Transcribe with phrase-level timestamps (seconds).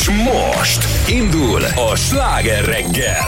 [0.00, 3.24] És most indul a sláger reggel.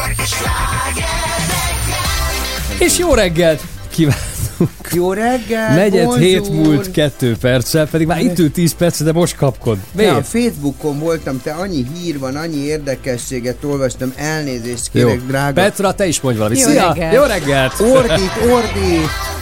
[2.79, 4.21] És jó reggelt kívánunk!
[4.93, 5.75] Jó reggel!
[5.75, 6.19] Negyed bonjour.
[6.19, 9.79] hét múlt kettő perccel, pedig már itt ül 10 perc, de most kapkod.
[9.97, 10.27] Te a Miért?
[10.27, 15.27] Facebookon voltam, te annyi hír van, annyi érdekességet olvastam, elnézést kérek, Jó.
[15.27, 15.63] drága.
[15.63, 16.61] Petra, te is mondj valamit.
[16.61, 16.93] Jó Szia!
[16.93, 17.15] reggelt.
[17.15, 17.81] Jó reggelt!
[17.81, 19.09] Ordít, ordít!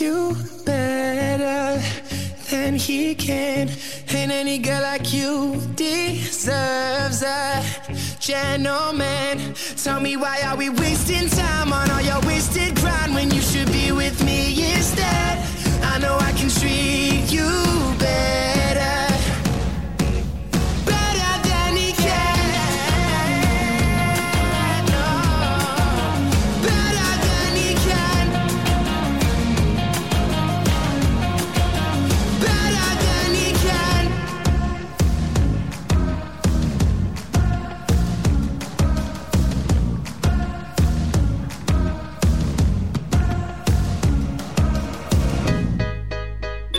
[0.00, 1.80] you better
[2.50, 3.70] than he can.
[4.08, 7.62] And any girl like you deserves a
[8.18, 9.54] gentleman.
[9.76, 12.75] Tell me why are we wasting time on all your wasted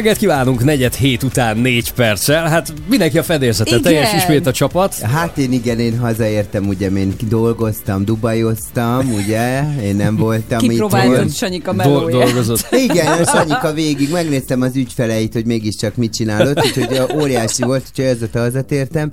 [0.00, 2.48] Reggelt kívánunk, negyed hét után négy perccel.
[2.48, 3.92] Hát mindenki a fedélzeten, Igen.
[3.92, 4.94] teljes ismét a csapat.
[4.94, 11.34] Hát én igen, én hazaértem, ugye én dolgoztam, dubajoztam, ugye, én nem voltam Kipróbáltad itt.
[11.34, 12.24] Sanyika Dol- melóját.
[12.26, 12.66] dolgozott.
[12.88, 18.28] Igen, Sanyika végig megnéztem az ügyfeleit, hogy mégiscsak mit csinálott, úgyhogy óriási volt, úgyhogy ezzel
[18.32, 19.10] hazatértem.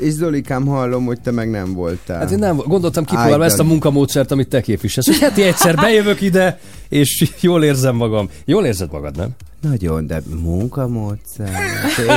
[0.00, 2.18] És Zolikám, hallom, hogy te meg nem voltál.
[2.18, 3.46] Hát én nem gondoltam kipróbálni Ágyan.
[3.46, 5.20] ezt a munkamódszert, amit te képviselsz.
[5.20, 6.58] Heti egyszer bejövök ide,
[6.88, 8.28] és jól érzem magam.
[8.44, 9.28] Jól érzed magad, nem?
[9.60, 11.50] Nagyon, de munkamódszer.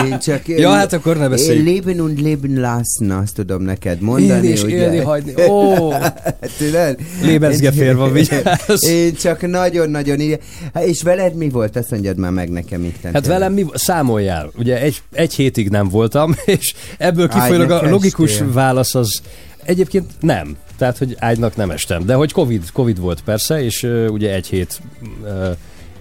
[0.06, 0.48] Én csak...
[0.58, 1.58] Ja, hát akkor ne beszélj.
[1.58, 4.34] Én leben und leben lassen, azt tudom neked mondani.
[4.34, 4.76] Élni és ugye?
[4.76, 5.34] élni, hagyni.
[5.48, 5.90] Ó,
[6.58, 6.98] Tudod?
[7.22, 8.88] Lebensgeférva, vigyázz.
[8.90, 10.38] Én csak nagyon-nagyon ide.
[10.74, 11.76] Hát És veled mi volt?
[11.76, 13.04] Azt mondjad már meg nekem itt.
[13.14, 14.52] Hát velem mi, számoljál.
[14.58, 18.52] Ugye egy, egy hétig nem voltam, és ebből kifolyólag a logikus estél.
[18.52, 19.22] válasz az
[19.64, 20.58] egyébként nem.
[20.78, 22.06] Tehát, hogy ágynak nem estem.
[22.06, 24.82] De hogy Covid, COVID volt persze, és uh, ugye egy hét
[25.24, 25.56] uh,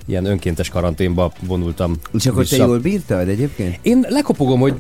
[0.09, 2.57] ilyen önkéntes karanténba vonultam És akkor vissza.
[2.57, 3.79] te jól bírtad egyébként?
[3.83, 4.75] Én lekopogom, hogy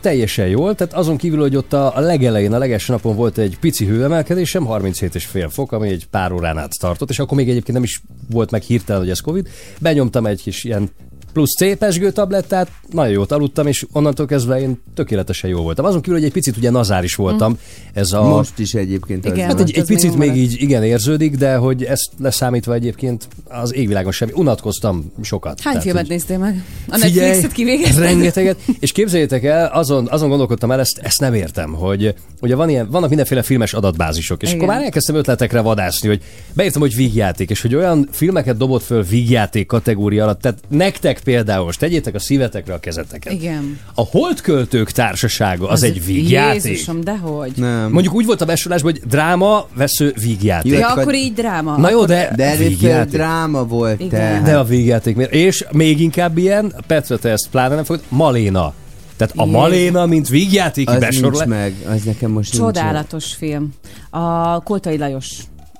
[0.00, 3.58] teljesen jól, tehát azon kívül, hogy ott a, a legelején, a legelső napon volt egy
[3.60, 7.82] pici hőemelkedésem, 37,5 fok, ami egy pár órán át tartott, és akkor még egyébként nem
[7.82, 9.48] is volt meg hirtelen, hogy ez Covid.
[9.80, 10.90] Benyomtam egy kis ilyen
[11.34, 15.84] plusz C pesgő tablettát, nagyon jót aludtam, és onnantól kezdve én tökéletesen jó voltam.
[15.84, 17.58] Azon kívül, hogy egy picit ugye nazáris voltam,
[17.92, 18.22] ez a...
[18.22, 19.24] Most is egyébként.
[19.24, 19.46] Igen.
[19.46, 20.36] Hát egy, egy még picit még maradt.
[20.36, 24.30] így igen érződik, de hogy ezt leszámítva egyébként az égvilágon semmi.
[24.34, 25.60] Unatkoztam sokat.
[25.60, 26.64] Hány Tehát, filmet hogy- néztél meg?
[26.88, 28.02] A Figyelj, Netflixet kivégezted?
[28.02, 28.58] rengeteget.
[28.80, 32.90] És képzeljétek el, azon, azon gondolkodtam el, ezt, ezt nem értem, hogy ugye van ilyen,
[32.90, 34.60] vannak mindenféle filmes adatbázisok, és Igen.
[34.60, 36.22] akkor már elkezdtem ötletekre vadászni, hogy
[36.52, 41.64] beírtam, hogy vígjáték, és hogy olyan filmeket dobott föl vígjáték kategória alatt, tehát nektek például,
[41.64, 43.32] most tegyétek a szívetekre a kezeteket.
[43.32, 43.78] Igen.
[43.94, 46.64] A Holdköltők társasága az, egy vígjáték.
[46.64, 47.52] Jézusom, dehogy.
[47.56, 47.90] Nem.
[47.92, 50.72] Mondjuk úgy volt a besorolásban, hogy dráma, vesző, vígjáték.
[50.72, 51.76] Ja, akkor így dráma.
[51.76, 53.12] Na jó, de, De vígjáték.
[53.12, 54.10] dráma volt Igen.
[54.10, 54.50] te.
[54.50, 55.32] De a végjáték miért?
[55.32, 58.72] És még inkább ilyen, Petra, te ezt pláne nem fogod, Maléna.
[59.16, 59.44] Tehát a.
[59.44, 61.38] Maléna, mint vígjátéki az besorolás.
[61.38, 63.72] nincs meg, az nekem most Csodálatos film.
[64.10, 65.28] A Koltai Lajos.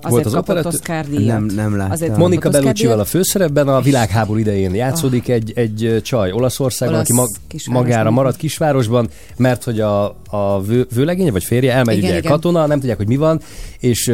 [0.05, 0.67] Azért Volt az kapott?
[0.67, 1.27] Oscar díjat.
[1.27, 1.93] Nem, nem láttam.
[1.93, 7.19] Azért Monika Bellucci-val a főszerepben a világháború idején játszódik egy, egy csaj Olaszországban, Olasz aki
[7.21, 7.29] mag,
[7.71, 12.31] magára marad kisvárosban, mert hogy a, a vő, vőlegénye vagy férje elmegy Igen, ugye igen.
[12.31, 13.41] katona, nem tudják, hogy mi van,
[13.79, 14.09] és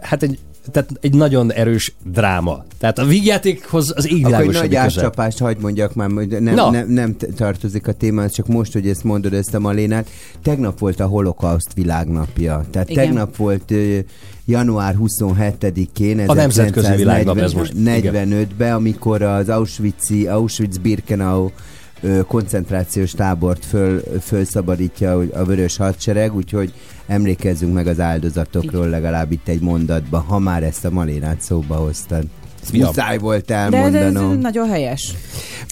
[0.00, 0.38] hát egy
[0.70, 2.64] tehát egy nagyon erős dráma.
[2.78, 6.70] Tehát a vígjátékhoz az Akkor egy égvilágos nagy átcsapást hagyd mondjak már, hogy nem, Na.
[6.70, 10.08] nem, nem tartozik a téma, csak most, hogy ezt mondod, ezt a Malénát.
[10.42, 12.64] Tegnap volt a holokauszt világnapja.
[12.70, 13.04] Tehát Igen.
[13.04, 13.98] tegnap volt ö,
[14.44, 17.72] január 27-én, A nemzetközi világnap ez most.
[17.76, 21.50] 45-ben, amikor az Auschwitz-i, Auschwitz-Birkenau
[22.26, 26.72] koncentrációs tábort föl, fölszabadítja a vörös hadsereg, úgyhogy
[27.06, 32.24] emlékezzünk meg az áldozatokról legalább itt egy mondatban, ha már ezt a Malénát szóba hoztad.
[32.72, 32.86] Ja.
[32.86, 34.38] Muszáj volt De, de ez elmondanom.
[34.38, 35.14] nagyon helyes.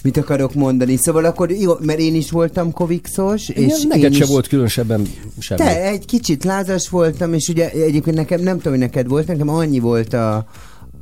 [0.03, 0.95] Mit akarok mondani?
[0.97, 4.29] Szóval akkor jó, mert én is voltam covidszos, és És neked én se is...
[4.29, 5.07] volt különösebben
[5.39, 5.59] semmi.
[5.59, 9.49] Te, egy kicsit lázas voltam, és ugye egyébként nekem, nem tudom, hogy neked volt, nekem
[9.49, 10.45] annyi volt a,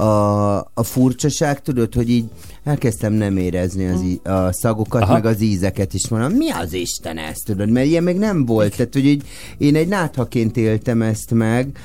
[0.01, 2.25] a, a furcsaság, tudod, hogy így
[2.63, 5.13] elkezdtem nem érezni az í- a szagokat, Aha.
[5.13, 6.08] meg az ízeket is.
[6.08, 7.70] Mondom, mi az Isten ez, tudod?
[7.70, 8.75] Mert ilyen még nem volt.
[8.75, 9.24] Tehát, hogy így,
[9.58, 11.77] én egy náthaként éltem ezt meg,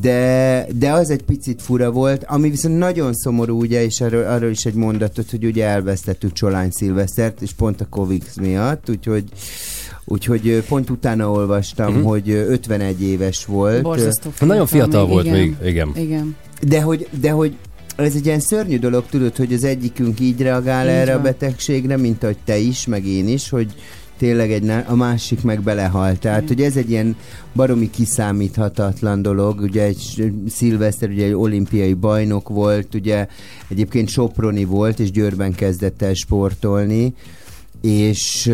[0.00, 4.50] de, de az egy picit fura volt, ami viszont nagyon szomorú, ugye, és arról, arról
[4.50, 9.24] is egy mondatot, hogy ugye elvesztettük Csolány Szilvesztert, és pont a Covid miatt, úgyhogy
[10.04, 12.08] Úgyhogy pont utána olvastam, uh-huh.
[12.08, 13.82] hogy ö, 51 éves volt.
[13.82, 15.38] Borzasztó Nagyon fiatal volt igen.
[15.38, 15.92] még, igen.
[15.96, 16.36] Igen.
[16.68, 17.56] De hogy, de hogy
[17.96, 21.22] ez egy ilyen szörnyű dolog, tudod, hogy az egyikünk így reagál Így erre a van.
[21.22, 23.74] betegségre, mint ahogy te is, meg én is, hogy
[24.18, 26.20] tényleg egy, a másik meg belehalt.
[26.20, 27.16] Tehát, hogy ez egy ilyen
[27.54, 29.60] baromi kiszámíthatatlan dolog.
[29.60, 33.26] Ugye egy szilveszter, ugye egy olimpiai bajnok volt, ugye
[33.68, 37.14] egyébként Soproni volt, és Győrben kezdett el sportolni
[37.84, 38.52] és,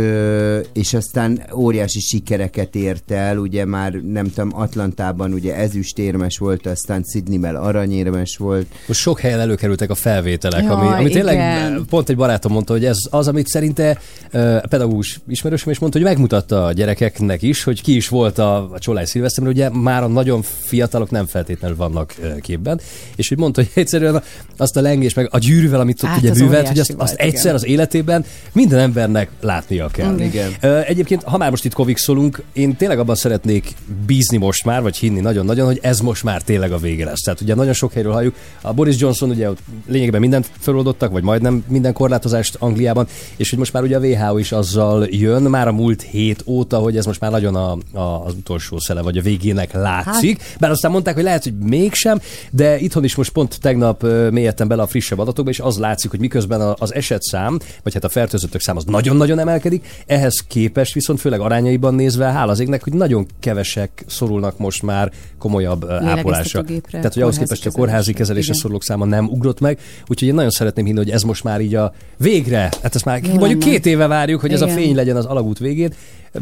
[0.72, 7.04] és aztán óriási sikereket ért el, ugye már nem tudom, Atlantában ugye ezüstérmes volt, aztán
[7.12, 8.66] Sydneyben aranyérmes volt.
[8.86, 11.84] Most sok helyen előkerültek a felvételek, Jaj, ami, ami tényleg igen.
[11.88, 13.98] pont egy barátom mondta, hogy ez az, amit szerinte
[14.32, 18.38] uh, a pedagógus ismerősöm is mondta, hogy megmutatta a gyerekeknek is, hogy ki is volt
[18.38, 22.80] a, a Csolány Szilveszter, mert ugye már a nagyon fiatalok nem feltétlenül vannak uh, képben,
[23.16, 24.22] és hogy mondta, hogy egyszerűen
[24.56, 27.14] azt a lengés meg a gyűrűvel, amit ott Hát, ugye az művelt, hogy azt, azt
[27.14, 30.18] egyszer az életében minden embernek látnia kell.
[30.18, 30.52] Igen.
[30.84, 33.74] Egyébként, ha már most itt kovikszolunk, én tényleg abban szeretnék
[34.06, 37.20] bízni most már, vagy hinni nagyon-nagyon, hogy ez most már tényleg a vége lesz.
[37.20, 41.22] Tehát ugye nagyon sok helyről halljuk, a Boris Johnson ugye ott lényegében mindent feloldottak, vagy
[41.22, 45.68] majdnem minden korlátozást Angliában, és hogy most már ugye a WHO is azzal jön, már
[45.68, 49.18] a múlt hét óta, hogy ez most már nagyon a, a, az utolsó szele, vagy
[49.18, 50.42] a végének látszik.
[50.42, 50.58] Hát.
[50.58, 54.82] Bár aztán mondták, hogy lehet, hogy mégsem, de itthon is most pont tegnap mélyedtem bele
[54.82, 58.76] a frissebb adatokba, és az látszik, hogy miközben az esetszám, vagy hát a fertőzöttek szám
[58.76, 64.04] az nagyon-nagyon emelkedik, ehhez képest viszont főleg arányaiban nézve, hála az égnek, hogy nagyon kevesek
[64.06, 66.64] szorulnak most már komolyabb ö, ápolásra.
[66.90, 68.48] Tehát, hogy ahhoz képest a kórházi kezelésre.
[68.48, 68.60] Igen.
[68.60, 71.74] szorulók száma nem ugrott meg, úgyhogy én nagyon szeretném hinni, hogy ez most már így
[71.74, 73.72] a végre, hát ezt már Jó mondjuk lenne.
[73.72, 74.76] két éve várjuk, hogy ez a Igen.
[74.76, 75.92] fény legyen az alagút végén,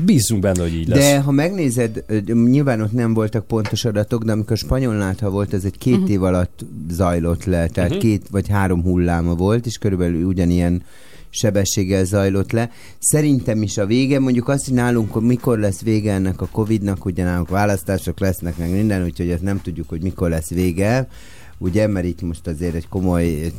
[0.05, 0.99] bízzunk benne, hogy így lesz.
[0.99, 2.05] De ha megnézed,
[2.51, 6.11] nyilván ott nem voltak pontos adatok, de amikor spanyol nátha volt, ez egy két uh-huh.
[6.11, 8.05] év alatt zajlott le, tehát uh-huh.
[8.05, 10.83] két vagy három hulláma volt, és körülbelül ugyanilyen
[11.31, 12.71] sebességgel zajlott le.
[12.99, 17.25] Szerintem is a vége, mondjuk azt, hogy nálunk mikor lesz vége ennek a Covid-nak, ugye
[17.25, 21.09] nálunk választások lesznek, meg minden, úgyhogy ezt nem tudjuk, hogy mikor lesz vége.
[21.59, 23.51] Ugye, mert itt most azért egy komoly eh,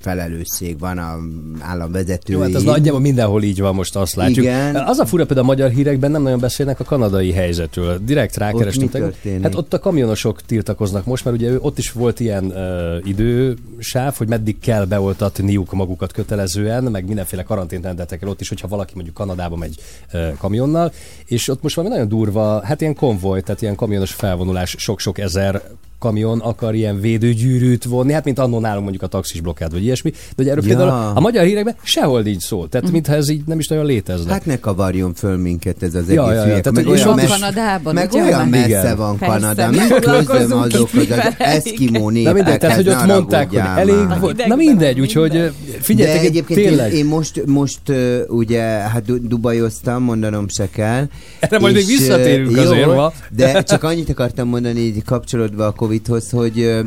[0.00, 1.18] felelősség van a
[1.60, 2.36] államvezetői.
[2.36, 4.44] Jó, hát ez nagyjából mindenhol így van, most azt látjuk.
[4.44, 4.76] Igen.
[4.76, 7.98] Az a fura például a magyar hírekben nem nagyon beszélnek a kanadai helyzetről.
[8.04, 9.42] Direkt történik?
[9.42, 14.28] Hát ott a kamionosok tiltakoznak most, mert ugye ott is volt ilyen uh, idősáv, hogy
[14.28, 19.76] meddig kell beoltatniuk magukat kötelezően, meg mindenféle karanténrendetekkel ott is, hogyha valaki mondjuk Kanadába megy
[20.12, 20.92] uh, kamionnal,
[21.24, 25.62] és ott most valami nagyon durva, hát ilyen konvoj, tehát ilyen kamionos felvonulás, sok-sok ezer
[26.02, 30.10] kamion akar ilyen védőgyűrűt vonni, hát mint annó nálunk mondjuk a taxis blokkád, vagy ilyesmi,
[30.10, 30.76] de ugye erről Ja.
[30.76, 34.32] például a magyar hírekben sehol nincs szó, tehát mintha ez így nem is nagyon létezne.
[34.32, 37.14] Hát ne kavarjon föl minket ez az Ja, egész ja, tehát, meg hogy olyan, van
[37.16, 38.96] messze, Kanadában, meg olyan messze Igen.
[38.96, 42.88] van Kanada, mi közöm foglalkozunk azok, itt hogy az eszkimó Na mindegy, népekhez tehát hogy
[42.88, 44.20] ott mondták, hogy elég már.
[44.20, 44.46] volt.
[44.46, 46.92] Na mindegy, úgyhogy figyeljetek, egyébként én, tényleg.
[46.92, 47.80] én most, most
[48.28, 51.08] ugye, hát du- dubajoztam, mondanom se kell.
[51.40, 52.88] Erre majd még visszatérünk azért.
[53.30, 56.84] De csak annyit akartam mondani, így kapcsolódva a Covid-hoz, hogy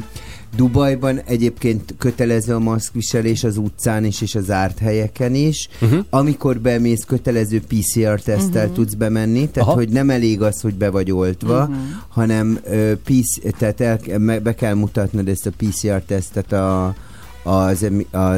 [0.56, 5.70] Dubajban egyébként kötelező a maszkviselés az utcán is, és a zárt helyeken is.
[5.80, 5.92] Mhm.
[5.92, 6.06] Uh-huh.
[6.10, 8.76] Amikor bemész, kötelező PCR-tesztel uh-huh.
[8.76, 9.78] tudsz bemenni, tehát Aha.
[9.78, 11.76] hogy nem elég az, hogy be vagy oltva, uh-huh.
[12.08, 16.96] hanem ö, PC, tehát el, me- be kell mutatnod ezt a PCR-tesztet a,
[17.44, 18.36] az emi- a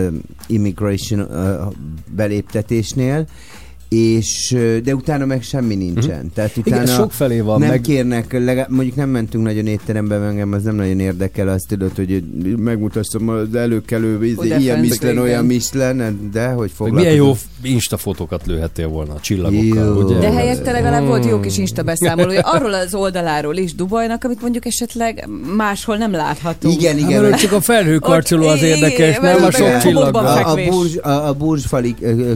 [0.48, 1.72] immigration a
[2.16, 3.28] beléptetésnél,
[3.90, 6.16] és de utána meg semmi nincsen.
[6.16, 6.32] Uh-huh.
[6.34, 10.16] Tehát utána Igen, sok felé van, nem meg- kérnek, legalább, mondjuk nem mentünk nagyon étterembe,
[10.16, 12.24] engem az nem nagyon érdekel, azt tudod, hogy
[12.58, 15.18] megmutassam az előkelő, izé, ilyen igen.
[15.18, 20.04] olyan Michelin, de hogy Meg milyen jó Insta fotókat lőhettél volna a csillagokkal, Jó.
[20.04, 20.18] ugye?
[20.20, 24.66] De helyette legalább volt jó kis Insta beszámolója arról az oldaláról is Dubajnak, amit mondjuk
[24.66, 26.82] esetleg máshol nem láthatunk.
[26.82, 30.16] Igen, Igen, hogy- csak a felhőkarcoló az érdekes, nem a sok a csillag.
[30.16, 31.62] a, a, a, a Burj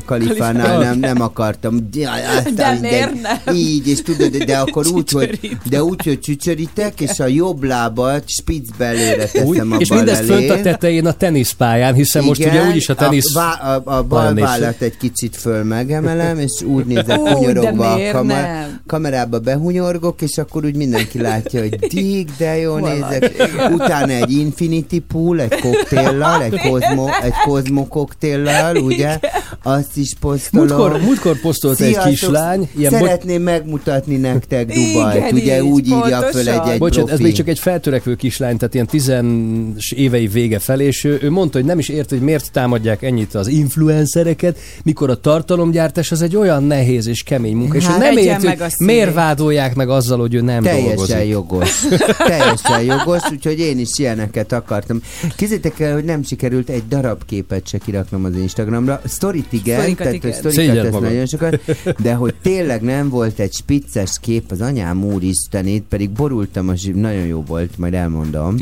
[0.05, 1.89] Kalifánál nem, nem akartam.
[2.37, 3.55] Aztán De minden- miért nem?
[3.55, 8.23] Így, és tudod, de akkor úgy, hogy, de úgy, hogy csücsörítek, és a jobb lábat
[8.27, 10.47] spiccbe előre Úgy, teszem a és bal mindezt elé.
[10.47, 13.35] fönt a tetején a teniszpályán, hiszen most ugye úgyis a tenisz...
[13.35, 17.33] A, vá- a, a Van bal vállat egy kicsit föl megemelem, és úgy nézek de
[17.33, 18.79] hunyorogva a kamer- nem?
[18.87, 23.33] kamerába behunyorgok, és akkor úgy mindenki látja, hogy dig, de jó nézek.
[23.73, 29.19] Utána egy Infinity Pool, egy koktéllal, egy Cosmo, egy Cosmo koktéllal, ugye?
[29.63, 30.67] Azt is posztolom.
[30.67, 35.31] Múltkor, múltkor múltkor posztolt egy kislány, ilyen Szeretném megmutatni nektek Igen, Dubajt.
[35.31, 37.23] Ugye így, úgy írja föl egy, egy bocsánat, ez profi.
[37.23, 41.57] még csak egy feltörekvő kislány, tehát ilyen tizenes évei vége felé, és ő, ő mondta,
[41.57, 46.35] hogy nem is ért, hogy miért támadják ennyit az influencereket, mikor a tartalomgyártás az egy
[46.35, 49.89] olyan nehéz és kemény munka, és ő Hát, nem érti, meg hogy miért vádolják meg
[49.89, 51.29] azzal, hogy ő nem Teljesen dolgozik.
[51.29, 51.85] jogos.
[52.27, 55.01] Teljesen jogos, úgyhogy én is ilyeneket akartam.
[55.35, 59.01] Kézzétek el, hogy nem sikerült egy darab képet se kiraknom az Instagramra.
[59.05, 60.31] Sztorit igen, Sztorikat tehát igen.
[60.31, 66.09] hogy nagyon sokat, de hogy tényleg nem volt egy spicces kép az anyám úristenét, pedig
[66.09, 68.57] borultam, az nagyon jó volt, majd elmondom.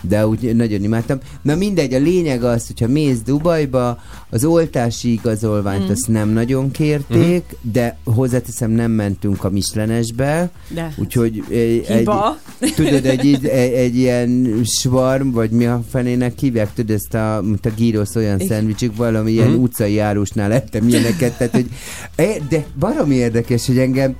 [0.00, 1.18] De úgy nagyon imádtam.
[1.42, 3.98] Na mindegy, a lényeg az, hogyha mész Dubajba,
[4.30, 5.90] az oltási igazolványt mm.
[5.90, 7.70] azt nem nagyon kérték, mm.
[7.72, 10.94] de hozzáteszem, nem mentünk a Mislenesbe, De.
[10.96, 12.38] úgyhogy egy, egy, Hiba.
[12.74, 17.40] tudod, egy, egy, egy, egy ilyen svarm, vagy mi a fenének hívják, tudod, ezt a,
[17.44, 19.60] mint a gyírosz olyan szendvicsük, valami ilyen Mhm.
[19.62, 21.66] utcai árusnál ettem ilyeneket, tehát, hogy,
[22.16, 24.16] é, de baromi érdekes, hogy engem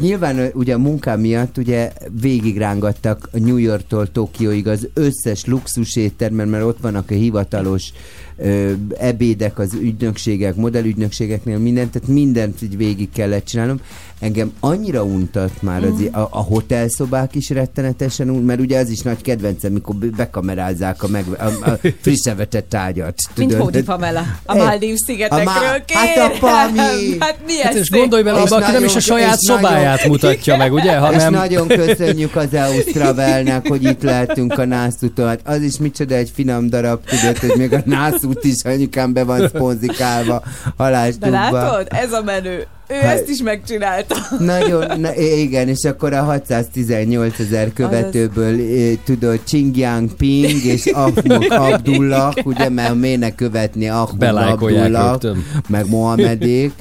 [0.00, 6.64] nyilván ugye a munkám miatt ugye végigrángattak New Yorktól Tokióig az összes luxus éttermen, mert
[6.64, 7.92] ott vannak a hivatalos
[8.36, 13.80] ö, ebédek az ügynökségek, modellügynökségeknél mindent, tehát mindent így végig kellett csinálnom.
[14.22, 19.00] Engem annyira untat már az, a, a hotelszobák is rettenetesen unt, mert ugye az is
[19.00, 23.14] nagy kedvencem, mikor be- bekamerázzák a, meg, a, a frissen vetett tárgyat.
[23.36, 23.64] Mint tudod.
[23.64, 26.06] Hódi Pamela, a Eh, Máldiv a szigetekről, kérem.
[26.06, 27.16] hát a Pami!
[27.20, 27.78] Hát mi Hát ez?
[27.80, 30.72] és gondolj bele, És abba, aki nem is a saját és nagyon- szobáját mutatja meg,
[30.72, 30.92] ugye?
[30.92, 35.26] És Hanem nagyon köszönjük az Ausztravelnek, hogy itt lehetünk a nászúton.
[35.28, 39.24] Hát az is micsoda egy finom darab, tudod, hogy még a nászút is anyukám be
[39.24, 41.30] van szponzikálva De halásdukba.
[41.50, 41.86] látod?
[41.90, 42.66] Ez a menő.
[42.92, 44.16] Ő Hát- ezt is megcsinálta.
[44.38, 51.44] Nagyon, na, igen, és akkor a 618 ezer követőből eh, tudod, Csingyang Ping és Ahmad
[51.48, 55.36] Abdullah, ugye, mert miért ne követni belájkolják Abdullah,
[55.68, 56.72] meg Mohamedék,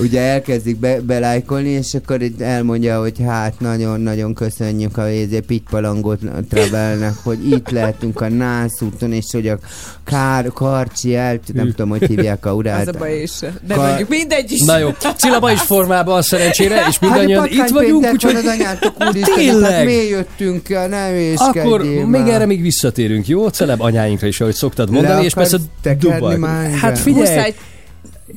[0.00, 6.18] ugye elkezdik be, belájkolni, és akkor itt elmondja, hogy hát nagyon-nagyon köszönjük a Vézé Pitypalangot
[6.48, 9.58] Travelnek, hogy itt lehetünk a Nász úton, és hogy a
[10.04, 12.88] Kár, Karcsi el, nem tudom, hogy hívják a urát.
[12.88, 13.38] Az a baj is.
[13.38, 14.62] De Kar- mondjuk mindegy is.
[14.62, 18.34] Na jó, Cilla is formában szerencsére, és mindannyian Hát, itt vagyunk, úgyhogy...
[18.34, 19.72] úgyhogy az anyátok úristen, Tényleg?
[19.72, 23.48] hát miért jöttünk el, ne akkor még erre még visszatérünk, jó?
[23.48, 25.58] Celeb anyáinkra is, ahogy szoktad mondani, Le és persze
[25.98, 26.38] Dubaj.
[26.80, 27.54] Hát figyelj, Muszáj,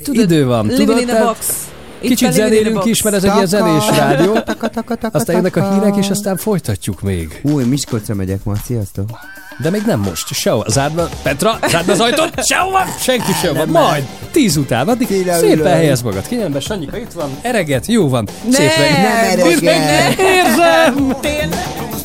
[0.03, 0.99] tudod, idő van, tudod?
[0.99, 1.67] in a tehát box.
[2.01, 4.33] Itt Kicsit zenélünk is, mert ez egy ilyen zenés rádió.
[4.39, 7.39] Taka, taka, Aztán jönnek a hírek, és aztán folytatjuk még.
[7.43, 9.09] Új, Miskolcra megyek ma, sziasztok.
[9.61, 10.33] De még nem most.
[10.33, 10.65] Sehova.
[10.69, 12.45] Zárd be, Petra, zárd az ajtót.
[12.45, 12.85] Sehova.
[12.99, 13.65] Senki sehova.
[13.65, 14.07] Majd.
[14.31, 14.87] Tíz után.
[14.87, 15.67] Addig Kérem, szépen ülök.
[15.67, 16.27] helyez magad.
[16.27, 17.29] Kérem be, Sanyika itt van.
[17.41, 17.85] Ereget.
[17.85, 18.27] Jó van.
[18.49, 19.01] Ne, Szépen.
[19.01, 20.17] Nem most meg ereget.
[20.17, 20.23] ne.
[20.23, 21.15] Érzem.
[21.21, 21.57] Tényleg.
[21.79, 21.98] Am I living in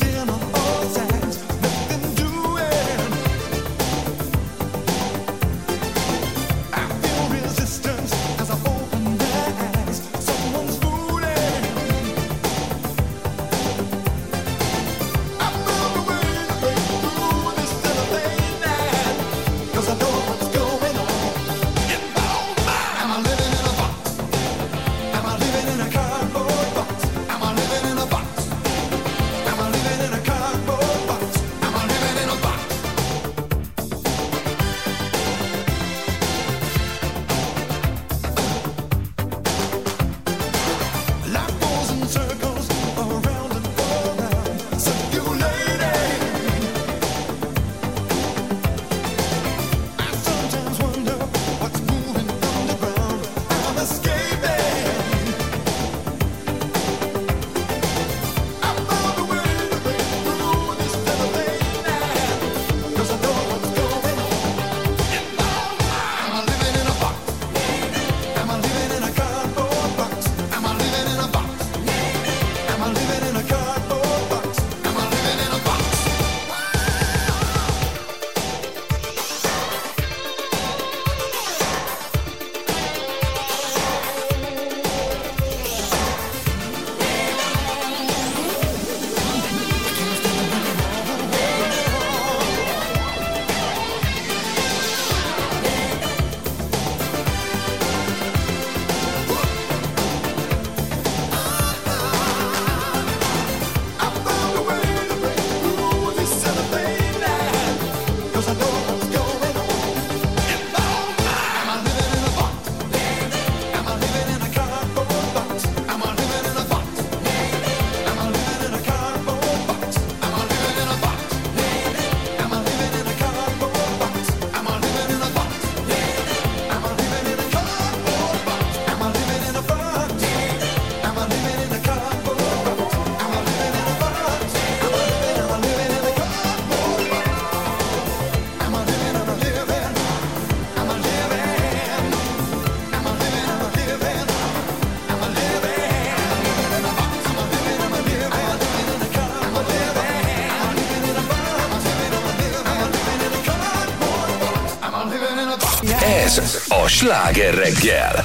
[157.05, 158.25] sláger reggel.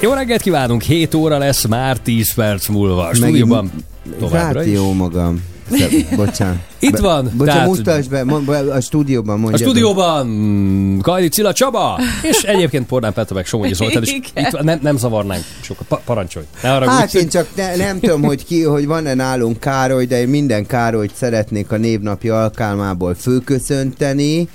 [0.00, 3.06] Jó reggelt kívánunk, 7 óra lesz már 10 perc múlva.
[3.06, 3.70] A stúdióban
[4.18, 4.74] továbbra is.
[4.74, 5.42] jó magam.
[5.70, 6.62] Szeb- Bocsán.
[6.78, 9.58] Itt Be- van, Bocsán, tehát- mutasd be, a stúdióban A mondja.
[9.66, 14.64] stúdióban mm, Kajdi Cilla Csaba, és egyébként Pornán Petra meg Somogyi Zoltán, és itt van,
[14.64, 15.86] nem, nem zavarnánk sokat.
[15.86, 16.44] Pa- parancsolj.
[16.62, 20.20] Ne arra Hát én csak ne, nem tudom, hogy ki, hogy van-e nálunk Károly, de
[20.20, 24.48] én minden Károlyt szeretnék a névnapja alkalmából fölköszönteni.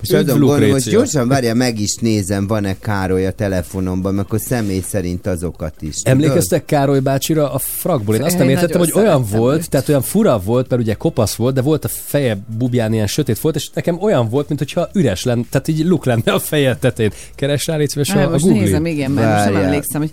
[0.00, 4.40] Most azon gondolom, hogy gyorsan várja, meg is nézem, van-e Károly a telefonomban, mert akkor
[4.40, 5.94] személy szerint azokat is.
[5.94, 6.20] tudod?
[6.20, 8.14] Emlékeztek Károly bácsira a frakból?
[8.14, 9.70] Én azt nem értettem, hogy olyan volt, őt.
[9.70, 13.40] tehát olyan fura volt, mert ugye kopasz volt, de volt a feje bubján ilyen sötét
[13.40, 17.12] volt, és nekem olyan volt, mintha üres lenne, tehát így luk lenne a feje tetején.
[17.34, 18.60] Keres rá, légy a, a Google.
[18.60, 20.10] nézem, igen, mert most nem emlékszem, hogy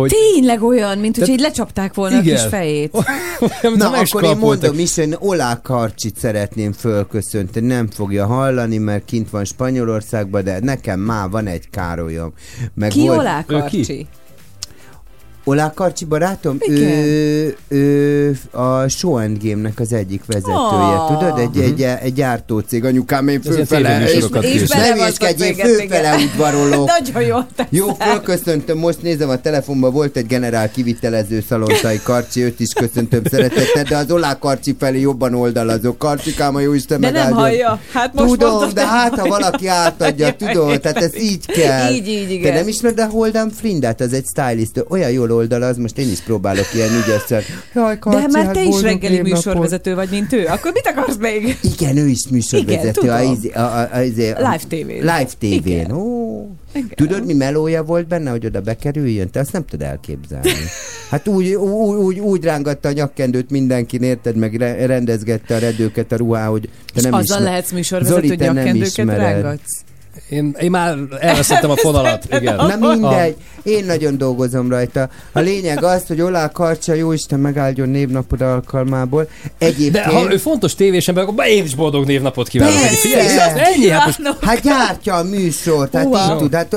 [0.00, 2.34] hogy tényleg olyan, mint hogy így lecsapták volna a Igen.
[2.36, 2.92] kis fejét.
[3.76, 8.78] Na, meg is akkor én mondom is, hogy Olá Karcsit szeretném fölköszönteni, nem fogja hallani,
[8.78, 12.32] mert kint van Spanyolországban, de nekem már van egy Károlyom.
[12.74, 14.06] Meg Ki volt- Olá Ő ki?
[15.48, 16.82] Olá Karcsi barátom, Igen.
[16.82, 21.18] ő, ő a Show and Game-nek az egyik vezetője, Ah.
[21.18, 21.38] tudod?
[21.38, 24.98] Egy, egy, egy gyártócég, anyukám, én fölfele, és, és, nem
[25.40, 26.90] én fölfele udvarolok.
[26.98, 27.72] Nagyon jó teszed.
[27.72, 33.22] Jó, fölköszöntöm, most nézem a telefonban, volt egy generál kivitelező szalontai Karcsi, őt is köszöntöm
[33.30, 35.98] szeretettel, de az Olá Karcsi felé jobban oldalazok.
[35.98, 37.40] Karcsikám, a jó Isten De nem megáldjon.
[37.40, 37.80] hallja.
[37.92, 41.92] Hát most Tudom, de hát, ha valaki átadja, tudod, tehát ez így kell.
[41.92, 42.54] Így, így, Te igen.
[42.54, 46.66] nem ismered a Holden Flindát, az egy stylist, olyan jól oldalaz, most én is próbálok
[46.74, 47.42] ilyen ügyesen.
[47.74, 50.46] Jaj, Karci, De már hát te is boldog reggeli műsorvezető vagy, mint ő.
[50.46, 51.58] Akkor mit akarsz még?
[51.78, 53.00] Igen, ő is műsorvezető.
[53.02, 54.90] Igen, a, izé- a, a, a, izé- Live TV-n.
[54.92, 55.92] Live TV-n.
[55.92, 56.46] Ó.
[56.72, 56.88] Igen.
[56.94, 59.30] Tudod, mi melója volt benne, hogy oda bekerüljön?
[59.30, 60.50] Te azt nem tudod elképzelni.
[61.10, 66.12] Hát úgy, úgy, úgy, úgy rángatta a nyakkendőt mindenkin, érted, meg re- rendezgette a redőket
[66.12, 69.80] a ruhá, hogy te És nem azzal ismer- lehetsz műsorvezető, Zoli, hogy nyakkendőket rángatsz?
[70.28, 72.56] Én, én már elveszettem a fonalat, igen.
[72.56, 75.08] Na mindegy, én nagyon dolgozom rajta.
[75.32, 79.28] A lényeg az, hogy Olá Karcsa, jó Isten megáldjon névnapod alkalmából.
[79.58, 79.92] Egyébként...
[79.92, 82.74] De ha ő fontos tévés ember, akkor én is boldog névnapot kívánok.
[83.12, 83.52] Persze!
[83.74, 84.36] Ennyi, hát most.
[84.40, 86.32] Hát gyártja a műsort, hát Wow.
[86.32, 86.76] így tud, hát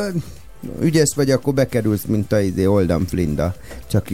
[0.81, 3.53] ügyes vagy, akkor bekerülsz, mint a izé Oldham Flinda.
[3.91, 4.07] Csak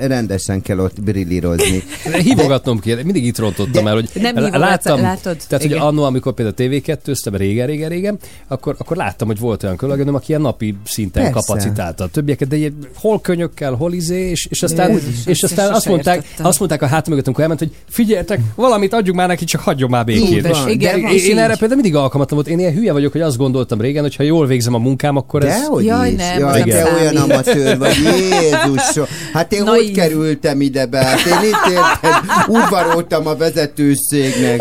[0.00, 1.82] rendesen kell ott brillírozni.
[2.22, 5.36] hívogatnom kéne, mindig itt rontottam De- el, hogy Nem l- hívogatsz, látod?
[5.48, 5.78] Tehát, hogy Igen.
[5.78, 10.24] annó, amikor például TV2-ztem régen, régen, régen, akkor, akkor láttam, hogy volt olyan kolléganőm, aki
[10.28, 11.38] ilyen napi szinten Persze.
[11.38, 15.72] kapacitálta a többieket, de ilyen hol könyökkel, hol izé, és, és aztán, Úgy és aztán
[15.72, 16.46] azt mondták, értettem.
[16.46, 19.90] azt mondták a hátam mögött, amikor elment, hogy figyeljetek, valamit adjunk már neki, csak hagyjon
[19.90, 20.46] már békén.
[20.68, 22.48] Igen, de én, én erre például mindig alkalmatlan volt.
[22.50, 25.44] Én ilyen hülye vagyok, hogy azt gondoltam régen, hogy ha jól végzem a munkám, akkor
[25.44, 25.60] ez...
[25.60, 27.18] Dehogy Jaj, nem, Jaj, nem olyan számít.
[27.32, 27.94] amatőr vagy,
[29.10, 29.30] Jézusom.
[29.32, 29.82] Hát én Naív.
[29.84, 31.04] hogy kerültem ide be?
[31.04, 34.60] Hát én itt érted, udvaroltam a vezetőségnek.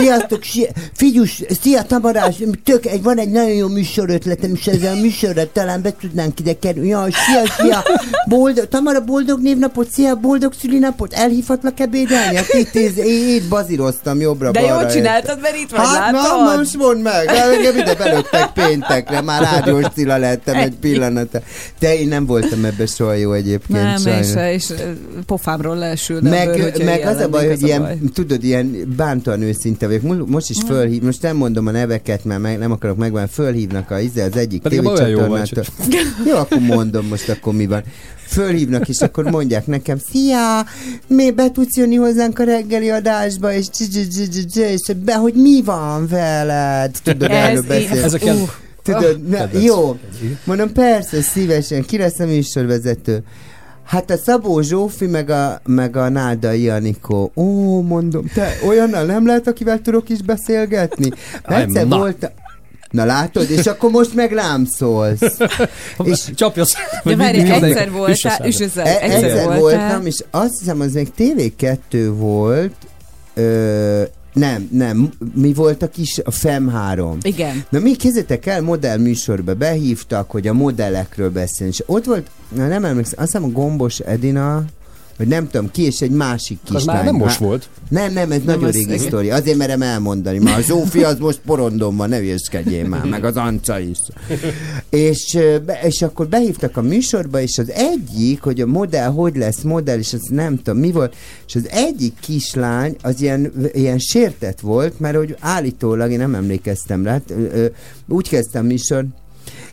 [0.00, 5.00] Sziasztok, si- figyus, szia Tamarás, tök, egy, van egy nagyon jó műsorötletem, és ezzel a
[5.00, 6.88] műsorra talán be tudnánk ide kerülni.
[6.88, 7.82] Jaj, szia, szia,
[8.28, 12.36] boldog, Tamara, boldog névnapot, szia, boldog szülinapot, elhívhatlak ebédelni?
[12.36, 16.58] Hát itt, itt, itt bazíroztam jobbra De jól csináltad, mert itt vagy, Hát na, látod?
[16.58, 21.40] most mondd meg, engem ide belőttek péntekre, már rádiós Cilla lettem egy pillanata.
[21.78, 23.82] De én nem voltam ebbe soha jó egyébként.
[23.82, 24.28] Nem, sajnos.
[24.54, 24.76] és, és
[25.26, 26.20] pofámról lesül.
[26.20, 30.16] de a bőr, Meg, meg az a baj, hogy ilyen, tudod, ilyen bántóan őszinte vagyok.
[30.18, 33.90] Mo- Most is fölhív, most nem mondom a neveket, mert meg, nem akarok megvan, fölhívnak
[33.90, 35.64] a, izé, az egyik olyan jó tévécsatornától.
[36.26, 37.82] Jó, akkor mondom most, akkor mi van.
[38.26, 40.64] Fölhívnak, és akkor mondják nekem, szia,
[41.06, 43.66] mi be tudsz jönni hozzánk a reggeli adásba, és
[44.54, 46.90] és be, hogy mi van veled?
[47.02, 48.04] Tudod, Ez erről így- beszél.
[48.04, 48.48] Ezeken, Uh,
[48.82, 49.64] Tudod, na, kedvenc.
[49.64, 49.98] jó.
[50.44, 53.22] Mondom, persze, szívesen, ki lesz a műsorvezető?
[53.90, 57.32] Hát a Szabó Zsófi, meg a, meg a Nádai Anikó.
[57.34, 61.10] Ó, mondom, te olyannal nem lehet, akivel tudok is beszélgetni?
[61.42, 62.32] Egyszer volt...
[62.90, 65.38] Na látod, és akkor most meg rám szólsz.
[66.04, 66.64] és Csapja
[67.04, 72.12] De várj, egyszer voltál, és e- egyszer, egyszer voltam, és azt hiszem, az még TV2
[72.16, 72.74] volt,
[73.34, 77.18] ö, nem, nem, mi volt a kis, a FEM 3.
[77.22, 77.64] Igen.
[77.68, 82.66] Na mi kezdetek el, modell műsorba behívtak, hogy a modellekről beszélni, és ott volt, na
[82.66, 84.64] nem emlékszem, azt hiszem a Gombos Edina,
[85.20, 86.96] vagy nem tudom ki, és egy másik Az kislány.
[86.96, 87.68] már nem most volt.
[87.88, 88.98] Nem, nem, ez nagyon az- régi igen.
[89.06, 89.30] sztori.
[89.30, 90.38] Azért merem elmondani.
[90.38, 93.98] Már a Zsófi az most porondon van, ne hülyeskedjél már, meg az Anca is.
[94.88, 95.38] és,
[95.82, 100.12] és akkor behívtak a műsorba, és az egyik, hogy a modell hogy lesz modell, és
[100.12, 105.16] az nem tudom mi volt, és az egyik kislány az ilyen, ilyen sértett volt, mert
[105.16, 107.66] hogy állítólag, én nem emlékeztem rá, ö,
[108.08, 109.04] úgy kezdtem a műsor,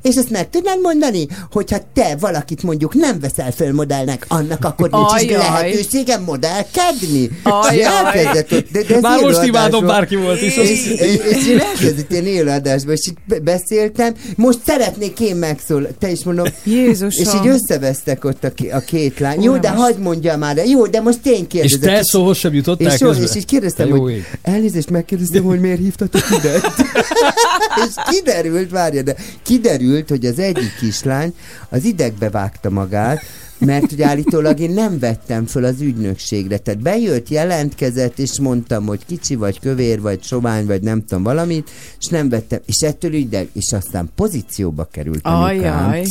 [0.02, 4.90] És ezt meg tudnád mondani, hogyha te valakit mondjuk nem veszel föl modellnek, annak akkor
[4.90, 5.38] nincs is Ajaj.
[5.38, 7.30] lehetőségem modellkedni.
[7.44, 7.76] Ajaj.
[7.78, 10.58] És elkezdett de, de Már most imádom, bárki volt is.
[10.58, 15.88] és, és, és én elkezdett ilyen élőadásba, és így be- beszéltem, most szeretnék én megszól,
[16.00, 17.10] te is mondom, Jézusom.
[17.10, 19.42] és így összevesztek ott a, a két lány.
[19.42, 21.80] Jó, de hagyd mondja már, de jó, de most én És kérdezek.
[21.96, 23.24] te szóhoz sem jutottál és, közben?
[23.28, 24.26] és így kérdeztem, hogy ég.
[24.42, 26.54] elnézést megkérdeztem, hogy miért hívtatok ide.
[27.88, 31.34] és kiderült, várja, de kiderült, hogy az egyik kislány
[31.70, 33.22] az idegbe vágta magát,
[33.60, 36.58] mert hogy állítólag én nem vettem föl az ügynökségre.
[36.58, 41.70] Tehát bejött, jelentkezett, és mondtam, hogy kicsi vagy, kövér vagy, sovány vagy, nem tudom valamit,
[42.00, 42.60] és nem vettem.
[42.66, 45.20] És ettől ügydeg, és aztán pozícióba került.
[45.22, 46.04] Ajaj.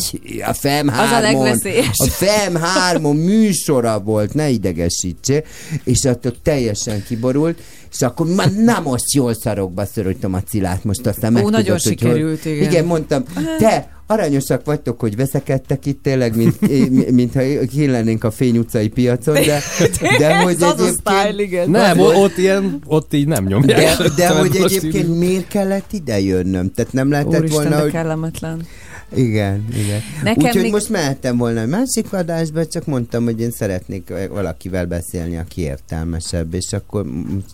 [0.46, 1.92] A FEM Az a 3 legveszélyesebb.
[1.96, 5.42] a FEM 3 műsora volt, ne idegesítse,
[5.84, 7.58] és attól teljesen kiborult,
[7.92, 11.78] és akkor már na most jól szarokba szoroltam a cilát, most aztán Ó, megtudod, nagyon
[11.78, 12.70] sikerült, hogy, igen.
[12.70, 13.24] Igen, mondtam,
[13.58, 16.60] te aranyosak vagytok, hogy veszekedtek itt tényleg, mint,
[17.18, 17.40] mintha
[17.70, 19.60] killennénk a Fény utcai piacon, de,
[20.18, 21.40] de hogy Ez az a style, egyébként...
[21.40, 21.70] igen.
[21.70, 23.96] Nem, ott ilyen, ott így nem nyomják.
[23.96, 26.72] De, de hogy egyébként miért kellett ide jönnöm?
[26.72, 28.66] Tehát nem lehetett Úristen, volna, de hogy kellemetlen.
[29.14, 30.00] Igen, igen.
[30.24, 34.86] Nekem Úgyhogy még- most mehettem volna egy másik adásba, csak mondtam, hogy én szeretnék valakivel
[34.86, 37.06] beszélni, aki értelmesebb, és akkor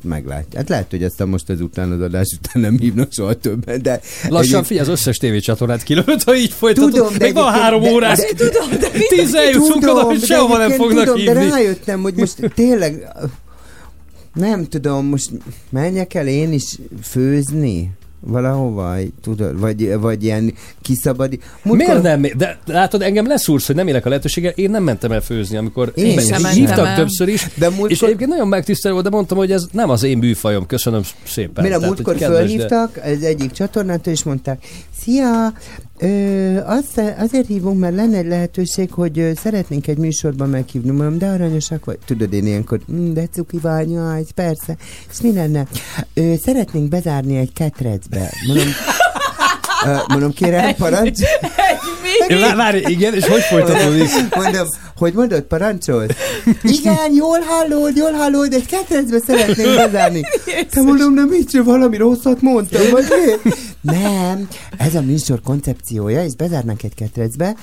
[0.03, 0.59] meglátja.
[0.59, 4.01] Hát lehet, hogy aztán most ezután az adás után nem hívnak soha többen, de...
[4.29, 6.91] Lassan egyéb- figyelj, az összes tévécsatornát kilövött, ha így folytatod.
[6.93, 8.19] Tudom, de Még van három de- órás.
[8.19, 11.49] de- Tudom, de Tíz eljutunk oda, hogy de sehova nem fognak tudom, de hívni.
[11.51, 13.09] rájöttem, hogy most tényleg
[14.35, 15.31] nem tudom, most
[15.71, 17.91] menjek el én is főzni?
[18.27, 21.39] Valahova, tudod, vagy, vagy ilyen kiszabadi.
[21.63, 22.23] Miért nem?
[22.37, 24.53] De látod, engem leszúrsz, hogy nem élek a lehetőséggel.
[24.55, 26.95] Én nem mentem el főzni, amikor Én meg- sem és hívtak el.
[26.97, 27.49] többször is.
[27.55, 30.67] De És múltkor, egyébként nagyon megtisztelő volt, de mondtam, hogy ez nem az én műfajom.
[30.67, 31.65] Köszönöm szépen.
[31.65, 34.65] mire Tehát, múltkor kedves, de- fölhívtak az egyik csatornától, és mondták,
[35.03, 35.53] szia,
[36.03, 41.19] ö, azt, azért hívunk, mert lenne egy lehetőség, hogy ö, szeretnénk egy műsorban meghívni, mondom,
[41.19, 41.99] de aranyosak vagy.
[42.07, 44.77] Tudod, én ilyenkor, "Mm, de cuki vagy, jaj, persze.
[45.11, 45.67] És mi lenne?
[46.15, 48.31] Ö, szeretnénk bezárni egy ketrecbe.
[48.47, 48.67] Mondom,
[49.87, 51.19] ö, mondom, kérem, parancs.
[52.29, 54.09] Várj, várj, igen, és hogy folytatódik?
[54.35, 56.11] Mondom, hogy mondod, parancsolsz?
[56.63, 60.21] Igen, jól hallod, jól hallod, egy ketrecbe szeretnénk bezárni.
[60.71, 63.05] Te mondom, nem így valami rosszat mondtam, vagy
[63.45, 63.51] mi?
[63.83, 67.57] Nem, ez a műsor koncepciója, és bezárnánk egy ketrecbe,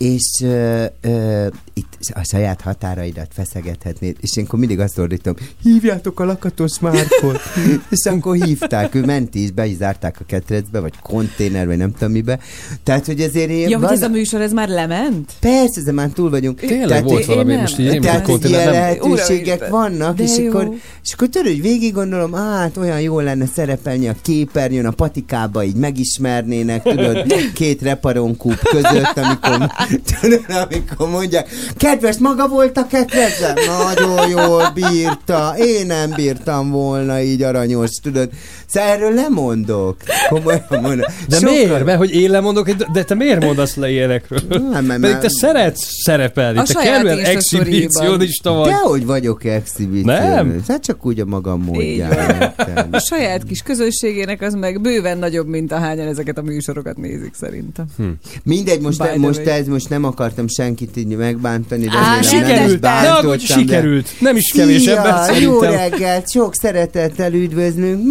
[0.00, 6.20] és ö, ö, itt a saját határaidat feszegethetnéd, és én akkor mindig azt ordítom, hívjátok
[6.20, 7.40] a lakatos Márkot,
[7.90, 11.92] és akkor hívták, ő ment is, be is zárták a ketrecbe, vagy konténer, vagy nem
[11.92, 12.38] tudom mibe.
[12.82, 13.68] Tehát, hogy ezért én...
[13.68, 15.32] Ja, hogy ez van- a műsor, ez már lement?
[15.40, 16.60] Persze, ezen már túl vagyunk.
[16.60, 18.80] Tényleg Tehát volt én- valami, most így a tehát, konténer, ilyen nem?
[18.82, 20.46] lehetőségek Uram, vannak, de és jó.
[20.48, 20.70] akkor,
[21.04, 25.64] és akkor tudod, hogy végig gondolom, hát olyan jó lenne szerepelni a képernyőn, a patikába,
[25.64, 29.70] így megismernének, tudod, két reparonkúp között, amikor,
[30.20, 33.54] tudod, amikor mondják, kedves, maga volt a kedvezem?
[33.78, 38.28] Nagyon jól bírta, én nem bírtam volna így aranyos, tudod.
[38.70, 39.96] Szóval erről lemondok.
[40.28, 41.06] Komolyan mondom.
[41.28, 41.84] De Sokkal- miért?
[41.84, 44.40] Mert hogy én lemondok, de te miért mondasz le ilyenekről?
[44.70, 48.68] Nem, mert Pedig te szeretsz szerepelni, A te Insta exhibicionista vagy.
[48.68, 50.12] Dehogy vagyok exhibíció.
[50.12, 50.62] Nem?
[50.68, 52.86] Hát csak úgy a magam érted?
[52.90, 57.86] A saját kis közönségének az meg bőven nagyobb, mint ahányan ezeket a műsorokat nézik szerintem.
[58.42, 62.20] Mindegy, most, By the most ez most nem akartam senkit így megbántani, de Á, remélem
[62.20, 64.08] nem Sikerült, de hogy bántottam, sikerült.
[64.20, 68.06] Nem is kevésebbet Szia, jó reggelt, sok szeretettel üdvözlünk,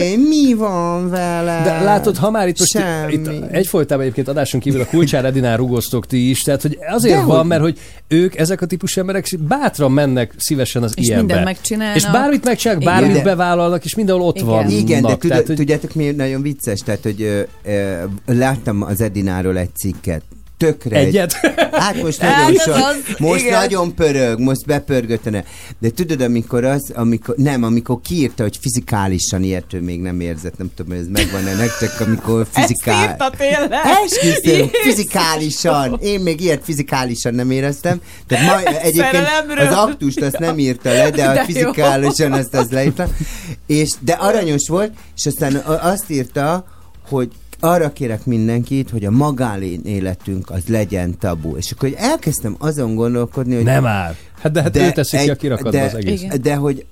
[0.00, 1.60] mesélj, mi van vele?
[1.64, 3.12] De látod, ha már itt most Semmi.
[3.12, 7.32] itt egyfolytában egyébként adáson kívül a Kulcsár Edinál rugoztok ti is, tehát hogy azért Dehogy.
[7.34, 11.24] van, mert hogy ők, ezek a típusú emberek bátran mennek szívesen az És ilyenbe.
[11.24, 11.96] mindent megcsinálnak.
[11.96, 12.94] És bármit megcsinálnak, Igen.
[12.98, 14.48] bármit De- bevállalnak, és mindenhol ott Igen.
[14.48, 14.70] vannak.
[14.70, 16.80] Igen, de tudod, tehát, hogy tudjátok mi nagyon vicces?
[16.80, 17.94] Tehát, hogy ö, ö,
[18.26, 20.22] láttam az Edináról egy cikket,
[20.60, 21.32] tökre egy- egyet.
[21.72, 23.58] Hát most Hát nagyon ez sok, az, most igen.
[23.60, 25.44] nagyon pörög, most bepörgötene.
[25.78, 30.70] De tudod, amikor az, amikor, nem, amikor kiírta, hogy fizikálisan ilyetől még nem érzett, nem
[30.74, 33.08] tudom, hogy ez megvan-e nektek, amikor Ezt fizikál...
[33.10, 33.70] írta tényleg?
[34.04, 35.98] Esküszöm, fizikálisan.
[36.02, 38.00] Én még ilyet fizikálisan nem éreztem.
[38.26, 38.94] Tehát ma, egyébként
[39.24, 39.66] Szerelemről.
[39.66, 41.42] az aktust azt nem írta le, de, De a jó.
[41.44, 43.08] fizikálisan azt az leírta.
[43.66, 46.64] És, de aranyos volt, és aztán azt írta,
[47.08, 47.28] hogy
[47.60, 51.56] arra kérek mindenkit, hogy a magánéletünk az legyen tabu.
[51.56, 54.14] És akkor elkezdtem azon gondolkodni, hogy Nem áll.
[54.40, 56.22] Hát de hát ő teszik ki a kirakatba de, az egész.
[56.22, 56.42] Igen.
[56.42, 56.84] De hogy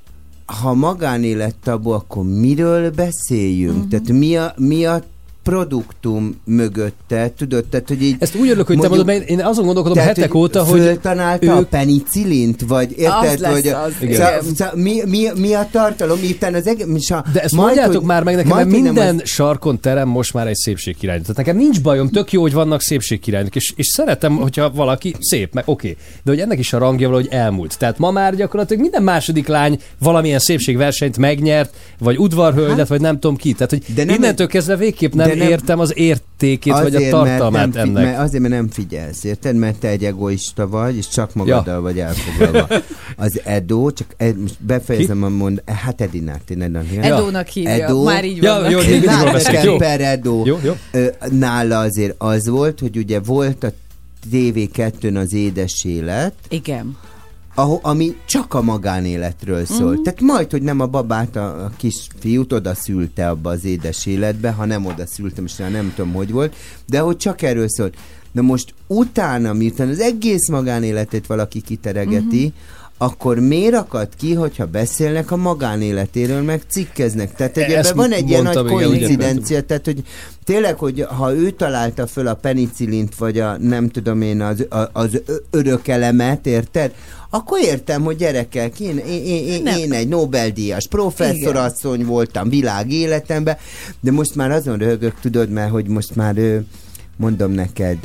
[0.46, 3.76] ha magánélet tabu, akkor miről beszéljünk?
[3.76, 3.90] Uh-huh.
[3.90, 5.02] Tehát mi a, mi a
[5.48, 8.16] produktum mögötte, tudod, tehát, hogy így...
[8.18, 11.54] Ezt úgy örülök, hogy te mondod, mert én azon gondolkodom tehát, hetek óta, hogy föltalálta
[11.54, 14.42] a ők- penicillint, vagy érted, lesz hogy az, Szóval- igen.
[14.54, 16.86] szóval mi, mi, mi, a tartalom, miután az egész...
[16.94, 20.08] és a- De ezt majd, mondjátok hogy- már meg nekem, mert minden az- sarkon terem
[20.08, 21.20] most már egy szépségkirály.
[21.20, 25.52] Tehát nekem nincs bajom, tök jó, hogy vannak szépségkirályok, és, és szeretem, hogyha valaki szép,
[25.54, 25.88] meg oké.
[25.90, 26.02] Okay.
[26.24, 27.78] De hogy ennek is a rangja valahogy elmúlt.
[27.78, 33.36] Tehát ma már gyakorlatilag minden második lány valamilyen szépségversenyt megnyert, vagy udvarhölgyet, vagy nem tudom
[33.36, 33.52] ki.
[33.52, 36.98] Tehát, hogy De nem- innentől kezdve végképp nem, de nem- értem az értékét, vagy a
[36.98, 38.04] mert tartalmát nem, fi- ennek.
[38.04, 39.56] Mert azért, mert nem figyelsz, érted?
[39.56, 41.80] Mert te egy egoista vagy, és csak magaddal ja.
[41.80, 42.68] vagy elfoglalva.
[43.16, 47.04] Az Edo, csak ed, most befejezem a mond, hát Edinát, én Edinát.
[47.04, 47.70] Edónak hívja.
[47.70, 48.02] Edo.
[48.02, 48.70] Már így Ja, vannak.
[48.70, 49.60] jó, mindig jól beszél.
[49.64, 49.76] Jó.
[49.76, 50.42] per Edo.
[50.44, 50.72] Jó, jó.
[51.30, 53.72] Nála azért az volt, hogy ugye volt a
[54.32, 56.96] TV2-n az édes élet, Igen.
[57.58, 59.90] Ahol, ami csak a magánéletről szól.
[59.90, 59.98] Mhm.
[59.98, 60.02] Mm.
[60.02, 64.06] Tehát majd, hogy nem a babát, a, a kis fiút oda szülte abba az édes
[64.06, 66.54] életbe, ha nem oda szültem, és nem tudom, hogy volt,
[66.86, 67.96] de hogy csak erről szólt.
[68.32, 72.54] Na most utána, miután az egész magánéletét valaki kiteregeti, Mhm.
[72.98, 77.34] Akkor miért akad ki, hogyha beszélnek a magánéletéről, meg cikkeznek?
[77.34, 80.02] Tehát egy ebben van egy ilyen nagy koincidencia, tehát hogy
[80.44, 84.90] tényleg, hogy ha ő találta föl a penicillint, vagy a nem tudom én, az, a-
[84.92, 86.94] az örök elemet, érted?
[87.30, 89.78] Akkor értem, hogy gyerekek, én, én, én, én, Nem.
[89.78, 93.56] én egy Nobel-díjas professzorasszony voltam világ életemben,
[94.00, 96.58] de most már azon röhögök, tudod, mert hogy most már ö,
[97.16, 97.98] mondom neked,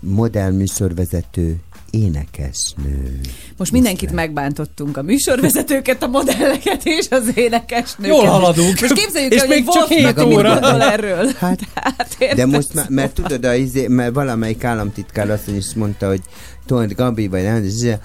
[0.00, 1.56] modellműsorvezető,
[1.94, 3.20] énekesnő.
[3.56, 8.16] Most mindenkit megbántottunk, a műsorvezetőket, a modelleket és az énekesnőket.
[8.16, 8.80] Jól haladunk.
[8.80, 10.48] Most képzeljük És el, hogy még csak hét meg mit óra.
[10.60, 11.30] gondol erről.
[11.38, 11.60] Hát,
[12.18, 16.20] Tehát, De most már, mert tudod, a, izé, mert valamelyik államtitkár asszony is mondta, hogy
[16.66, 18.00] tudod, Gabi vagy nem,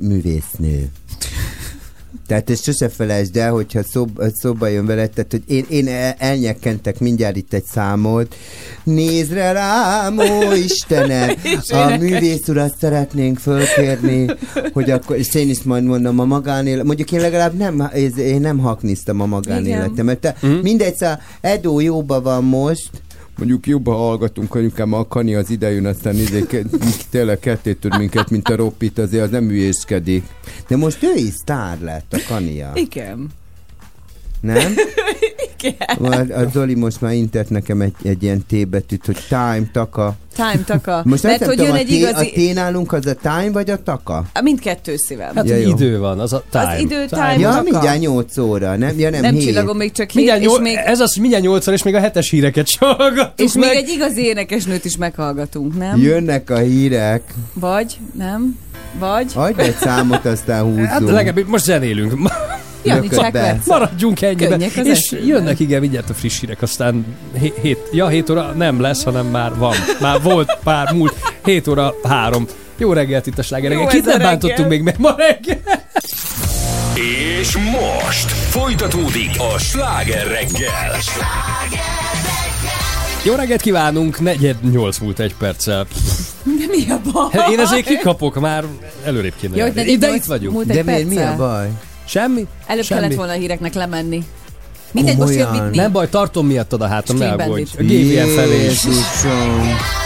[0.00, 0.88] művésznő.
[2.28, 6.14] Tehát ezt sose felejtsd el, hogyha szob, szóba jön veled, tehát hogy én, én el-
[6.18, 8.36] elnyekkentek mindjárt itt egy számot.
[8.84, 11.30] Nézd rá rám, ó Istenem!
[11.68, 14.26] A művész urat szeretnénk fölkérni,
[14.72, 18.58] hogy akkor, és én is majd mondom a magánélet, mondjuk én legalább nem, én nem
[18.58, 20.18] hakniztam a magánéletemet.
[20.18, 20.50] Te, mm.
[20.50, 22.90] Mindegy, szóval Edo jóba van most,
[23.38, 26.44] Mondjuk jobban hallgatunk anyukám, a Kani az idejön, aztán izé,
[27.10, 30.24] tényleg ketté tud minket, mint a Roppit, azért az nem hülyéskedik.
[30.68, 32.72] De most ő is sztár lett, a Kania.
[32.74, 33.26] Igen.
[34.40, 34.74] Nem?
[35.62, 36.12] Igen.
[36.30, 40.14] A, a Zoli most már intett nekem egy, egy ilyen T betűt, hogy time, taka.
[40.34, 41.02] Time taka.
[41.04, 42.50] Most Mert nem hogy tudom, jön a, egy té, a igazi...
[42.50, 44.24] T nálunk az a time vagy a taka?
[44.42, 45.34] Mindkettő szívem.
[45.34, 45.68] Hát Ja, jó.
[45.70, 46.64] idő van, az a time.
[46.74, 47.34] Az idő, time.
[47.38, 47.62] Ja, taka.
[47.62, 48.98] mindjárt 8 óra, nem?
[48.98, 49.42] Ja, nem, nem hét.
[49.42, 51.94] csillagom, még csak hét, Mindjárt és nyol, még, Ez az, hogy mindjárt nyolcszor, és még
[51.94, 53.68] a hetes híreket sem hallgattuk és meg.
[53.68, 56.00] még egy igazi énekesnőt is meghallgatunk, nem?
[56.02, 57.22] Jönnek a hírek.
[57.52, 58.58] Vagy, nem?
[58.98, 59.32] Vagy?
[59.34, 60.86] Adj egy számot, aztán húzzunk.
[60.86, 62.12] Hát legalább most zenélünk.
[63.10, 63.66] Csekvec.
[63.66, 64.46] Maradjunk ennyibe.
[64.48, 67.06] Könnyek az És jönnek igen, mindjárt a friss hírek, aztán
[67.38, 69.74] hé- hét, ja, 7 óra nem lesz, hanem már van.
[70.00, 72.46] Már volt pár múlt, 7 óra 3.
[72.76, 75.86] Jó reggelt itt a sláger Kit nem bántottunk még meg ma reggel?
[77.40, 80.96] És most folytatódik a sláger reggel.
[83.24, 85.86] Jó reggelt kívánunk, negyed nyolc múlt egy perccel.
[86.42, 87.52] De mi a baj?
[87.52, 88.64] Én ezért kikapok, már
[89.04, 90.54] előrébb kéne Jó, De nyolc itt vagyunk.
[90.54, 91.68] múlt De egy miért, mi a baj?
[92.08, 92.46] Semmi?
[92.66, 93.00] Előbb Semmi.
[93.00, 94.24] kellett volna a híreknek lemenni.
[94.92, 95.48] Mindegy, most jön.
[95.50, 95.76] Whitney.
[95.76, 97.70] Nem baj, tartom miattad a hátam, ne aggódj.
[97.78, 98.62] A GVM felé.
[98.62, 99.97] Jézusom.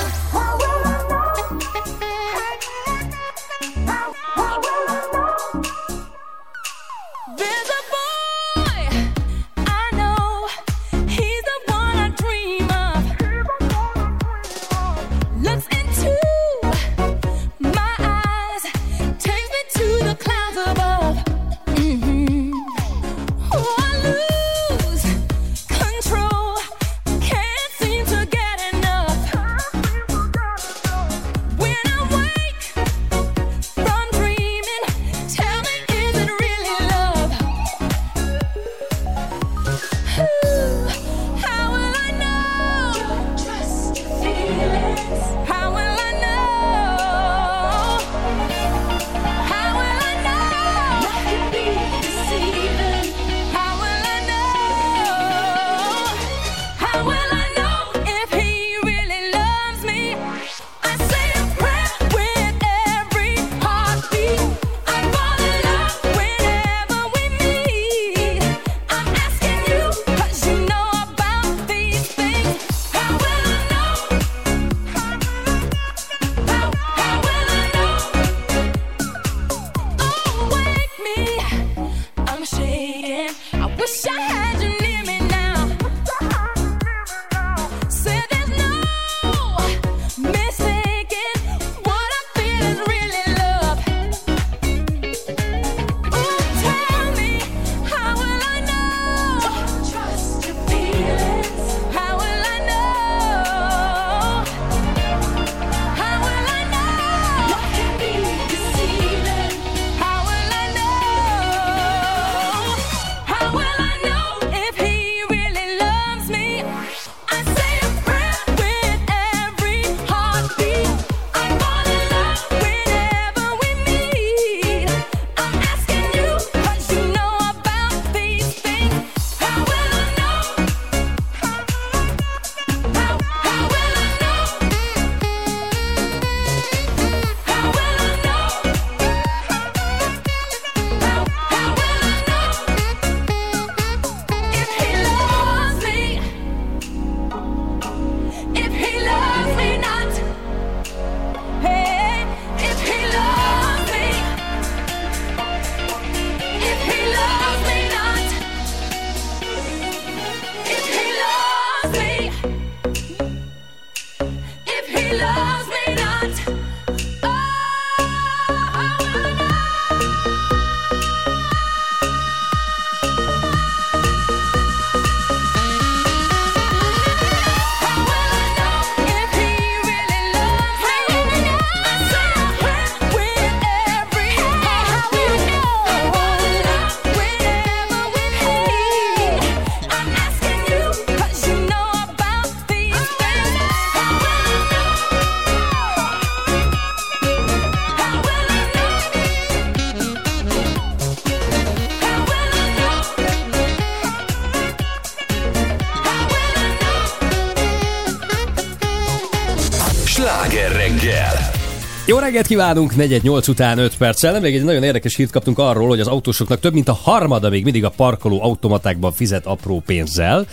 [212.23, 214.33] Reggelt kívánunk, 418 után 5 perccel.
[214.33, 217.65] Nemrég egy nagyon érdekes hírt kaptunk arról, hogy az autósoknak több mint a harmada még
[217.65, 220.47] mindig a parkoló automatákban fizet apró pénzzel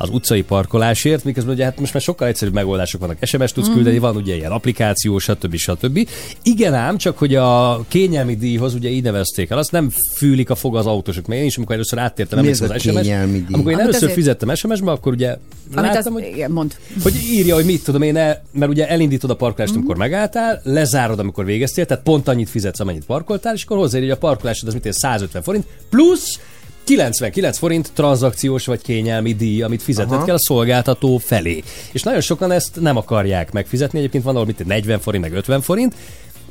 [0.00, 3.16] az utcai parkolásért, miközben ugye hát most már sokkal egyszerűbb megoldások vannak.
[3.22, 5.56] SMS tudsz küldeni, van ugye ilyen applikáció, stb.
[5.56, 6.08] stb.
[6.42, 10.54] Igen ám, csak hogy a kényelmi díjhoz ugye így nevezték el, azt nem fűlik a
[10.54, 11.26] fog az autósok.
[11.26, 13.08] Mert én is, amikor először áttértem, emlékszem a az SMS,
[13.50, 15.28] amikor én először azért- fizettem SMS-be, akkor ugye
[15.74, 16.76] Amit az, láttam, hogy igen, mond.
[17.02, 21.18] hogy írja, hogy mit tudom én, el, mert ugye elindítod a parkolást, amikor megálltál, lezárod,
[21.18, 24.74] amikor végeztél, tehát pont annyit fizetsz, amennyit parkoltál, és akkor hozzáírja, hogy a parkolásod az
[24.74, 26.38] mit ér, 150 forint, plusz
[26.84, 30.24] 99 forint tranzakciós vagy kényelmi díj, amit fizetned Aha.
[30.24, 31.62] kell a szolgáltató felé.
[31.92, 35.60] És nagyon sokan ezt nem akarják megfizetni, egyébként van ahol mit 40 forint, meg 50
[35.60, 35.94] forint,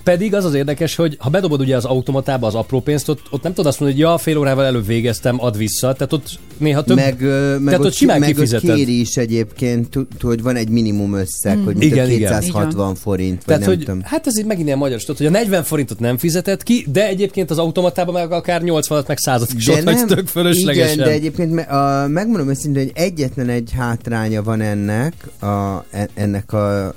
[0.04, 3.44] pedig az az érdekes, hogy ha bedobod ugye az automatába az apró pénzt, ott, ott
[3.44, 5.94] nem tudod azt mondani, hogy ja, fél órával előbb végeztem, add vissza.
[5.94, 6.96] Tehát ott néha több...
[6.96, 10.70] Meg, ö, meg, tehát ott ott, simán meg ott kéri is egyébként, hogy van egy
[10.70, 12.40] minimum összeg, hogy mint Igen, a igen.
[12.40, 14.02] 260 forint, vagy Tehát, nem hogy, tudom.
[14.04, 17.08] hát ez így megint ilyen magyar, tudod, hogy a 40 forintot nem fizetett ki, de
[17.08, 20.94] egyébként az automatában meg akár 80 meg 100 is ott vagy tök fölöslegesen.
[20.94, 26.10] Igen, de egyébként me, a, megmondom őszintén, hogy egyetlen egy hátránya van ennek, a, e-
[26.14, 26.94] ennek a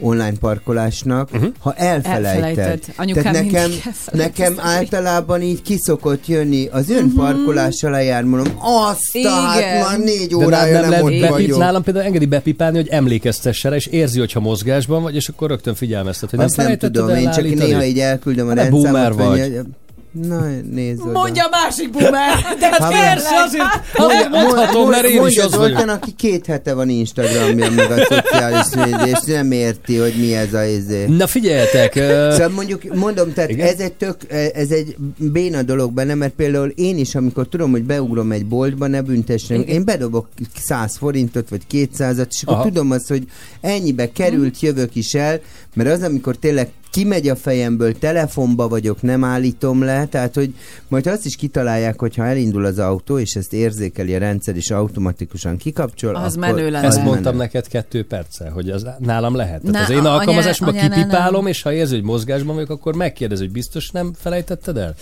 [0.00, 1.48] online parkolásnak, uh-huh.
[1.58, 2.24] ha elfelejted.
[2.24, 2.94] Elfelejted.
[2.96, 3.70] Anyukám Tehát nekem,
[4.12, 7.14] nekem általában így kiszokott jönni az ön uh-huh.
[7.14, 9.80] parkolással lejár, mondom, azt a hát Igen.
[9.80, 11.58] már négy de órája nem, nem, lehet ott bepip, vagyok.
[11.58, 15.74] nálam például engedi bepipálni, hogy emlékeztesse rá, és érzi, hogyha mozgásban vagy, és akkor rögtön
[15.74, 19.83] figyelmeztet, hogy nem Azt nem felejtetted tudom, én csak néha így elküldöm a Hát, rendszámot.
[20.22, 21.12] Na, nézd oda.
[21.12, 22.32] Mondja a másik boomer!
[22.60, 23.64] De hát persze, azért...
[23.96, 25.88] Mondja, mondhatom, mert én is mondja az vagyok.
[25.88, 30.54] aki két hete van Instagramja, meg a szociális média, és nem érti, hogy mi ez
[30.54, 31.04] a izé.
[31.06, 31.92] Na figyeljetek,
[32.32, 33.66] Szóval mondjuk, mondom, tehát Igen?
[33.66, 34.16] ez egy tök,
[34.54, 38.86] ez egy béna dolog benne, mert például én is, amikor tudom, hogy beugrom egy boltba,
[38.86, 40.28] ne büntessen, én bedobok
[40.64, 42.64] 100 forintot, vagy 200-at, és akkor Aha.
[42.64, 43.24] tudom azt, hogy
[43.60, 45.40] ennyibe került, jövök is el,
[45.74, 50.54] mert az, amikor tényleg kimegy a fejemből, telefonba vagyok, nem állítom le, tehát hogy
[50.88, 54.70] majd azt is kitalálják, hogy ha elindul az autó, és ezt érzékeli a rendszer, és
[54.70, 56.86] automatikusan kikapcsol, Az akkor menő lenne.
[56.86, 57.36] ezt mondtam menő.
[57.38, 59.60] neked kettő perccel, hogy az nálam lehet.
[59.62, 61.50] Tehát Na, az én alkalmazásomban anya, ne, kipipálom, nem.
[61.50, 64.94] és ha érzi, hogy mozgásban vagyok, akkor megkérdez, hogy biztos nem felejtetted el.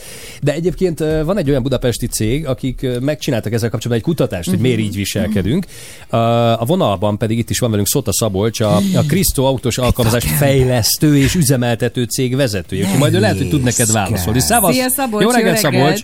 [0.43, 4.79] De egyébként van egy olyan budapesti cég, akik megcsináltak ezzel kapcsolatban egy kutatást, hogy miért
[4.79, 5.67] így viselkedünk.
[6.09, 11.17] A- vonalban pedig itt is van velünk Szóta Szabolcs, a, a Krisztó autós alkalmazás fejlesztő
[11.19, 11.35] és
[11.83, 12.85] üzemeltető cég vezetője.
[12.85, 14.41] Úgyhogy majd ő lehet, hogy tud neked válaszolni.
[14.41, 14.75] Szávasz!
[14.75, 15.57] Szia, Szabolcs, Jó reggelt!
[15.57, 16.01] Szabolcs!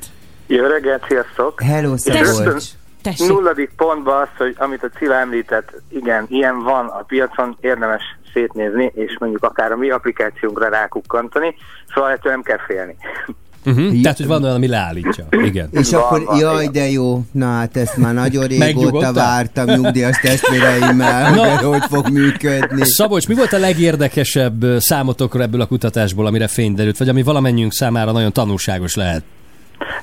[0.46, 1.62] Jó reggelt, sziasztok!
[1.62, 2.64] Hello, Szabolcs!
[3.02, 3.28] Tessék.
[3.28, 8.02] Nulladik pontban az, hogy amit a Cilla említett, igen, ilyen van a piacon, érdemes
[8.32, 11.54] szétnézni, és mondjuk akár a mi applikációnkra rákukkantani,
[11.94, 12.96] szóval ettől nem kell félni.
[13.68, 14.00] Uh-huh.
[14.00, 15.24] Tehát, hogy van olyan, ami leállítja.
[15.30, 15.68] Igen.
[15.70, 16.72] És Van, akkor, van, jaj, igen.
[16.72, 17.20] de jó.
[17.32, 21.56] Na hát ezt már nagyon régóta vártam nyugdíjas testvéreimmel, Na.
[21.56, 22.84] hogy hogy fog működni.
[22.84, 27.72] Szabolcs, mi volt a legérdekesebb számotokra ebből a kutatásból, amire fény derült, vagy ami valamennyiünk
[27.72, 29.22] számára nagyon tanulságos lehet?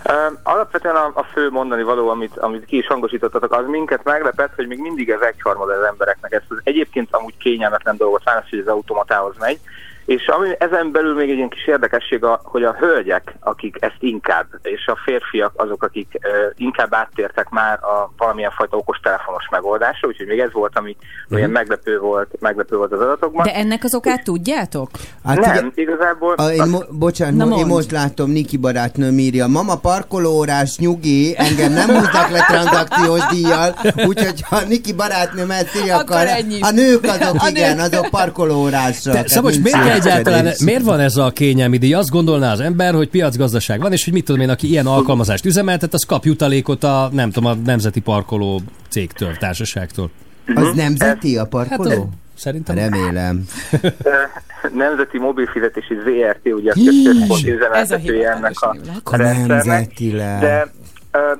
[0.03, 0.13] Ö,
[0.43, 4.67] Alapvetően a, a fő mondani való, amit, amit ki is hangosítottatok, az minket meglepett, hogy
[4.67, 8.67] még mindig ez egyharmad az embereknek ezt az egyébként amúgy kényelmetlen dolgot választ, hogy az
[8.67, 9.59] automatához megy.
[10.05, 13.97] És ami ezen belül még egy ilyen kis érdekesség, a, hogy a hölgyek, akik ezt
[13.99, 20.07] inkább, és a férfiak azok, akik uh, inkább áttértek már a valamilyen fajta okostelefonos megoldásra,
[20.07, 21.37] úgyhogy még ez volt, ami uh-huh.
[21.37, 23.45] olyan meglepő volt, meglepő volt az adatokban.
[23.45, 24.89] De ennek az okát tudjátok?
[25.25, 26.33] Hát nem, igazából...
[26.33, 31.35] A, én mo- bocsánat, Na mo- én most látom, Niki barátnőm írja, mama parkolóórás nyugi,
[31.37, 33.75] engem nem húznak le tranzakciós díjjal,
[34.07, 36.27] úgyhogy ha Niki barátnőm ezt írja, Akkor akkor
[36.61, 37.85] a nők azok A igen, nők.
[37.85, 39.13] azok parkolóórásra.
[39.61, 41.93] Miért kell egyáltalán, miért van ez a kényelmi díj?
[41.93, 45.45] Azt gondolná az ember, hogy piacgazdaság van, és hogy mit tudom én, aki ilyen alkalmazást
[45.45, 50.09] üzemeltet, az kap jutalékot a, nem tudom, a nemzeti parkoló cégtől, társaságtól.
[50.55, 51.91] Az nemzeti a Hát parkoló?
[51.91, 52.01] ö,
[52.35, 52.75] szerintem.
[52.75, 53.43] Remélem.
[54.73, 56.73] Nemzeti Mobilfizetési ZRT, ugye a
[57.03, 58.75] központi a üzemeltetője ennek a.
[58.97, 59.93] Akkor rendszernek.
[60.17, 60.71] De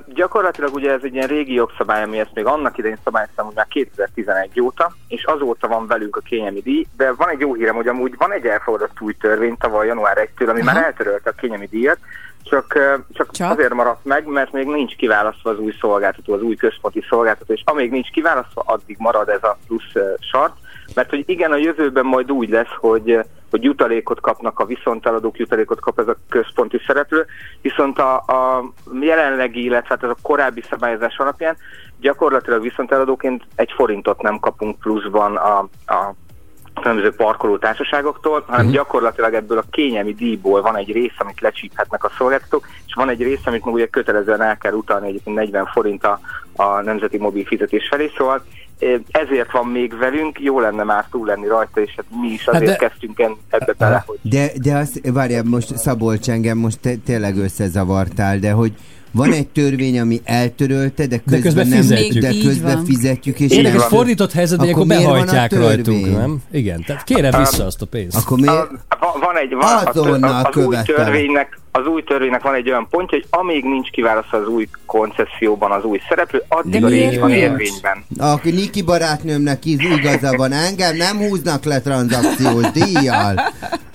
[0.06, 3.66] gyakorlatilag ugye ez egy ilyen régi jogszabály, ami ezt még annak idején szabályoztam, hogy már
[3.68, 7.88] 2011 óta, és azóta van velünk a kényelmi díj, de van egy jó hírem, hogy
[7.88, 11.98] amúgy van egy elfogadott új törvény tavaly január 1-től, ami már eltörölte a kényelmi díjat,
[12.48, 12.72] csak,
[13.12, 13.50] csak, Csak?
[13.50, 17.62] azért maradt meg, mert még nincs kiválasztva az új szolgáltató, az új központi szolgáltató, és
[17.64, 20.52] amíg nincs kiválasztva, addig marad ez a plusz ö, sart,
[20.94, 23.18] mert hogy igen, a jövőben majd úgy lesz, hogy,
[23.50, 27.26] hogy jutalékot kapnak a viszonteladók, jutalékot kap ez a központi szereplő,
[27.62, 28.64] viszont a, a
[29.00, 31.56] jelenlegi, illetve hát ez a korábbi szabályozás alapján
[32.00, 36.14] gyakorlatilag viszonteladóként egy forintot nem kapunk pluszban a, a
[36.80, 42.10] különböző parkoló társaságoktól, hanem gyakorlatilag ebből a kényelmi díjból van egy rész, amit lecsíphetnek a
[42.18, 46.04] szolgáltatók, és van egy rész, amit meg ugye kötelezően el kell utalni egyébként 40 forint
[46.04, 46.20] a,
[46.56, 48.44] a nemzeti mobil fizetés felé, szóval
[49.10, 52.64] ezért van még velünk, jó lenne már túl lenni rajta, és hát mi is azért
[52.70, 53.20] de- kezdtünk
[53.50, 58.50] ebbe bele, hogy De, de azt, várjál, most Szabolcs engem most te, tényleg összezavartál, de
[58.50, 58.72] hogy
[59.10, 62.22] van egy törvény, ami eltörölte, de közben, közben nem, fizetjük.
[62.22, 62.84] de közben van.
[62.84, 63.88] fizetjük, és Érdekes nem.
[63.88, 66.38] fordított helyzetben, Akkor akkor behajtják rajtunk, nem?
[66.52, 68.16] Igen, tehát kérem vissza azt a pénzt.
[68.16, 68.52] Akkor miért?
[68.88, 72.86] A- van egy, van, a, Azonnal az, új törvénynek, az új törvénynek van egy olyan
[72.90, 77.18] pontja, hogy amíg nincs kiválasztva az új koncesszióban az új szereplő, addig De a rész
[77.18, 78.04] van érvényben.
[78.18, 83.34] Akkor Niki barátnőmnek igaza van, engem nem húznak le tranzakciós díjjal.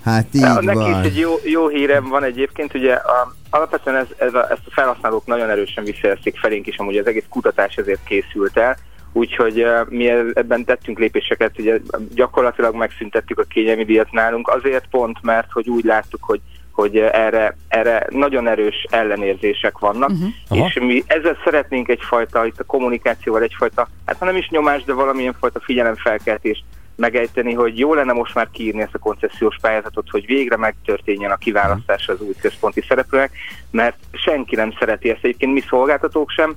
[0.03, 0.99] Hát így Ja, neki van.
[0.99, 4.71] is egy jó, jó hírem van egyébként, ugye a, alapvetően ez, ez a, ezt a
[4.71, 8.77] felhasználók nagyon erősen visszajelzték felénk is, amúgy az egész kutatás ezért készült el,
[9.13, 11.79] úgyhogy uh, mi ebben tettünk lépéseket, ugye
[12.15, 16.39] gyakorlatilag megszüntettük a kényelmi díjat nálunk, azért pont, mert hogy úgy láttuk, hogy
[16.81, 20.67] hogy erre, erre nagyon erős ellenérzések vannak, uh-huh.
[20.67, 24.93] és mi ezzel szeretnénk egyfajta, itt a kommunikációval egyfajta, hát ha nem is nyomás, de
[24.93, 26.63] valamilyen fajta figyelemfelkeltést
[26.95, 31.35] megejteni, hogy jó lenne most már kiírni ezt a koncesziós pályázatot, hogy végre megtörténjen a
[31.35, 33.31] kiválasztás az új központi szereplőnek,
[33.71, 36.55] mert senki nem szereti ezt, egyébként mi szolgáltatók sem,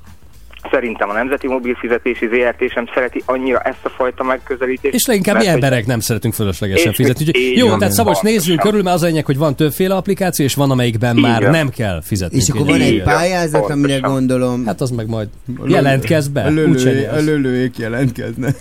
[0.75, 4.95] szerintem a Nemzeti Mobilfizetési ZRT sem szereti annyira ezt a fajta megközelítést.
[4.95, 7.25] És leginkább mert mi hogy- emberek nem szeretünk fölöslegesen És- fizetni.
[7.27, 8.23] Úgyhogy jó, van, tehát pontosan.
[8.31, 11.43] nézzünk körül, mert az a lényeg, hogy van többféle applikáció, és van, amelyikben Így már
[11.43, 12.37] nem kell fizetni.
[12.37, 14.67] És akkor van egy Igen, pályázat, amire gondolom...
[14.67, 15.29] Hát az meg majd
[15.67, 16.51] jelentkezz be.
[16.51, 17.25] nyersz.
[17.25, 18.57] lölőjék jelentkeznek.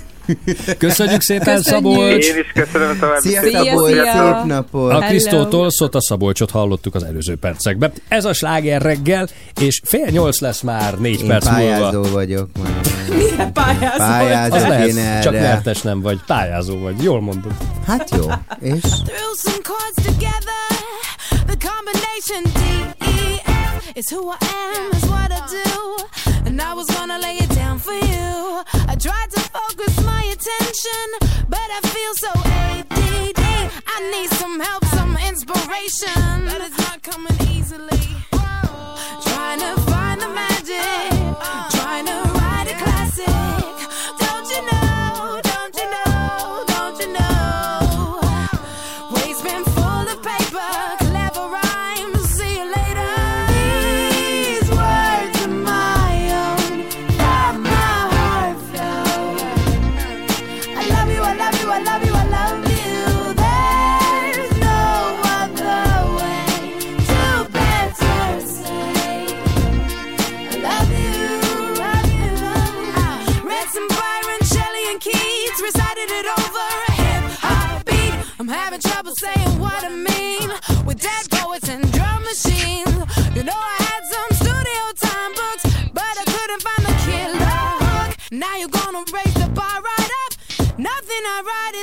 [0.77, 1.63] Köszönjük szépen, Köszönjük.
[1.93, 2.25] Szabolcs!
[2.27, 4.03] Én is köszönöm további Szia, Szia, Szabolcs, szia.
[4.13, 4.91] szép napot!
[4.91, 4.99] A.
[4.99, 7.93] Krisztótól Szota Szabolcsot hallottuk az előző percekben.
[8.07, 9.27] Ez a sláger reggel,
[9.61, 11.59] és fél nyolc lesz már négy Én perc múlva.
[11.61, 12.49] pályázó vagyok.
[12.57, 13.17] majd.
[13.17, 14.55] Milyen pályázó Pályázó.
[14.55, 15.19] Az lehet, erre.
[15.21, 17.51] csak nyertes nem vagy, pályázó vagy, jól mondod.
[17.87, 18.25] Hát jó,
[18.59, 18.81] és?
[23.95, 26.45] Is who I am, is what I do.
[26.47, 28.63] And I was gonna lay it down for you.
[28.91, 31.05] I tried to focus my attention,
[31.47, 33.39] but I feel so ADD.
[33.85, 36.45] I need some help, some inspiration.
[36.47, 38.01] That is not coming easily.
[38.31, 41.11] Trying to find the magic,
[41.77, 43.72] trying to write a classic.
[88.33, 90.79] Now you're gonna raise the bar right up.
[90.79, 91.82] Nothing I write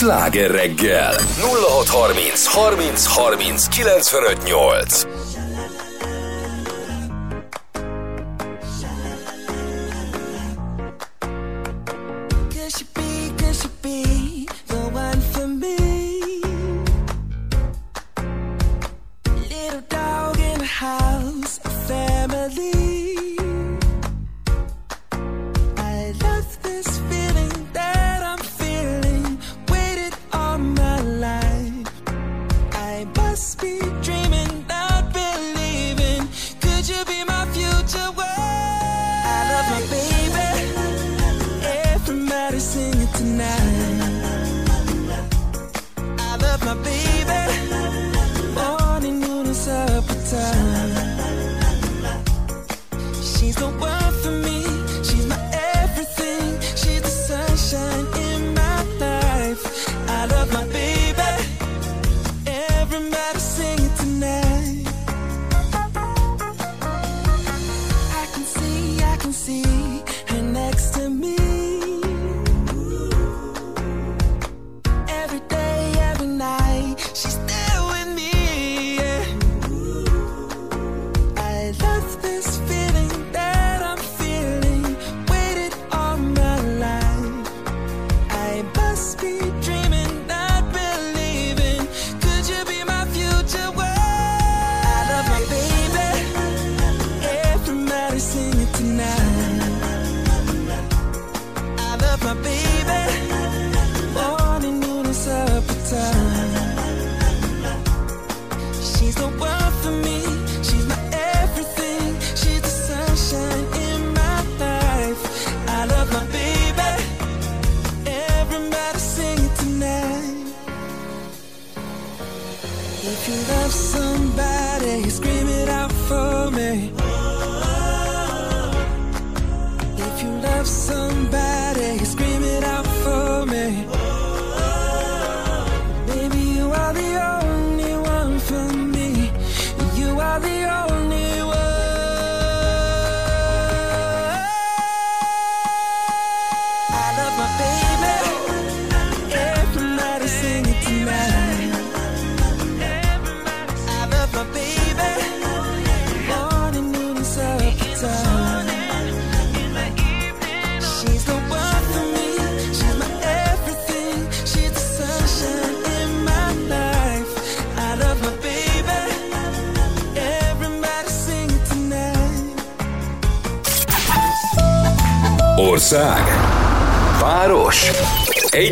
[0.00, 1.14] Sláger reggel.
[1.84, 5.19] 0630 30 30 95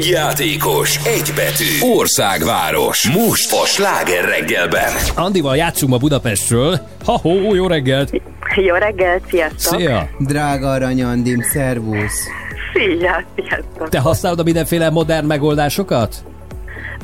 [0.09, 6.79] Egy játékos, egy betű Országváros Most a Sláger reggelben Andival játszunk ma Budapestről.
[7.05, 8.23] Ha-ho, jó reggelt!
[8.55, 9.79] Jó reggelt, sziasztok!
[9.79, 10.09] Szia!
[10.19, 12.27] Drága arany Andim, szervusz!
[12.75, 13.89] Szia, sziasztok!
[13.89, 16.15] Te használod a mindenféle modern megoldásokat?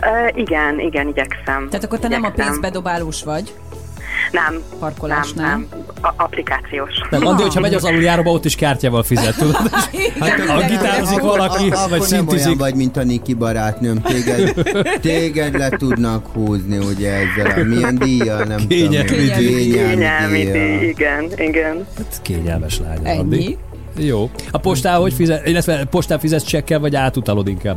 [0.01, 1.69] Uh, igen, igen, igyekszem.
[1.71, 2.47] Tehát akkor te nem a Igyekszem.
[2.47, 3.55] pénzbedobálós vagy?
[4.31, 4.63] Nem.
[4.79, 5.49] Parkolásnál?
[5.49, 5.85] Nem, nem.
[6.01, 6.93] A- applikációs.
[7.11, 9.57] Nem, Andi, hogyha megy az aluljáróba, ott is kártyával fizet, tudod?
[10.21, 12.59] Hát, Ha gitározik valaki, A- vagy akkor nem olyan szintizik.
[12.59, 14.03] vagy, mint a Niki barátnőm.
[14.03, 14.53] Téged,
[15.01, 19.25] téged le tudnak húzni, ugye ezzel a milyen díjjal, nem Kényelmi tudom.
[19.25, 19.37] én.
[19.39, 19.71] díj.
[19.73, 21.87] Kényelmi díj, igen, igen.
[21.97, 22.99] Hát kényelmes lány.
[23.03, 23.19] Ennyi.
[23.19, 23.57] Andi.
[23.99, 24.31] Jó.
[24.51, 27.77] A postán hogy fizet, illetve postán fizetsz csekkel, vagy átutalod inkább?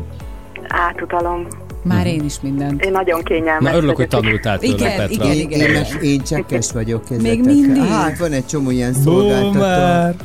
[0.67, 1.47] Átutalom.
[1.83, 2.85] Már én is mindent.
[2.85, 5.33] Én nagyon kényelmes Na örülök, hogy tanultál tőle, Igen, Petra.
[5.33, 7.09] igen, Én, én, meg- én csekkes vagyok.
[7.09, 7.43] Még kezdetek.
[7.53, 7.81] mindig?
[7.83, 10.15] Hát van egy csomó ilyen szolgáltató.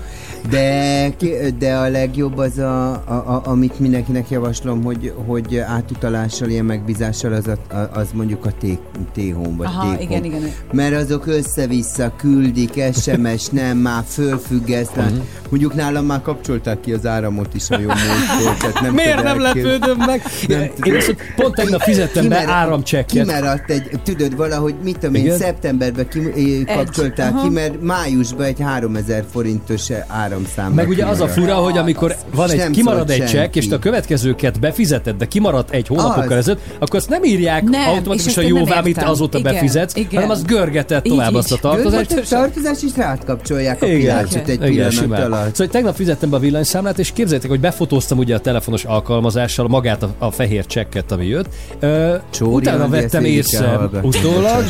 [0.51, 1.12] De,
[1.59, 7.32] de a legjobb az, a, a, a, amit mindenkinek javaslom, hogy, hogy átutalással, ilyen megbízással
[7.32, 8.78] az, a, az mondjuk a T-
[9.14, 10.01] T-Home vagy Aha, T-Com.
[10.03, 10.53] igen, igen.
[10.72, 15.12] Mert azok össze-vissza küldik, SMS, nem, már fölfüggesztlen.
[15.12, 15.20] Mhm.
[15.51, 18.57] Mondjuk nálam már kapcsolták ki az áramot is a jó múltkor.
[18.59, 20.22] tehát nem Miért nem lepődöm meg?
[20.49, 21.01] Nem Én
[21.36, 23.07] pont tegnap fizettem be Kimaradt- áramcsekket.
[23.26, 25.38] Kimaradt egy, tudod, valahogy, mit tudom én, Igen?
[25.38, 26.20] szeptemberben ki,
[26.66, 27.43] eh, kapcsolták aha.
[27.43, 29.90] ki, mert májusban egy 3000 forintos
[30.33, 30.72] áramszám.
[30.72, 33.78] Meg ugye az a fura, hogy amikor van egy, kimarad egy csekk, és te a
[33.78, 39.03] következőket befizeted, de kimaradt egy hónapokkal ezelőtt, akkor azt nem írják Nem, automatikusan jóvá, amit
[39.03, 40.14] azóta Igen, befizetsz, igen.
[40.14, 42.09] hanem az görgeted Így, tovább azt a tartozást.
[42.09, 45.55] Görgeted tartozás is rátkapcsolják a pilácsot egy igen, pillanat alatt.
[45.55, 50.03] Szóval tegnap fizettem be a villanyszámlát, és képzeljétek, hogy befotóztam ugye a telefonos alkalmazással magát
[50.03, 51.47] a, a fehér csekket, ami jött.
[52.30, 54.64] Csóri utána vettem észre utólag,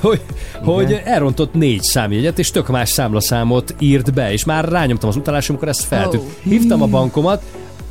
[0.00, 0.20] hogy,
[0.62, 5.54] hogy elrontott négy számjegyet, és tök más számlaszámot írt be, és már rányomtam az utalásra,
[5.54, 6.22] amikor ez feltűnt.
[6.22, 6.42] Oh.
[6.42, 7.42] Hívtam a bankomat,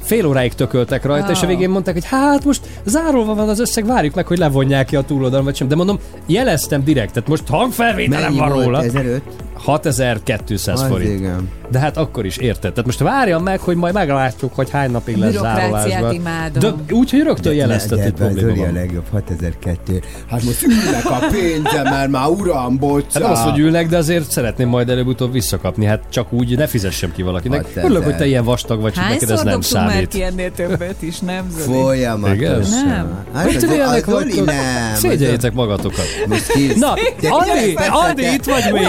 [0.05, 3.85] fél óráig tököltek rajta, és a végén mondták, hogy hát most zárolva van az összeg,
[3.85, 5.67] várjuk meg, hogy levonják ki a túloldalon, vagy sem.
[5.67, 8.63] De mondom, jeleztem direkt, tehát most hangfelvételem Mennyi van róla.
[8.79, 8.83] volt?
[8.85, 9.21] 1005?
[9.57, 11.19] 6200 Az forint.
[11.19, 11.49] igen.
[11.71, 12.71] De hát akkor is érted.
[12.71, 16.13] Tehát most várjam meg, hogy majd meglátjuk, hogy hány napig lesz zárolásban.
[16.13, 16.59] imádom.
[16.87, 18.73] De úgy, hogy rögtön jelezted, hogy probléma Zoli a van.
[18.73, 20.03] legjobb, 6002.
[20.29, 23.13] Hát most ülnek a pénzemmel, már uram, bocsánat.
[23.13, 25.85] Hát nem az, hogy ülnek, de azért szeretném majd előbb-utóbb visszakapni.
[25.85, 27.61] Hát csak úgy ne fizessem ki valakinek.
[27.61, 27.83] 6000.
[27.83, 29.63] Örülök, hogy te ilyen vastag vagy, hogy neked ez nem dobtunk
[29.95, 31.79] már ki ennél többet is, nem Zoli?
[31.81, 32.85] Folyamatosan.
[32.85, 33.25] Nem.
[33.33, 34.45] Hát Mit Zoli vagytok?
[34.45, 34.95] nem.
[34.95, 36.05] Szégyeljétek magatokat.
[36.27, 36.71] Most ki?
[36.75, 36.93] Na,
[37.29, 38.85] Andi, Andi, itt vagy még.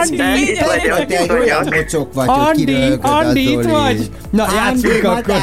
[0.00, 3.62] Andi, Itt vagyok, Te itt egy olyan bocsok vagy, hogy Andi, kiröhögöd a Andi, itt
[3.64, 4.10] vagy.
[4.30, 5.36] Na, játszunk akkor.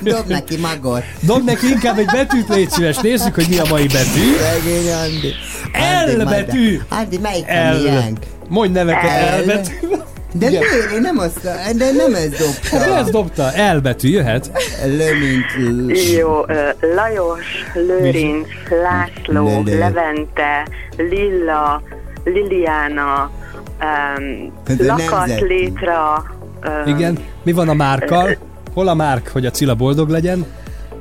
[0.00, 1.02] Dob neki magot.
[1.20, 2.96] Dob neki inkább egy betűt, légy szíves.
[2.96, 4.20] Nézzük, hogy mi a mai betű.
[4.40, 5.32] Szegény Andi.
[6.20, 6.80] L betű.
[6.88, 8.18] Andi, melyik a miénk?
[8.48, 9.40] Mondj neveket, L.
[9.42, 9.70] L betű.
[10.34, 10.62] De Igen.
[10.70, 10.92] miért?
[10.92, 11.42] Én nem azt,
[11.76, 12.36] de nem ez
[12.70, 13.10] Hát ez dobta.
[13.10, 14.50] dobta, L betű, jöhet.
[14.84, 15.76] Le, mint...
[15.88, 16.40] l- Jó,
[16.94, 18.46] Lajos, Lőrinc,
[18.82, 19.78] László, Lelő.
[19.78, 20.66] Levente,
[20.96, 21.82] Lilla,
[22.24, 23.30] Liliana,
[24.18, 25.40] um, Lakat.
[25.40, 26.24] Létra,
[26.86, 27.18] um, Igen.
[27.42, 28.36] Mi van a Márkkal?
[28.74, 30.46] Hol a Márk, hogy a Cilla boldog legyen?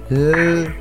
[0.08, 0.80] l-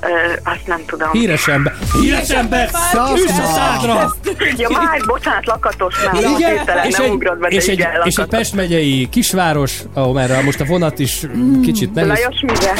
[0.00, 0.06] ö,
[0.44, 1.10] azt nem tudom.
[1.10, 1.74] Híres ember.
[2.00, 2.68] Híres ember!
[2.92, 3.16] Szakma.
[3.16, 4.14] Üss a szádra!
[4.56, 6.14] Ja, már, bocsánat, Lakatos már.
[6.14, 8.26] Igen, hirtelen és egy, ugrott be, és, egy, igen, és egy.
[8.26, 11.26] Pest megyei kisváros, ahol már most a vonat is
[11.62, 12.08] kicsit nehéz.
[12.08, 12.72] Lajos Mize.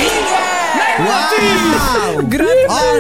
[1.01, 2.29] Wow!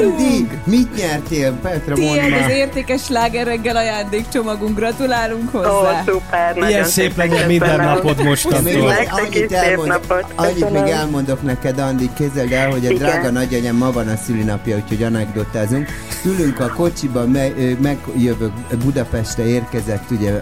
[0.03, 1.53] Andi, mit nyertél?
[1.63, 6.03] Petra, Tiéd az értékes sláger reggel ajándékcsomagunk, gratulálunk Ó, hozzá.
[6.07, 8.93] szuper, nagyon Ilyen szép legyen minden napod mostantól.
[9.11, 10.25] Annyit elmond- napot.
[10.35, 12.97] Annyit még elmondok neked, Andi, képzeld el, hogy a Igen.
[13.09, 15.89] drága nagyanyám ma van a szülinapja, úgyhogy anekdotázunk.
[16.25, 18.53] Ülünk a kocsiban, me- megjövök
[18.85, 20.33] Budapestre érkezett ugye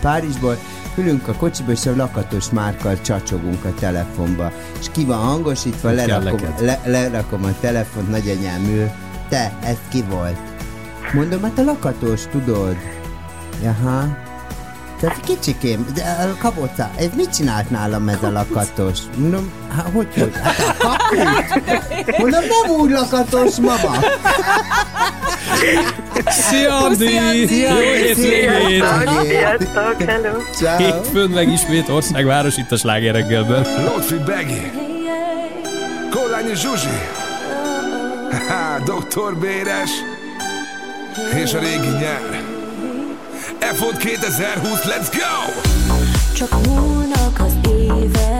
[0.00, 0.56] Párizsból,
[0.96, 4.52] ülünk a kocsiba, és a lakatos márkkal csacsogunk a telefonba.
[4.80, 6.60] És ki van hangosítva, lerakom, neked?
[6.84, 8.90] le, lerakom a telefont, nagyanyám ül.
[9.28, 10.38] Te, ez ki volt?
[11.12, 12.76] Mondom, hát a lakatos, tudod?
[13.62, 14.20] Jaha.
[15.00, 18.98] Tehát kicsikém, de a kaboca, ez mit csinált nálam ez a lakatos?
[19.16, 20.32] Mondom, hát hogy, hogy?
[20.42, 22.18] Hát a kaput?
[22.18, 23.96] Mondom, nem úgy lakatos, mama.
[26.26, 27.12] Szia, Andi!
[27.60, 28.84] Jó hétvégét!
[29.22, 30.38] Sziasztok, hello.
[30.54, 30.76] Ciao.
[30.76, 33.66] Hétfőn meg ismét országváros itt a sláger reggelben.
[33.84, 34.70] Lotfi Begi,
[36.14, 36.98] Kolányi Zsuzsi,
[38.84, 39.90] Doktor Béres,
[41.34, 42.42] és a régi nyár.
[43.58, 45.62] F-ot 2020, let's go!
[46.34, 48.31] Csak múlnak az évek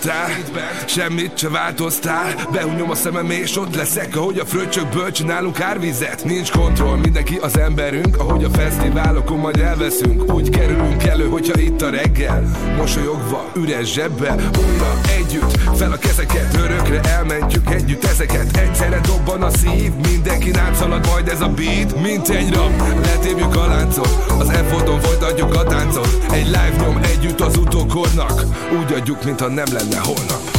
[0.00, 2.34] hiányoztál Semmit se változtál.
[2.52, 6.24] Behunyom a szemem és ott leszek Ahogy a fröccsökből csinálunk árvizet.
[6.24, 8.18] Nincs kontroll, mindenki az emberünk.
[8.18, 12.42] Ahogy a fesztiválokon majd elveszünk Úgy kerülünk elő, hogyha itt a reggel
[12.76, 15.00] Mosolyogva, üres zsebbel Újra
[15.32, 18.56] együtt, fel a kezeket Örökre elmentjük együtt ezeket.
[18.56, 23.66] Egyszerre dobban a szív Mindenki átszalad majd ez a beat Mint egy rap, letépjük a
[23.66, 26.24] láncot Az F-oldon folytatjuk a táncot.
[26.32, 28.42] Egy live nyom együtt az utókornak.
[28.80, 30.51] Úgy adjuk, mintha nem lenne holnap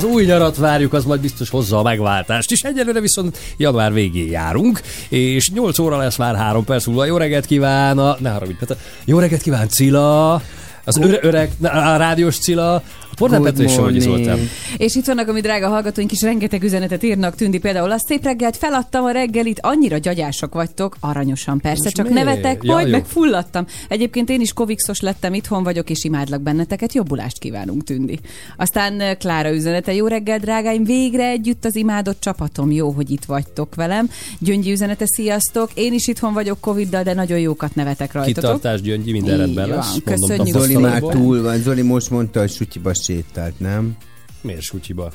[0.00, 2.50] az új nyarat várjuk, az majd biztos hozza a megváltást.
[2.50, 7.04] És egyelőre viszont január végén járunk, és 8 óra lesz már 3 perc múlva.
[7.04, 8.16] Jó reggelt kíván a...
[8.18, 8.76] Ne haragudj, Petra.
[9.04, 10.42] Jó reggelt kíván Cilla,
[10.84, 12.82] az öre, öreg, a rádiós Cilla,
[13.28, 14.00] Good Petra és Somogyi.
[14.00, 14.38] Zoltán.
[14.76, 17.90] És itt vannak a mi drága hallgatóink is, rengeteg üzenetet írnak, Tündi például.
[17.90, 22.24] Azt szép reggelt, feladtam a reggelit, annyira gyagyások vagytok, aranyosan persze, Most csak miért?
[22.24, 22.92] nevetek, Ja, majd jó.
[22.92, 23.66] meg fulladtam.
[23.88, 28.18] Egyébként én is covidszos lettem, itthon vagyok, és imádlak benneteket, jobbulást kívánunk, Tündi.
[28.56, 33.24] Aztán eh, Klára üzenete, jó reggel, drágáim, végre együtt az imádott csapatom, jó, hogy itt
[33.24, 34.10] vagytok velem.
[34.38, 38.34] Gyöngyi üzenete, sziasztok, én is itthon vagyok Coviddal, de nagyon jókat nevetek rajtatok.
[38.54, 39.96] Kitartás, Gyöngyi, minden rendben lesz.
[40.04, 41.58] köszönjük Zoli már túl van.
[41.58, 43.96] Zoli most mondta, hogy sutyiba sétált, nem?
[44.40, 45.12] Miért sutyiba?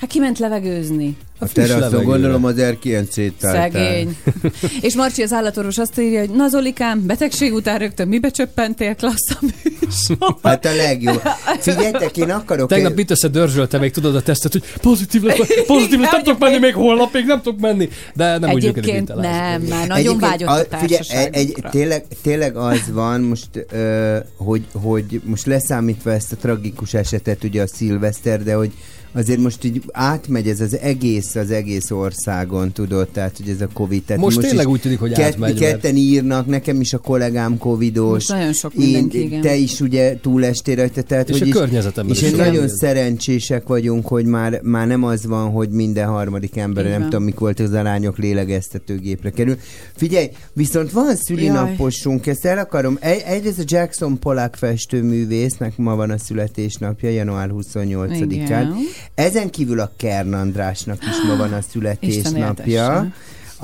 [0.00, 1.16] Hát kiment levegőzni.
[1.38, 3.70] A friss teraszon gondolom az erkélyen sétáltál.
[3.70, 4.16] Szegény.
[4.86, 9.30] és Marcsi az állatorvos azt írja, hogy na Zolikám, betegség után rögtön mibe csöppentél, klassz
[9.30, 10.36] a műsor.
[10.42, 11.22] Hát a legjobb.
[11.58, 12.68] Figyeljetek, én akarok...
[12.68, 16.58] Tegnap mit összedörzsölte még, tudod a tesztet, hogy pozitív lesz, pozitív lesz, nem tudok menni
[16.58, 17.88] még holnapig, nem tudok menni.
[18.14, 19.68] De nem úgy működik, mint Egyébként a lázadás.
[19.68, 24.64] nem, már nagyon vágyott a, a, figyelj, egy, tényleg, tényleg az van most, ö, hogy,
[24.72, 28.72] hogy most leszámítva ezt a tragikus esetet, ugye a szilveszter, de hogy
[29.14, 33.68] azért most így átmegy ez az egész, az egész országon, tudod, tehát hogy ez a
[33.72, 34.02] Covid.
[34.02, 36.98] Tehát Most tényleg is úgy tűnik, hogy kett- átmegy, mert- Ketten írnak, nekem is a
[36.98, 38.12] kollégám Covidos.
[38.12, 39.40] Most nagyon sok mindenki, én, igen.
[39.40, 42.38] Te is ugye túlestél rajta, tehát És hogy a is- környezetemben És is én sok
[42.38, 42.76] nagyon minden.
[42.76, 47.38] szerencsések vagyunk, hogy már, már nem az van, hogy minden harmadik ember, nem tudom, mik
[47.38, 49.56] volt az arányok lélegeztetőgépre kerül.
[49.96, 52.96] Figyelj, viszont van szülinaposunk, ezt el akarom.
[53.00, 58.26] Egy, egyrészt a Jackson Polak festőművésznek ma van a születésnapja, január 28-án.
[58.30, 58.74] Igen.
[59.14, 63.06] Ezen kívül a Kern Andrásnak is ma van a születésnapja.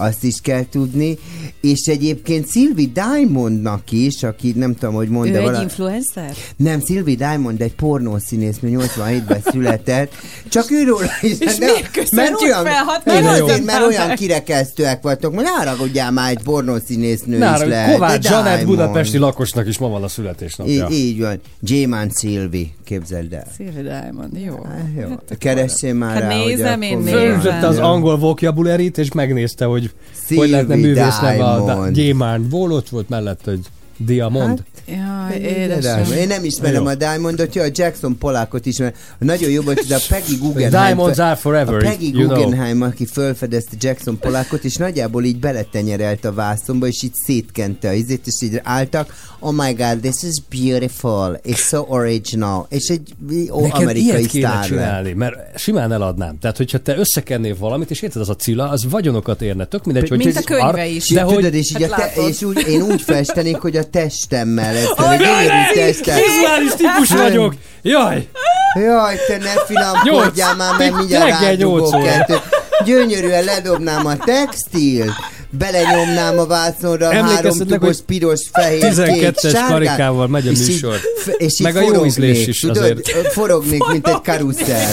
[0.01, 1.19] Azt is kell tudni.
[1.61, 6.35] És egyébként Sylvie Diamondnak is, aki nem tudom, hogy mond, Ő de egy influencer?
[6.57, 10.13] Nem, Sylvie Diamond egy pornószínésznő 87-ben született.
[10.49, 11.39] Csak őről is.
[11.39, 13.65] És de- miért köszönjük olyan, fel, hat mert, azért, jó.
[13.65, 17.95] mert olyan kirekesztőek vagytok, hogy haragudjál már egy pornószínésznő is Nára, lehet.
[17.95, 20.89] Kovács Zsanett budapesti lakosnak is ma van a születésnapja.
[20.91, 21.41] Így, így van.
[21.63, 23.47] J-Man Sylvie, képzeld el.
[23.57, 24.67] Szilvi Diamond, jó.
[25.01, 25.09] Jó.
[25.39, 27.65] Keressél már Hát rá, nézem, hogy én nézem.
[27.65, 29.90] az angol vocabulary-t, és megnézte, hogy Sylvie
[30.29, 31.89] hogy lehetne művész neve a.
[31.89, 32.51] Gyémánt.
[32.51, 33.61] Volt volt mellett, hogy
[34.05, 34.63] Diamond.
[34.87, 35.57] Jaj, Diamond.
[35.57, 36.13] édesem.
[36.13, 36.89] Én nem ismerem Jó.
[36.89, 38.95] a Diamondot, ja, a Jackson Polákot ismerem.
[39.19, 40.85] Nagyon jó volt, hogy a Peggy Guggenheim...
[40.85, 42.27] Diamonds are forever, A Peggy you know.
[42.27, 47.93] Guggenheim, aki felfedezte Jackson Polákot, és nagyjából így beletenyerelt a vászonba, és így szétkente a
[47.93, 53.15] izét, és így álltak, oh my god, this is beautiful, it's so original, és egy
[53.51, 56.39] ó, Neked amerikai ilyet kéne sztár csinálni, mert simán eladnám.
[56.39, 59.65] Tehát, hogyha te összekennél valamit, és érted, az a cilla, az vagyonokat érne.
[59.65, 61.09] Tök mindegy, hogy Mint a könyve is.
[61.09, 63.90] De hogy Tudod, és, így Hát a te, és úgy, én úgy festenék, hogy a
[63.91, 66.17] testemmel, ez a Jaj, testem.
[66.17, 67.55] vizuális típus vagyok!
[67.83, 68.29] Jaj!
[68.75, 72.43] Jaj, te ne filamkodjál már, mert mindjárt rádugok kettőt.
[72.85, 75.11] Gyönyörűen ledobnám a textilt,
[75.51, 80.59] belenyomnám a vászonra a három tubos, piros, fehér, 12-es kék, sárgát, karikával megy a és
[80.61, 81.01] így- műsor.
[81.39, 83.33] és így Meg a jó ízlés is tudod, azért.
[83.33, 84.91] Forognék, mint egy karuszel.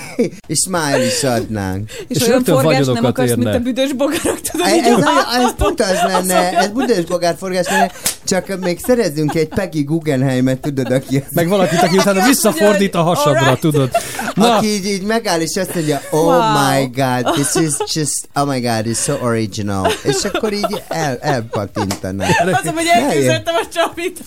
[0.52, 1.90] és smile is adnánk.
[2.08, 3.54] És, És olyan forgást nem akarsz, mint érne.
[3.56, 7.90] a büdös bogarak, tudod, Ez, ez, a- ez pont az lenne, ez Budapest bogárforgás lenne,
[8.24, 13.38] csak még szerezzünk egy Peggy Guggenheimet, tudod, aki Meg valakit, aki utána visszafordít a hasadra,
[13.40, 13.60] Alright.
[13.60, 13.90] tudod.
[14.34, 16.40] Na, Aki így, így megáll és azt mondja, oh Wow.
[16.78, 19.92] my god, this is just, oh my god, it's so original.
[20.02, 22.26] És akkor így el, elpatintaná.
[22.28, 24.18] Azon, hogy elképzeltem a Csapit.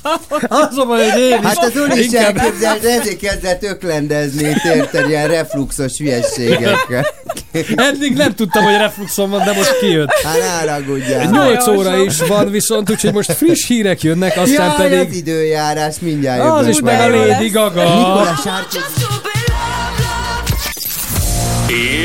[0.47, 1.45] az a baj, hogy én is.
[1.45, 7.05] Hát az Uli is Inkább- elképzelt, de ezért kezdett öklendezni, érted, ilyen refluxos hülyeségekkel.
[7.89, 10.11] Eddig nem tudtam, hogy refluxom van, de most kijött.
[10.23, 11.25] Hát ne haragudjál.
[11.25, 15.95] 8 óra is van viszont, úgyhogy most friss hírek jönnek, aztán Jaj, az pedig időjárás
[15.99, 17.25] mindjárt az jövök is meg a.
[17.25, 17.83] Lady Gaga.
[17.83, 18.77] Nikola Sárcsi.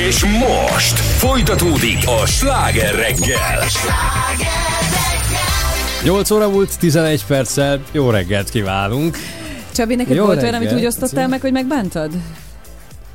[0.08, 3.64] És most folytatódik a sláger reggel.
[6.02, 9.16] 8 óra múlt 11 perccel, jó reggelt kívánunk.
[9.74, 12.10] Csabi, neked Jó volt olyan, amit úgy osztottál meg, hogy megbántad?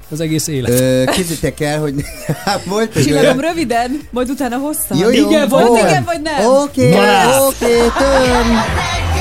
[0.09, 0.69] Az egész élet.
[0.69, 1.93] Ö, Képzeljétek el, hogy
[2.65, 4.97] volt egy Csillagom röviden, majd utána hosszan.
[4.97, 5.81] Jó, jó, Igen, Volt volt.
[5.89, 6.45] igen, vagy nem?
[6.45, 7.35] Oké, láss.
[7.47, 7.65] oké.
[7.65, 9.14] You're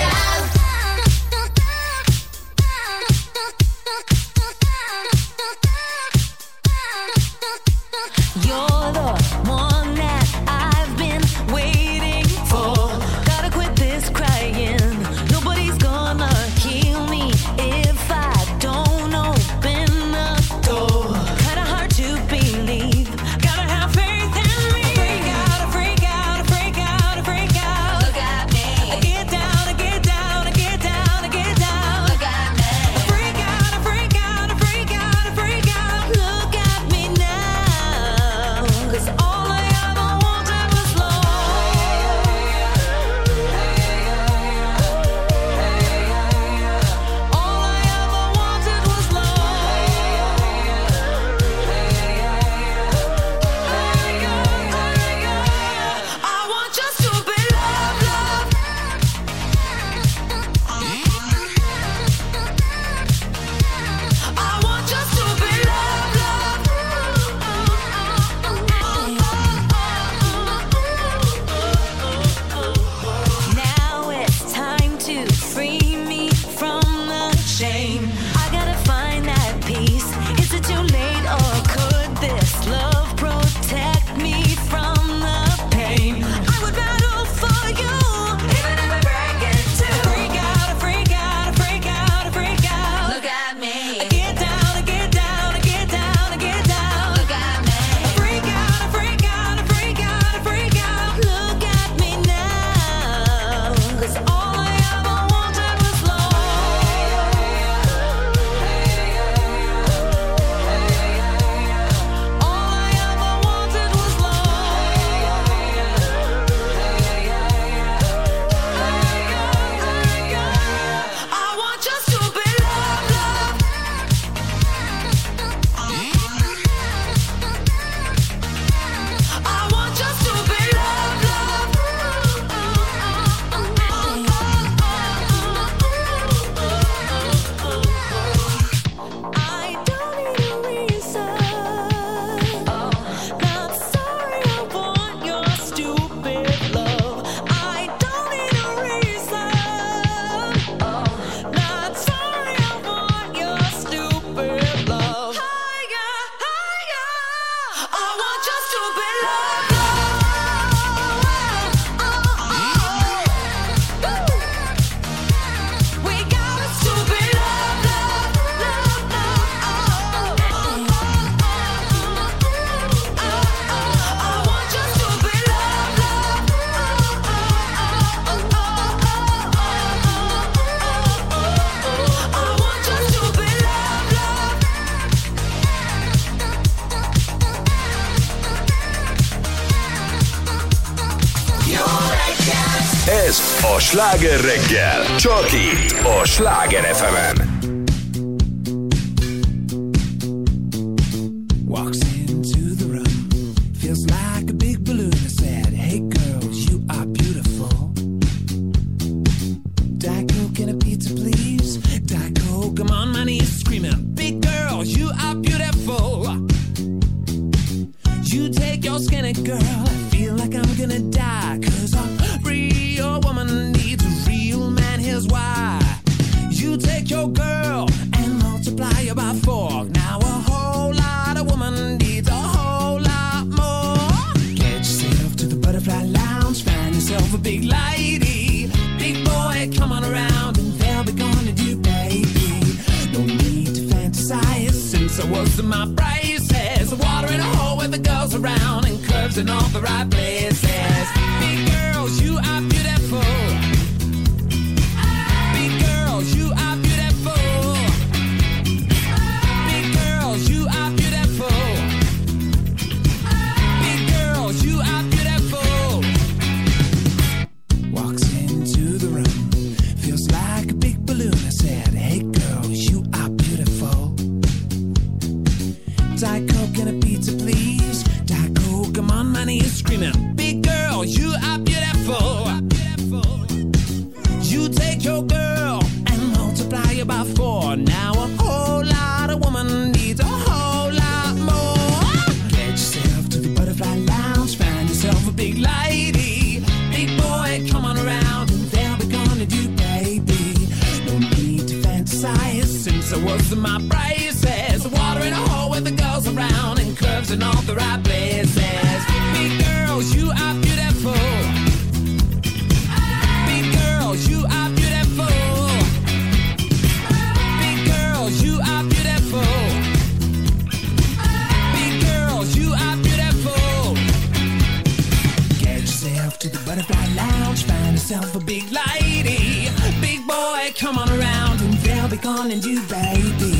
[330.76, 333.54] come on around and they'll be calling you baby.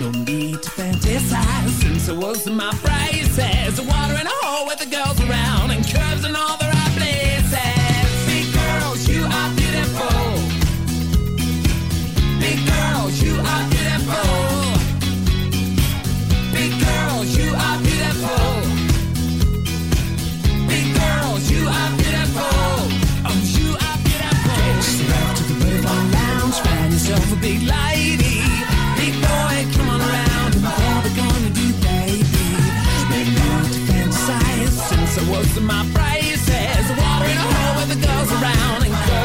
[0.00, 2.97] No need to fantasize since I was my friend.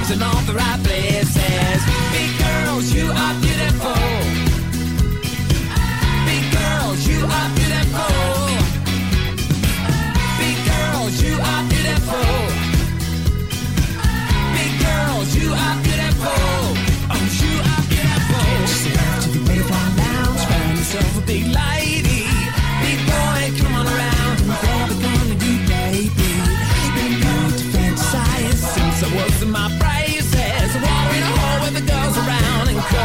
[0.03, 1.22] arms and all the right place.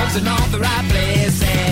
[0.09, 1.68] belongs in all the right places.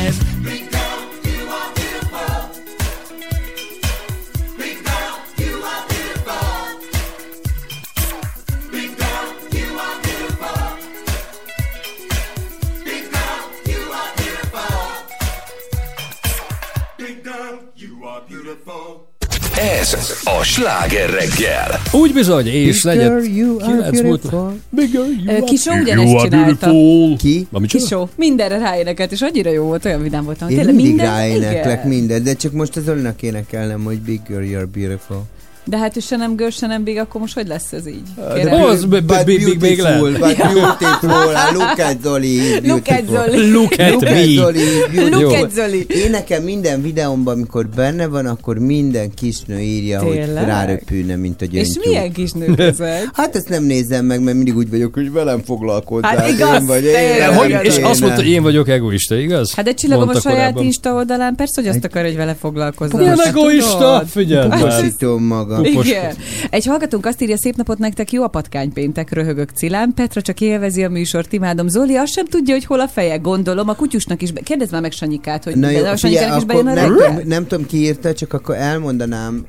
[22.00, 24.22] Úgy bizony, és negyed kilenc múlt.
[25.44, 26.72] Kisó ugyanezt csinálta.
[27.18, 27.46] Ki?
[27.66, 28.08] Kisó.
[28.16, 30.48] Mindenre ráénekelt, és annyira jó volt, olyan vidám voltam.
[30.48, 35.22] Én mindig ráéneklek minden, de csak most az önnek énekelnem, hogy bigger, you're beautiful.
[35.68, 38.02] De hát, se nem gör, se nem big, akkor most hogy lesz ez így?
[38.48, 39.82] Hozz big, big, big
[40.18, 42.40] But beautiful, look at Zoli.
[42.64, 43.50] Look at Zoli.
[43.52, 44.24] Look at me.
[45.10, 45.86] Look at Zoli.
[45.88, 51.44] Én nekem minden videómban, amikor benne van, akkor minden kisnő írja, hogy rárepülne, mint a
[51.44, 51.80] gyöngytyú.
[51.80, 53.04] És milyen kisnők ezek?
[53.16, 56.16] Hát ezt nem nézem meg, mert mindig úgy vagyok, hogy velem foglalkozzál.
[56.16, 59.54] Hát igaz, én vagy, én hogy, És azt mondta, hogy én vagyok egoista, igaz?
[59.54, 63.04] Hát de csillagom a saját Insta oldalán, persze, hogy azt akar, hogy vele foglalkozzál.
[63.04, 64.48] Hát nem egoista, figyelj!
[64.48, 65.55] Puhasítom magam.
[65.64, 66.14] Igen.
[66.50, 69.92] Egy hallgatónk azt írja, szép napot nektek, jó a patkánypéntek, röhögök Cilán.
[69.94, 71.68] Petra csak élvezi a műsort, imádom.
[71.68, 73.68] Zoli azt sem tudja, hogy hol a feje, gondolom.
[73.68, 74.40] A kutyusnak is, be...
[74.40, 77.46] kérdezd már meg Sanyikát, hogy Na jó, a Sanyikának is bejön a nem, tudom, nem
[77.46, 79.46] tudom, ki írta, csak akkor elmondanám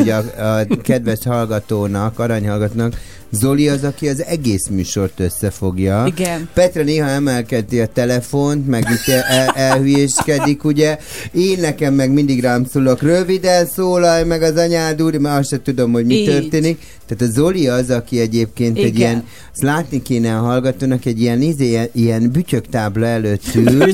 [0.00, 2.94] ugye a, a kedves hallgatónak, aranyhallgatónak,
[3.30, 6.04] Zoli az, aki az egész műsort összefogja.
[6.06, 6.48] Igen.
[6.54, 10.98] Petra néha emelkedti a telefont, meg itt el, elhülyéskedik, ugye.
[11.32, 15.62] Én nekem meg mindig rám szólok, röviden szólalj meg az anyád úr, mert azt sem
[15.62, 16.26] tudom, hogy mi Így.
[16.26, 16.82] történik.
[17.08, 18.96] Tehát a Zoli az, aki egyébként egy Igen.
[18.96, 23.82] ilyen, azt látni kéne a hallgatónak, egy ilyen, izé, ilyen, ilyen bütyöktábla előtt ül,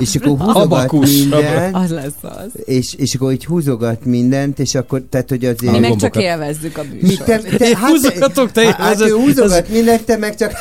[0.00, 1.10] és akkor húzogat Abakus.
[1.16, 2.50] mindent, Az lesz az.
[2.64, 5.72] és, és akkor így húzogat mindent, és akkor, tehát, hogy azért...
[5.72, 7.24] Mi meg csak élvezzük a Mi műsort.
[7.24, 9.24] te, te, Én húzogatok, te hát, hát ő élvezed.
[9.24, 10.52] húzogat mindent, te meg csak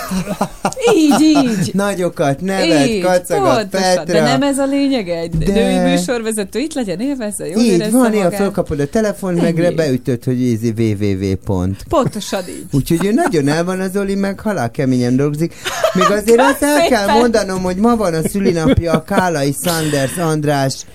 [0.95, 1.73] Így, így.
[1.83, 3.69] nagyokat nevet, így, kacagat.
[3.69, 4.03] Petra.
[4.03, 6.59] De nem ez a lényeg egy De- női műsorvezető.
[6.59, 10.73] Itt legyen, élvezze, jól Így érezze van, néha fölkapod a telefon, meg beütöd, hogy easy
[10.77, 11.35] www.
[11.45, 11.78] pont.
[11.89, 12.65] Pontosan így.
[12.71, 15.53] Úgyhogy ő nagyon el van az Oli, meg halál keményen dolgozik.
[15.93, 20.85] Még azért azt el kell mondanom, hogy ma van a szülinapja a Kálai Sanders András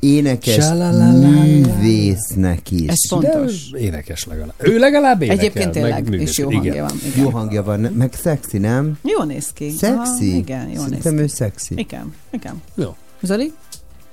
[0.00, 0.64] énekes
[1.12, 2.88] művésznek is.
[2.88, 3.70] Ez fontos.
[3.70, 4.54] De énekes legalább.
[4.58, 5.38] Ő legalább énekel.
[5.40, 6.62] Egyébként tényleg, meg és jó Igen.
[6.62, 7.00] hangja van.
[7.06, 7.22] Igen.
[7.24, 8.98] Jó hangja van, meg szexi, nem?
[9.02, 9.70] Jó néz ki.
[9.70, 10.28] Szexi?
[10.30, 11.20] Aha, igen, jó néz Szerintem ki.
[11.22, 11.74] ő szexi.
[11.76, 12.62] Igen, igen.
[12.74, 12.94] Jó.
[13.22, 13.52] Zoli?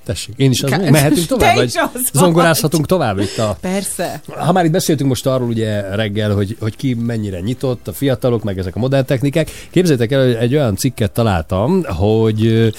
[0.04, 1.78] Tessék, én is az, Ká- mehetünk tovább, vagy
[2.12, 3.56] zongorázhatunk tovább itt a...
[3.60, 4.20] Persze.
[4.26, 8.42] Ha már itt beszéltünk most arról ugye reggel, hogy, hogy ki mennyire nyitott, a fiatalok,
[8.42, 9.50] meg ezek a modern technikák.
[9.70, 12.72] Képzeljétek el, hogy egy olyan cikket találtam, hogy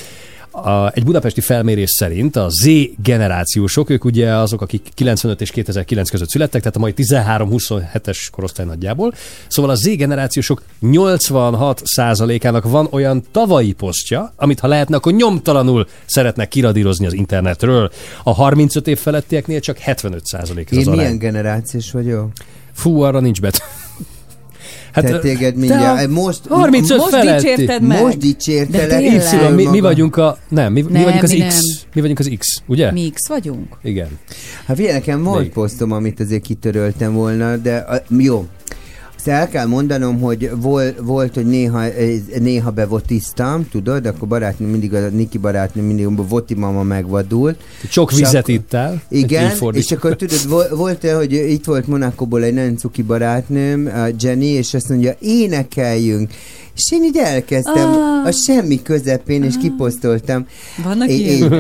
[0.56, 2.70] a, egy budapesti felmérés szerint a Z
[3.04, 8.66] generációsok, ők ugye azok, akik 95 és 2009 között születtek, tehát a mai 13-27-es korosztály
[8.66, 9.14] nagyjából.
[9.48, 11.82] Szóval a Z generációsok 86
[12.42, 17.92] ának van olyan tavalyi posztja, amit ha lehetne, akkor nyomtalanul szeretnek kiradírozni az internetről.
[18.24, 21.00] A 35 év felettieknél csak 75 ez Én az arány.
[21.00, 22.32] milyen generációs vagyok?
[22.74, 23.62] Fú, arra nincs bet.
[24.96, 26.06] Hát te téged mindjárt.
[26.06, 27.48] a Most, 35 most feletti.
[27.48, 28.02] dicsérted meg.
[28.02, 29.02] Most dicsértelek.
[29.02, 30.38] Y, mi, mi vagyunk a...
[30.50, 31.54] Nem, mi, mi Nem, vagyunk az mi X.
[31.54, 31.64] nem.
[31.94, 32.92] Mi vagyunk az X, ugye?
[32.92, 33.78] Mi X vagyunk?
[33.84, 34.08] Igen.
[34.66, 38.46] Hát figyelj, nekem volt posztom, amit azért kitöröltem volna, de a, jó.
[39.26, 44.68] Azt el kell mondanom, hogy vol, volt, hogy néha, eh, néha bevotiztam, tudod, akkor barátnő
[44.68, 47.58] mindig, a Niki barátnő mindig, a voti mama megvadult.
[47.90, 49.02] Sok vizet ittál.
[49.10, 53.92] Igen, és akkor tudod, vol- volt olyan, hogy itt volt Monakóból egy nagyon cuki barátnőm,
[53.96, 56.32] a Jenny, és azt mondja, énekeljünk.
[56.76, 58.26] És én így elkezdtem Ah.
[58.26, 60.46] a semmi közepén, és kiposztoltam.
[60.84, 61.54] Vannak É- ilyen?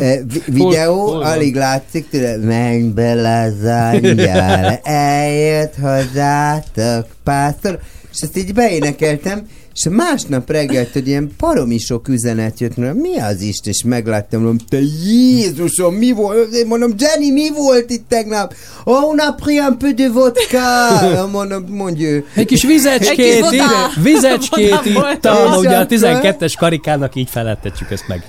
[0.00, 1.22] eh, vi- videó, Hol- hol van?
[1.32, 7.80] alig látszik, tudod, menj bele az angyal, eljött hozzátok pásztor,
[8.12, 13.18] és azt így beénekeltem, és másnap reggel, hogy ilyen paromi sok üzenet jött, mondom, mi
[13.18, 16.52] az Isten, és megláttam, mondom, te Jézusom, mi volt?
[16.54, 18.54] Én mondom, Jenny, mi volt itt tegnap?
[18.84, 21.26] Oh, on a pris un peu de vodka.
[21.32, 22.24] Mondom, mondja ő.
[22.34, 27.28] Egy kis Egy vizecskét, kis itt, vodá- vizecskét ittam, ugye a akkor- 12-es karikának így
[27.30, 28.22] felettetjük ezt meg.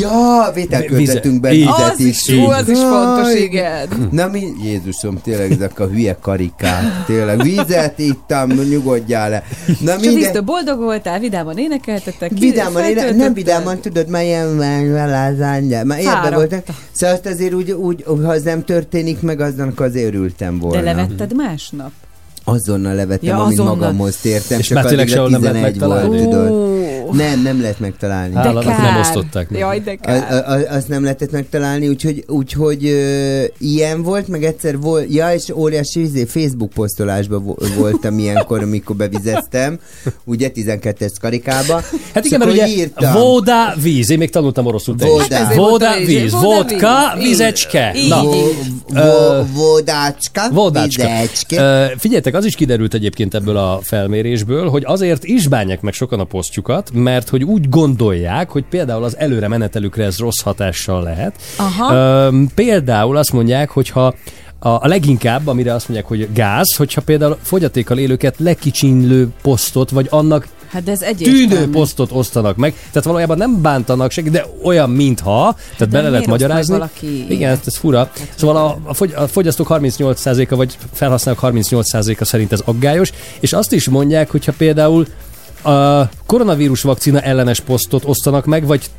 [0.00, 1.50] Ja, vételköltetünk be
[1.92, 4.08] Az is, ó, az is fontos, igen.
[4.10, 7.42] Na mi, Jézusom, tényleg ezek a hülye karikák, tényleg.
[7.42, 9.44] Vizet ittam, nyugodjál le.
[9.80, 12.32] Na minden, boldog voltál, vidáman énekeltetek.
[12.34, 14.46] ki- Vidáman, én nem vidáman, tudod, már ilyen
[15.40, 15.84] angyal.
[15.84, 16.34] Már érbe Fáradt.
[16.34, 16.60] voltam.
[16.92, 20.76] Szóval azt azért úgy, úgy, ha az nem történik meg, aznak azért örültem volna.
[20.76, 21.90] De levetted másnap?
[22.52, 23.76] Azonnal levettem, Ja, amint azonnal.
[23.76, 24.58] magamhoz tértem.
[24.58, 26.30] És csak már tényleg sehol nem lehet 11 volt, megtalálni?
[26.30, 26.50] tudod.
[26.50, 28.34] Ó, Nem, nem lehet megtalálni.
[28.34, 28.90] Hát, de Hálanak kár.
[28.92, 29.60] nem osztották meg.
[29.60, 30.32] Jaj, de kár.
[30.32, 35.32] a, a, azt nem lehetett megtalálni, úgyhogy, úgyhogy ö, ilyen volt, meg egyszer volt, ja,
[35.34, 39.78] és óriási izé, Facebook posztolásban vo- voltam ilyenkor, amikor bevizeztem,
[40.24, 41.82] ugye 12-es karikába.
[42.14, 43.12] Hát igen, mert ugye írtam.
[43.12, 45.54] voda víz, én még tanultam oroszul te Voda.
[45.54, 47.28] Voda víz, voda vodka, víz.
[47.28, 47.92] vizecske.
[47.96, 48.08] Így.
[48.08, 48.22] Na,
[50.52, 51.56] vodácska.
[51.56, 56.20] Ö, figyeljetek, az is kiderült egyébként ebből a felmérésből, hogy azért is bánják meg sokan
[56.20, 61.34] a posztjukat, mert hogy úgy gondolják, hogy például az előre menetelükre ez rossz hatással lehet.
[61.56, 61.94] Aha.
[61.94, 64.14] Ö, például azt mondják, hogyha
[64.58, 70.06] a, a leginkább, amire azt mondják, hogy gáz, hogyha például fogyatékkal élőket lekicsinlő posztot, vagy
[70.10, 72.72] annak Hát de ez tűnő posztot osztanak meg.
[72.72, 76.72] Tehát valójában nem bántanak senki, de olyan, mintha, tehát bele lehet magyarázni.
[76.72, 77.66] valaki Igen, ilyet?
[77.66, 78.10] ez fura.
[78.34, 84.30] Szóval a, a fogyasztók 38%-a, vagy felhasználók 38%-a szerint ez aggályos, és azt is mondják,
[84.30, 85.06] hogyha például
[85.62, 88.90] a koronavírus vakcina ellenes posztot osztanak meg, vagy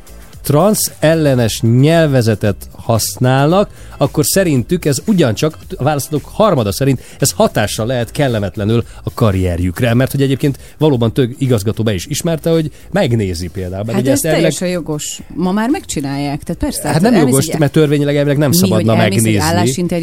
[0.42, 8.10] transz ellenes nyelvezetet használnak, akkor szerintük ez ugyancsak, a választók harmada szerint ez hatással lehet
[8.10, 13.84] kellemetlenül a karrierjükre, mert hogy egyébként valóban több igazgató be is ismerte, hogy megnézi például.
[13.86, 15.20] Hát ugye ez elvileg- teljesen jogos.
[15.34, 16.88] Ma már megcsinálják, tehát persze.
[16.88, 19.40] Hát nem elmész jogos, mert törvényileg elvileg nem Mi, szabadna megnézni.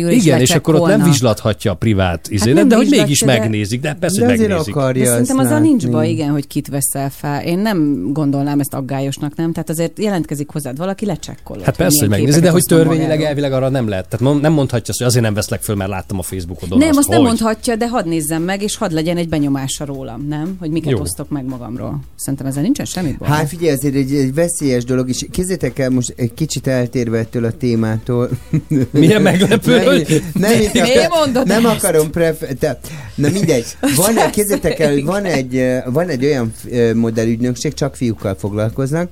[0.10, 3.82] Igen, és akkor ott nem vizslathatja a privát izélet, nem de hogy mégis de- megnézik,
[3.82, 4.76] de persze, De hogy megnézik.
[4.76, 7.44] akarja De szerintem azzal nincs baj, igen, hogy kit veszel fel.
[7.44, 9.52] Én nem gondolnám ezt aggályosnak, nem?
[9.52, 11.64] Tehát azért jelentkezik jelentkezik hozzád valaki, lecsekkolod.
[11.64, 13.28] Hát persze, hogy megnézi, de hogy törvényileg magáról.
[13.28, 14.08] elvileg arra nem lehet.
[14.10, 16.78] Tehát nem mondhatja azt, hogy azért nem veszlek föl, mert láttam a Facebookodon.
[16.78, 17.28] Nem, azt nem hogy.
[17.28, 20.56] mondhatja, de hadd nézzem meg, és hadd legyen egy benyomása rólam, nem?
[20.60, 21.00] Hogy miket Jó.
[21.00, 22.00] osztok meg magamról.
[22.16, 23.28] Szerintem ezzel nincsen semmi baj.
[23.28, 27.46] Hát figyelj, azért egy, egy veszélyes dolog, és kézzétek el most egy kicsit eltérve ettől
[27.46, 28.30] a témától.
[28.92, 30.52] Milyen meglepő, nem, hogy- nem,
[31.34, 31.76] nem, nem ezt?
[31.84, 32.44] akarom pref...
[32.60, 32.80] Te,
[33.16, 33.66] na mindegy.
[33.96, 39.12] Van, kézzétek el, van egy, eh, van egy olyan eh, modellügynökség, csak fiúkkal foglalkoznak,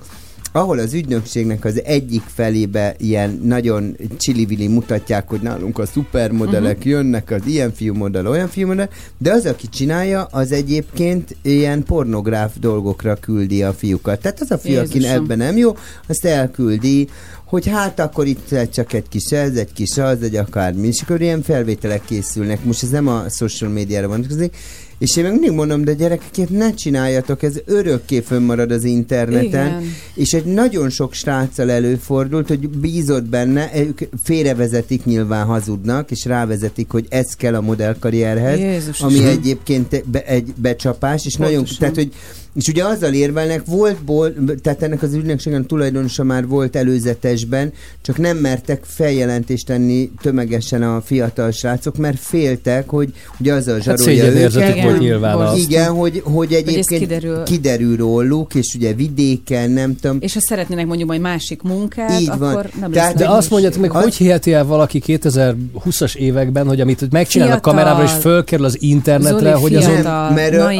[0.55, 6.91] ahol az ügynökségnek az egyik felébe ilyen nagyon csili mutatják, hogy nálunk a szupermodellek uh-huh.
[6.91, 11.83] jönnek, az ilyen fiú modell, olyan fiú modell, de az, aki csinálja, az egyébként ilyen
[11.83, 14.21] pornográf dolgokra küldi a fiúkat.
[14.21, 15.75] Tehát az a fiú, aki ebben nem jó,
[16.07, 17.07] azt elküldi,
[17.45, 21.21] hogy hát akkor itt csak egy kis ez, egy kis az, egy akármi, és akkor
[21.21, 22.63] ilyen felvételek készülnek.
[22.63, 24.55] Most ez nem a social médiára vonatkozik,
[24.97, 29.67] és én meg mindig mondom, de gyerekek, ne csináljatok, ez örökké fönnmarad az interneten.
[29.67, 29.83] Igen.
[30.13, 36.91] És egy nagyon sok sráccal előfordult, hogy bízott benne, ők félrevezetik, nyilván hazudnak, és rávezetik,
[36.91, 39.07] hogy ez kell a modellkarrierhez, Jézusom.
[39.07, 41.79] ami egyébként be, egy becsapás, és nagyon, Pontosan.
[41.79, 42.11] tehát, hogy
[42.55, 48.17] és ugye azzal érvelnek, volt, ból, tehát ennek az ügynökségen tulajdonosa már volt előzetesben, csak
[48.17, 53.81] nem mertek feljelentést tenni tömegesen a fiatal srácok, mert féltek, hogy ugye az a Hát
[53.81, 54.83] zsarolja szégyenérzetük őket.
[54.83, 55.55] volt nyilván a...
[55.55, 57.43] Igen, hogy, hogy egyébként kiderül.
[57.43, 62.27] kiderül róluk, és ugye vidéken, nem tudom, És ha szeretnének mondjuk majd másik munkát, Így
[62.37, 62.41] van.
[62.51, 66.67] akkor nem Tehát- lesz De azt mondjátok meg, Az- hogy hiheti el valaki 2020-as években,
[66.67, 67.73] hogy amit megcsinálnak Fiatal.
[67.83, 70.01] kamerával, és fölkerül az internetre, Zoli, hogy azon...
[70.01, 70.77] nem, mert azt, Hogy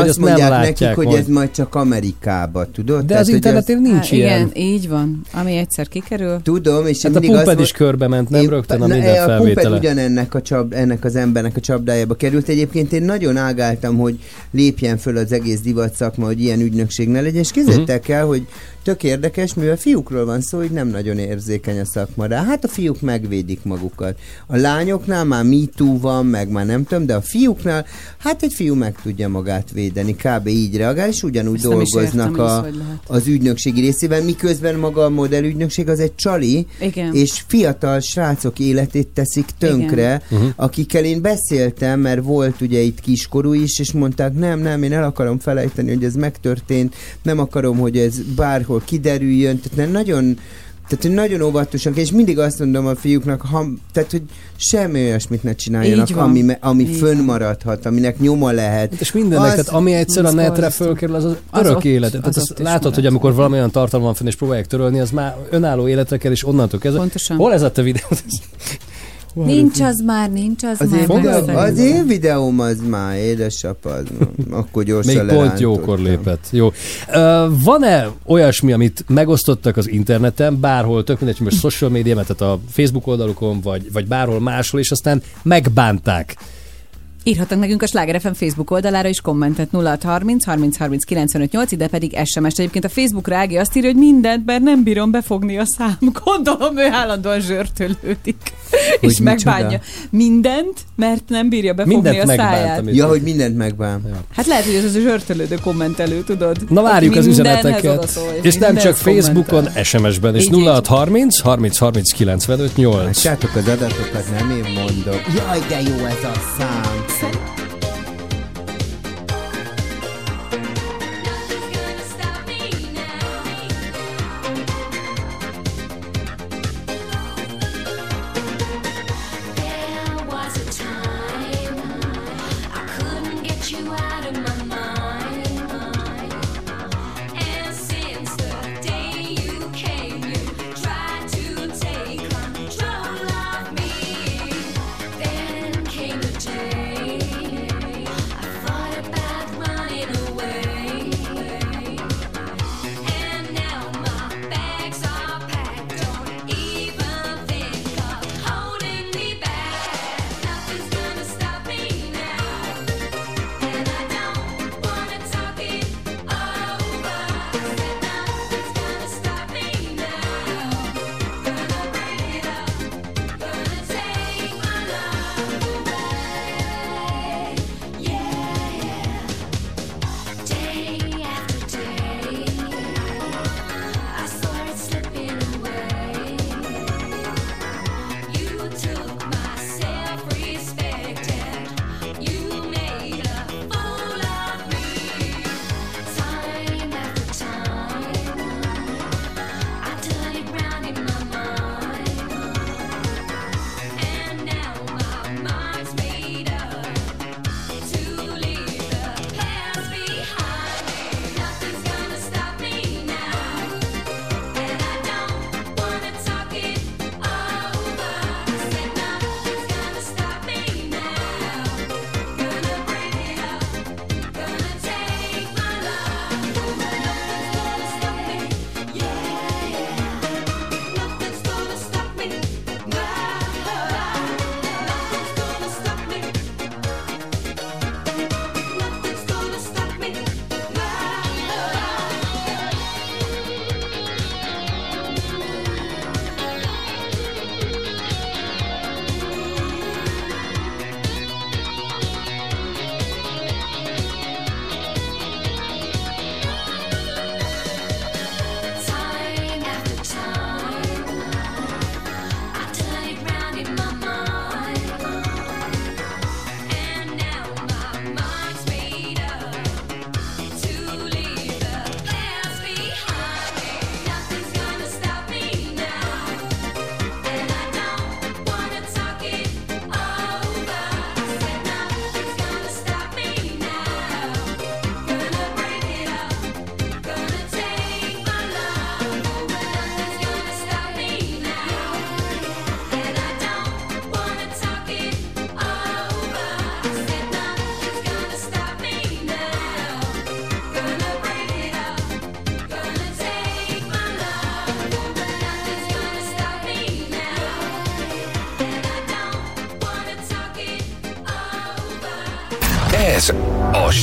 [0.00, 1.28] azt azt nem mondják látják nekik, hogy majd.
[1.28, 3.00] ez majd csak Amerikába, tudod?
[3.00, 4.40] De Tehát, az hogy interneten nincs Hát, ilyen.
[4.46, 5.20] igen, így van.
[5.32, 6.40] Ami egyszer kikerül.
[6.42, 8.94] Tudom, és én Hát a pumped mond- is körbe ment, nem Én- rögtön a na,
[8.94, 12.48] minden A pumped ugyanennek a csap, ennek az embernek a csapdájába került.
[12.48, 14.18] Egyébként én nagyon ágáltam, hogy
[14.50, 18.46] lépjen föl az egész divat szakma, hogy ilyen ügynökség ne legyen, és kézzétek el, hogy
[18.84, 22.44] tök érdekes, mivel fiúkról van szó, hogy nem nagyon érzékeny a szakma rá.
[22.44, 24.18] Hát a fiúk megvédik magukat.
[24.46, 27.86] A lányoknál már MeToo van, meg már nem tudom, de a fiúknál,
[28.18, 30.46] hát egy fiú meg tudja magát védeni, kb.
[30.46, 33.00] így reagál, és ugyanúgy Ezt is dolgoznak értem, a, lehet.
[33.06, 37.14] az ügynökségi részében, miközben maga a modellügynökség az egy csali, Igen.
[37.14, 40.48] és fiatal srácok életét teszik tönkre, uh-huh.
[40.56, 45.04] akikkel én beszéltem, mert volt ugye itt kiskorú is, és mondták, nem, nem, én el
[45.04, 50.38] akarom felejteni, hogy ez megtörtént, nem akarom, hogy ez bárhol kiderüljön, tehát nem, nagyon
[50.88, 54.22] tehát, hogy nagyon óvatosak, és mindig azt mondom a fiúknak, ha, tehát, hogy
[54.56, 58.90] semmi olyasmit ne csináljanak, ami, ami Így fönnmaradhat, aminek nyoma lehet.
[58.90, 61.76] Hát És mindennek, Az- tehát ami egyszer a az netre fölkerül, az az Az örök
[61.76, 62.10] ott- élet.
[62.10, 65.10] Tehát az azt látod, hogy amikor valami olyan tartalom van fenn, és próbálják törölni, az
[65.10, 67.00] már önálló életre kell, és onnantól kezdve.
[67.00, 67.36] Pontosan.
[67.36, 68.06] Hol ez a te videó?
[69.34, 71.00] Nincs az már, nincs az, Az már.
[71.00, 74.04] én, videó, az én videóm az már, édesapa, az,
[74.50, 75.62] akkor gyorsan Még pont lerántottam.
[75.70, 76.46] jókor lépett.
[76.50, 76.66] Jó.
[76.66, 82.58] Uh, van-e olyasmi, amit megosztottak az interneten, bárhol, tök mindegy, most social média, tehát a
[82.70, 86.36] Facebook oldalukon, vagy, vagy bárhol máshol, és aztán megbánták.
[87.26, 91.86] Írhatnak nekünk a Sláger FM Facebook oldalára is kommentet 0630 30 30 95 8, ide
[91.86, 92.58] pedig SMS-t.
[92.58, 95.98] Egyébként a Facebookra Ági azt írja, hogy mindent, mert nem bírom befogni a szám.
[96.24, 98.36] Gondolom, ő állandóan zsörtölődik.
[99.00, 99.66] Hogy és megbánja.
[99.66, 99.84] micsoda?
[100.10, 102.82] Mindent, mert nem bírja befogni Mindent a száját.
[102.86, 104.02] Ja, hogy mindent megbán.
[104.36, 106.56] Hát lehet, hogy ez az a zsörtölődő kommentelő, tudod?
[106.68, 107.98] Na várjuk az üzeneteket.
[107.98, 109.68] odaszól, És nem csak Facebookon.
[109.82, 110.64] SMS-ben, és így.
[110.64, 113.24] 0630 30 30 95 8.
[113.24, 115.20] Látjátok az adatokat, nem én mondok.
[115.36, 117.13] Jaj, de jó ez a szám.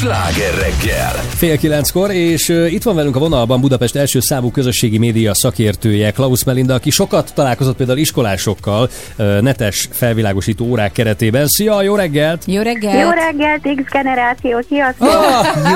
[0.01, 1.11] Sláger reggel.
[1.13, 6.43] Fél kilenckor, és itt van velünk a vonalban Budapest első számú közösségi média szakértője, Klaus
[6.43, 8.89] Melinda, aki sokat találkozott például iskolásokkal
[9.41, 11.47] netes felvilágosító órák keretében.
[11.47, 12.43] Szia, jó reggelt!
[12.45, 12.99] Jó reggelt!
[12.99, 15.09] Jó reggelt, X generáció, sziasztok!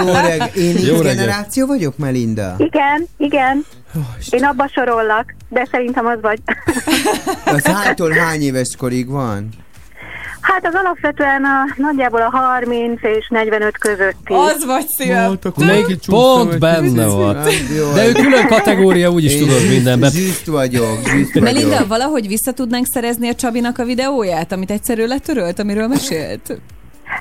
[0.06, 0.50] Jó reggel.
[0.56, 1.04] Én Jó X reggelt.
[1.04, 2.56] generáció vagyok, Melinda?
[2.58, 3.66] Igen, igen.
[4.30, 6.40] Én abba sorollak, de szerintem az vagy.
[7.46, 9.50] Az hánytól hány éves korig van?
[10.66, 14.34] Hát az alapvetően a, nagyjából a 30 és 45 közötti.
[14.34, 15.38] Az vagy szívem.
[15.56, 17.38] Még pont benne van.
[17.78, 17.92] Jó.
[17.94, 20.12] De ő külön kategória, úgyis tudod mindenben.
[20.12, 21.54] Zsűst vagyok, zsűst vagyok.
[21.54, 26.60] Melinda, valahogy vissza tudnánk szerezni a Csabinak a videóját, amit egyszerű letörölt, amiről mesélt?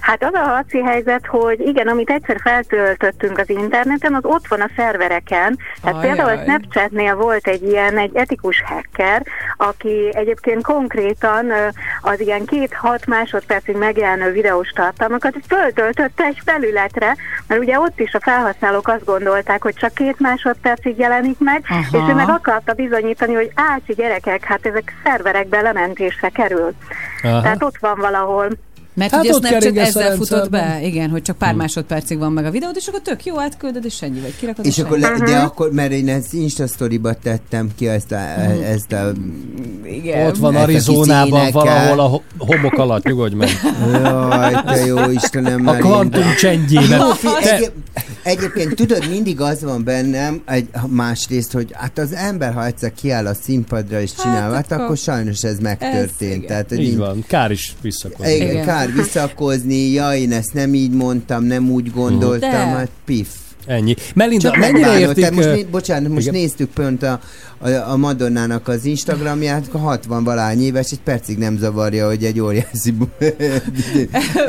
[0.00, 4.60] Hát az a harci helyzet, hogy igen, amit egyszer feltöltöttünk az interneten, az ott van
[4.60, 5.58] a szervereken.
[5.82, 6.06] Tehát Ajaj.
[6.06, 9.22] például a Snapchatnél volt egy ilyen, egy etikus hacker,
[9.56, 11.52] aki egyébként konkrétan
[12.00, 17.16] az ilyen két-hat másodpercig megjelenő videós tartalmakat föltöltötte egy felületre,
[17.46, 21.80] mert ugye ott is a felhasználók azt gondolták, hogy csak két másodpercig jelenik meg, Aha.
[21.80, 26.72] és ő meg akarta bizonyítani, hogy ácsi gyerekek, hát ezek szerverekbe lementésre kerül.
[27.22, 27.40] Aha.
[27.40, 28.48] Tehát ott van valahol.
[28.94, 32.18] Mert Hát ugye a ott Snapchat a ezzel futott be, igen, hogy csak pár másodpercig
[32.18, 35.02] van meg a videód, és akkor tök jó, átküldöd, és ennyi vagy kirakod, És akkor,
[35.02, 35.18] ennyi.
[35.18, 38.16] le, de akkor, mert én ezt Insta storyba tettem ki ezt a,
[38.72, 39.12] ezt a
[39.84, 40.26] Igen.
[40.26, 43.48] Ott van a Arizonában valahol a ho- homok alatt, nyugodj meg.
[43.92, 45.88] Jaj, te jó Istenem, A Melinda.
[45.88, 46.98] kvantum csendjében.
[47.00, 47.72] Jó, fi, Te- egy,
[48.24, 53.26] egyébként tudod, mindig az van bennem, egy másrészt, hogy hát az ember, ha egyszer kiáll
[53.26, 56.34] a színpadra és csinál, hát, akkor- akkor sajnos ez megtörtént.
[56.34, 56.46] igen.
[56.46, 58.34] Tehát, hogy Így így- van, kár is visszakozni.
[58.34, 58.64] Igen, Igen.
[58.64, 62.56] kár visszakozni, ja, én ezt nem így mondtam, nem úgy gondoltam, De.
[62.56, 63.28] hát pif.
[63.66, 63.94] Ennyi.
[64.14, 65.30] Melinda, Csak mennyire értik...
[65.30, 66.40] Most, né, bocsánat, most igen.
[66.40, 67.20] néztük pont a,
[67.58, 72.94] a, a Madonnának az Instagramját, 60 valány éves, egy percig nem zavarja, hogy egy óriási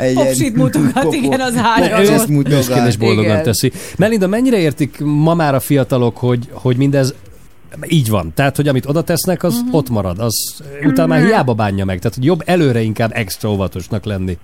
[0.00, 1.54] egy Popsit mutogat, igen, az
[2.28, 2.56] mutogat.
[2.66, 3.42] büszkén és boldogan Igen.
[3.42, 3.72] teszi.
[3.96, 7.14] Melinda, mennyire értik ma már a fiatalok, hogy, hogy mindez
[7.88, 8.32] így van.
[8.34, 9.74] Tehát, hogy amit oda tesznek, az Mhm.
[9.74, 10.18] ott marad.
[10.18, 10.34] Az
[10.84, 11.98] utána már hiába bánja meg.
[11.98, 14.38] Tehát, hogy jobb előre inkább extra óvatosnak lenni.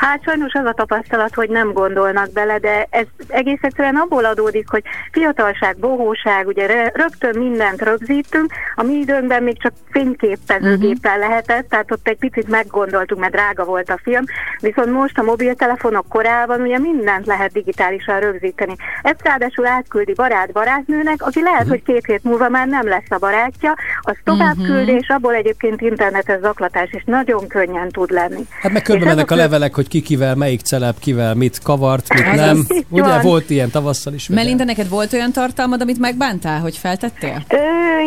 [0.00, 4.68] Hát sajnos az a tapasztalat, hogy nem gondolnak bele, de ez egész egyszerűen abból adódik,
[4.68, 4.82] hogy
[5.12, 11.28] fiatalság, bohóság, ugye rö- rögtön mindent rögzítünk, a mi időnkben még csak fényképezőgéppel Mhm.
[11.28, 14.24] lehetett, tehát ott egy picit meggondoltunk, mert drága volt a film,
[14.60, 18.74] viszont most a mobiltelefonok korában ugye mindent lehet digitálisan rögzíteni.
[19.02, 23.18] Ezt ráadásul átküldi barát barátnőnek, aki lehet, hogy két hét múlva már nem lesz a
[23.18, 24.66] barátja, az tovább Mhm.
[24.66, 28.46] küldi, és abból egyébként internetes zaklatás is nagyon könnyen tud lenni.
[28.60, 32.34] Hát meg körbe mennek a levelek, hogy ki kivel, melyik celeb, kivel mit kavart, mit
[32.34, 32.66] nem.
[32.88, 33.20] Ugye van.
[33.20, 34.28] volt ilyen tavasszal is.
[34.28, 37.42] Melinda, neked volt olyan tartalmad, amit megbántál, hogy feltettél?
[37.48, 37.56] Ö,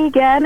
[0.06, 0.46] igen.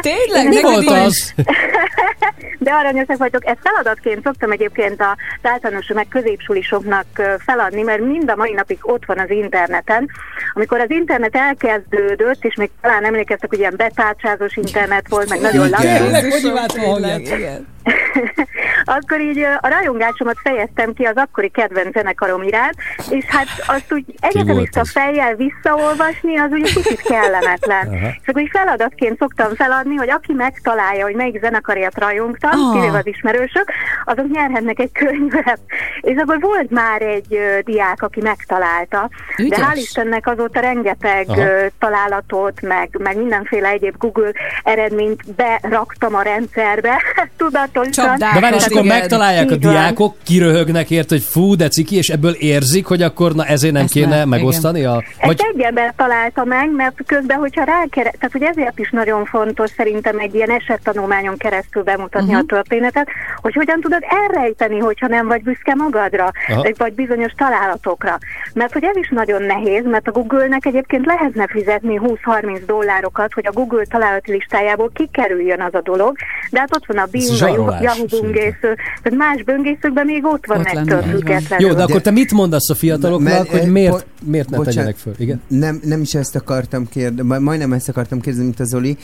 [0.00, 0.48] Tényleg?
[0.48, 1.34] Mi volt az?
[2.58, 3.46] De aranyosak vagytok.
[3.46, 7.06] Ezt feladatként szoktam egyébként a általános meg középsulisoknak
[7.38, 10.10] feladni, mert mind a mai napig ott van az interneten.
[10.54, 15.66] Amikor az internet elkezdődött, és még talán emlékeztek, hogy ilyen betárcsázós internet volt, meg nagyon
[15.66, 15.80] Igen.
[15.80, 17.75] lassú, Tényleg, hogy imádtam
[18.96, 22.74] akkor így a rajongásomat fejeztem ki az akkori kedvenc zenekarom iránt,
[23.10, 24.90] és hát azt úgy egyetemista az?
[24.90, 27.86] fejjel visszaolvasni, az ugye kicsit kellemetlen.
[27.86, 28.06] Aha.
[28.22, 32.72] És akkor így feladatként szoktam feladni, hogy aki megtalálja, hogy melyik zenekarért rajongtam, Ah.
[32.72, 33.72] kivéve az ismerősök,
[34.04, 35.58] azok nyerhetnek egy könyvet.
[36.00, 39.08] És akkor volt már egy ö, diák, aki megtalálta.
[39.38, 39.58] Ügyes.
[39.58, 41.40] De hál' Istennek azóta rengeteg Aha.
[41.40, 44.30] ö, találatot, meg, meg mindenféle egyéb Google
[44.62, 47.02] eredményt beraktam a rendszerbe,
[47.36, 47.75] tudatosan.
[47.84, 48.34] Csapdák.
[48.34, 48.98] De várj, és akkor igen.
[48.98, 53.44] megtalálják a diákok, kiröhögnek ért, hogy fú, de ciki, és ebből érzik, hogy akkor na
[53.44, 54.84] ezért nem Ezt kéne nem, megosztani?
[54.84, 58.10] A, Ezt egy ember találta meg, mert közben, hogyha rákere...
[58.10, 62.34] Tehát, hogy ezért is nagyon fontos szerintem egy ilyen esettanulmányon keresztül bemutatni Mhm.
[62.34, 62.50] uh-huh.
[62.50, 63.08] a történetet,
[63.40, 66.62] hogy hogyan tudod elrejteni, hogyha nem vagy büszke magadra, Aha.
[66.62, 68.18] vagy- vagy bizonyos találatokra.
[68.54, 73.46] Mert hogy ez is nagyon nehéz, mert a Google-nek egyébként lehetne fizetni 20-30 dollárokat, hogy
[73.46, 76.16] a Google találati listájából kikerüljön az a dolog,
[76.50, 77.34] de hát ott van a Bing, a
[77.70, 78.30] zsarolás, Yahoo szerintem.
[78.32, 81.66] böngésző, tehát más böngészőkben még ott van Ott ettől függetlenül.
[81.68, 84.74] Jó, de akkor te mit mondasz a fiataloknak, Mert- hogy eh, miért, miért ne bocsánat.
[84.76, 85.14] tegyenek föl?
[85.18, 85.40] Igen?
[85.48, 88.96] Nem, nem is ezt akartam kérdezni, majdnem ezt akartam kérdezni, mint az Zoli,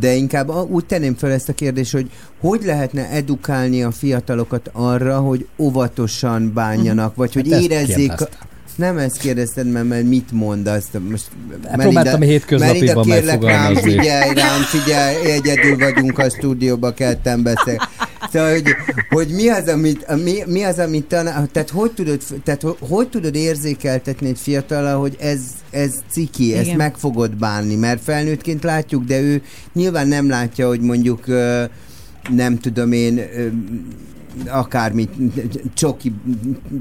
[0.00, 2.10] de inkább a- úgy tenném fel ezt a kérdést, hogy
[2.40, 8.12] hogy lehetne edukálni a fiatalokat arra, hogy óvatosan bánjanak, vagy hogy Hát érezzék...
[8.80, 10.86] Nem ezt kérdezted, mert, mert mit mondasz?
[11.10, 11.24] Most
[11.72, 13.90] próbáltam hétköznapiban kérlek rám, megfogalmazni.
[13.90, 17.88] figyelj rám, figyelj, egyedül vagyunk a stúdióba, ketten beszél.
[18.32, 18.64] Szóval, hogy,
[19.08, 23.08] hogy mi az, amit, mi, mi az, amit tanál, tehát hogy tudod, tehát hogy, hogy
[23.08, 25.40] tudod érzékeltetni egy fiatalra, hogy ez,
[25.70, 26.76] ez ciki, ezt Igen.
[26.76, 29.42] meg fogod bánni, mert felnőttként látjuk, de ő
[29.72, 31.26] nyilván nem látja, hogy mondjuk
[32.30, 33.20] nem tudom én,
[34.48, 35.08] akármi
[35.74, 36.12] csoki,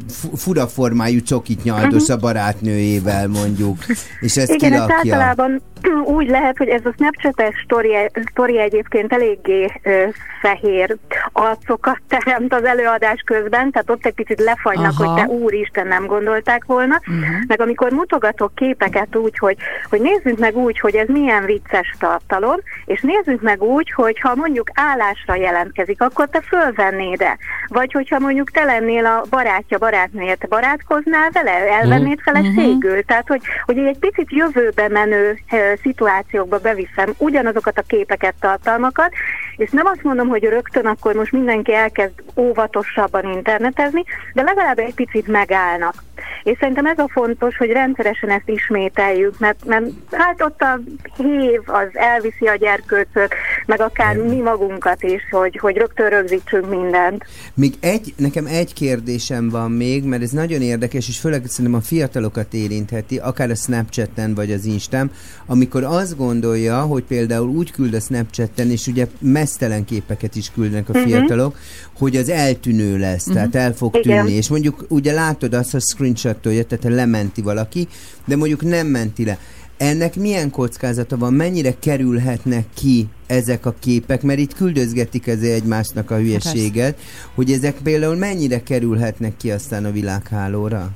[0.10, 3.78] fu- fura formájú csokit nyaldos a barátnőjével mondjuk,
[4.20, 4.96] és ezt Igen, ez kilakja.
[5.16, 5.62] általában
[6.06, 7.90] úgy lehet, hogy ez a Snapchat-es sztori,
[8.32, 10.04] sztori egyébként eléggé ö,
[10.42, 10.98] fehér
[11.32, 15.06] arcokat teremt az előadás közben, tehát ott egy picit lefagynak, Aha.
[15.06, 17.18] hogy te úristen nem gondolták volna, Mhm.
[17.48, 19.58] meg amikor mutogatok képeket úgy, hogy,
[19.90, 24.36] hogy nézzük meg úgy, hogy ez milyen vicces tartalom, és nézzük meg úgy, hogy ha
[24.36, 27.38] mondjuk állásra jelentkezik, akkor te fölvennéd-e?
[27.68, 33.04] Vagy hogyha mondjuk te lennél a barátja, barátnője, te barátkoznál vele, elvennéd feleségül?
[33.04, 35.40] Tehát, hogy, hogy egy picit jövőbe menő
[35.82, 39.12] szituációkba beviszem ugyanazokat a képeket, tartalmakat,
[39.58, 44.94] és nem azt mondom, hogy rögtön akkor most mindenki elkezd óvatosabban internetezni, de legalább egy
[44.94, 46.04] picit megállnak.
[46.44, 50.80] És szerintem ez a fontos, hogy rendszeresen ezt ismételjük, mert, mert hát ott a
[51.18, 53.34] hív az elviszi a gyerkőcöt,
[53.66, 57.26] meg akár mi magunkat is, hogy, hogy rögtön rögzítsünk mindent.
[57.54, 61.84] Még egy, nekem egy kérdésem van még, mert ez nagyon érdekes, és főleg szerintem a
[61.84, 65.12] fiatalokat érintheti, akár a Snapchaten vagy az Instán,
[65.46, 70.90] amikor azt gondolja, hogy például úgy küld a Snapchaten, és ugye mesztelen képeket is küldenek
[70.90, 71.09] a Mhm.
[71.10, 71.58] Fiatalok,
[71.98, 74.26] hogy az eltűnő lesz, tehát el fog Igen.
[74.26, 77.88] tűnni, és mondjuk ugye látod azt, hogy screenshotolja, tehát lementi valaki,
[78.26, 79.40] de mondjuk nem menti le.
[79.78, 86.12] Ennek milyen kockázata van, mennyire kerülhetnek ki ezek a képek, mert itt küldözgetik ezért egymásnak
[86.12, 87.00] a hülyeséget,
[87.36, 90.92] hogy ezek például mennyire kerülhetnek ki aztán a világhálóra?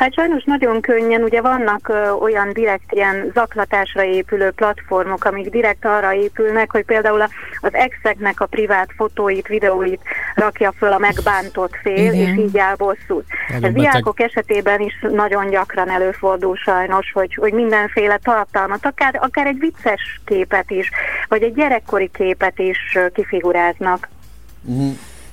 [0.00, 5.84] Hát sajnos nagyon könnyen, ugye vannak ö, olyan direkt ilyen zaklatásra épülő platformok, amik direkt
[5.84, 7.28] arra épülnek, hogy például a,
[7.60, 10.00] az exeknek a privát fotóit, videóit
[10.34, 12.14] rakja föl a megbántott fél, Igen.
[12.14, 13.24] és így áll bosszút.
[13.48, 13.74] Nagyon Ez beteg.
[13.74, 20.20] diákok esetében is nagyon gyakran előfordul sajnos, hogy, hogy mindenféle tartalmat, akár, akár egy vicces
[20.24, 20.90] képet is,
[21.28, 24.08] vagy egy gyerekkori képet is kifiguráznak.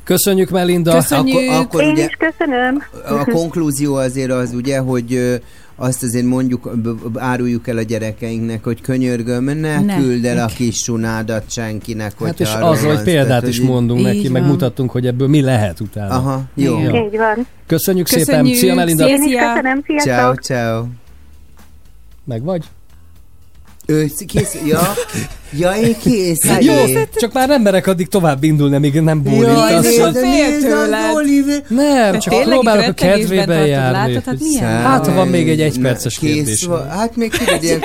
[0.07, 0.91] Köszönjük, Melinda.
[0.93, 1.37] Köszönjük.
[1.51, 2.83] Akkor, akkor Én ugye is köszönöm.
[3.19, 5.39] a konklúzió azért az ugye, hogy
[5.75, 6.71] azt azért mondjuk,
[7.15, 9.97] áruljuk el a gyerekeinknek, hogy könyörgöm, ne, Ne.
[9.97, 13.99] küld el a kis sunádat senkinek, Hát hogyha és van hogy példát Tehát, is mondunk
[13.99, 14.51] Így neki, meg van.
[14.51, 16.13] mutattunk, hogy ebből mi lehet utána.
[16.15, 16.79] Aha, jó.
[16.79, 17.47] Így van.
[17.67, 18.25] Köszönjük, szépen.
[18.25, 18.57] Köszönjük.
[18.57, 19.05] Szia, Melinda.
[19.05, 19.15] Szia.
[19.15, 20.13] Én is köszönöm, sziasztok!
[20.13, 20.85] Ciao, ciao.
[22.23, 22.63] Meg vagy?
[23.89, 24.93] Ő kész, ja,
[25.51, 26.43] ja, én kész.
[26.59, 27.07] Jó, Jé.
[27.15, 29.83] csak már nem merek addig tovább indulni, amíg nem Jaj, bólintasz.
[30.21, 31.63] nézd.
[31.67, 34.13] Nem, csak tényleg próbálok a kedvébe járni.
[34.13, 34.23] látod?
[34.23, 34.81] Hát milyen?
[34.81, 36.63] Hát, ha van még egy egy Na, perces kész kérdés.
[36.63, 36.89] van.
[36.89, 37.81] Hát még tudod, ilyen...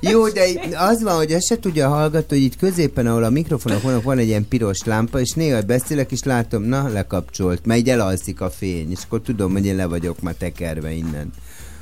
[0.00, 0.42] Jó, de
[0.76, 4.18] az van, hogy ezt se tudja hallgatni, hogy itt középen, ahol a mikrofonok vannak, van
[4.18, 8.50] egy ilyen piros lámpa, és néha beszélek, és látom, na, lekapcsolt, mert így elalszik a
[8.50, 11.32] fény, és akkor tudom, hogy én le vagyok ma tekerve innen.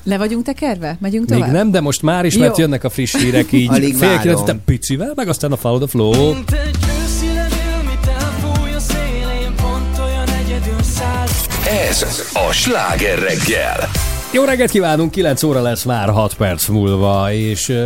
[0.07, 0.97] Le vagyunk tekerve?
[1.01, 1.55] Megyünk Még tovább?
[1.55, 2.65] nem, de most már is, mert Jó.
[2.65, 4.21] jönnek a friss hírek így Alig fél várom.
[4.21, 6.35] kilenc után picivel, meg aztán a Follow the Flow.
[11.89, 12.07] Ez
[12.49, 13.89] a sláger reggel.
[14.33, 17.77] Jó reggelt kívánunk, 9 óra lesz már 6 perc múlva, és uh,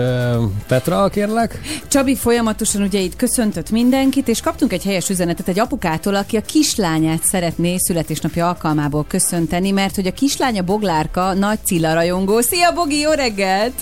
[0.69, 1.61] Petra, kérlek?
[1.89, 6.41] Csabi folyamatosan ugye itt köszöntött mindenkit, és kaptunk egy helyes üzenetet egy apukától, aki a
[6.41, 12.41] kislányát szeretné születésnapja alkalmából köszönteni, mert hogy a kislánya Boglárka nagy Cilla rajongó.
[12.41, 13.75] Szia Bogi, jó reggelt!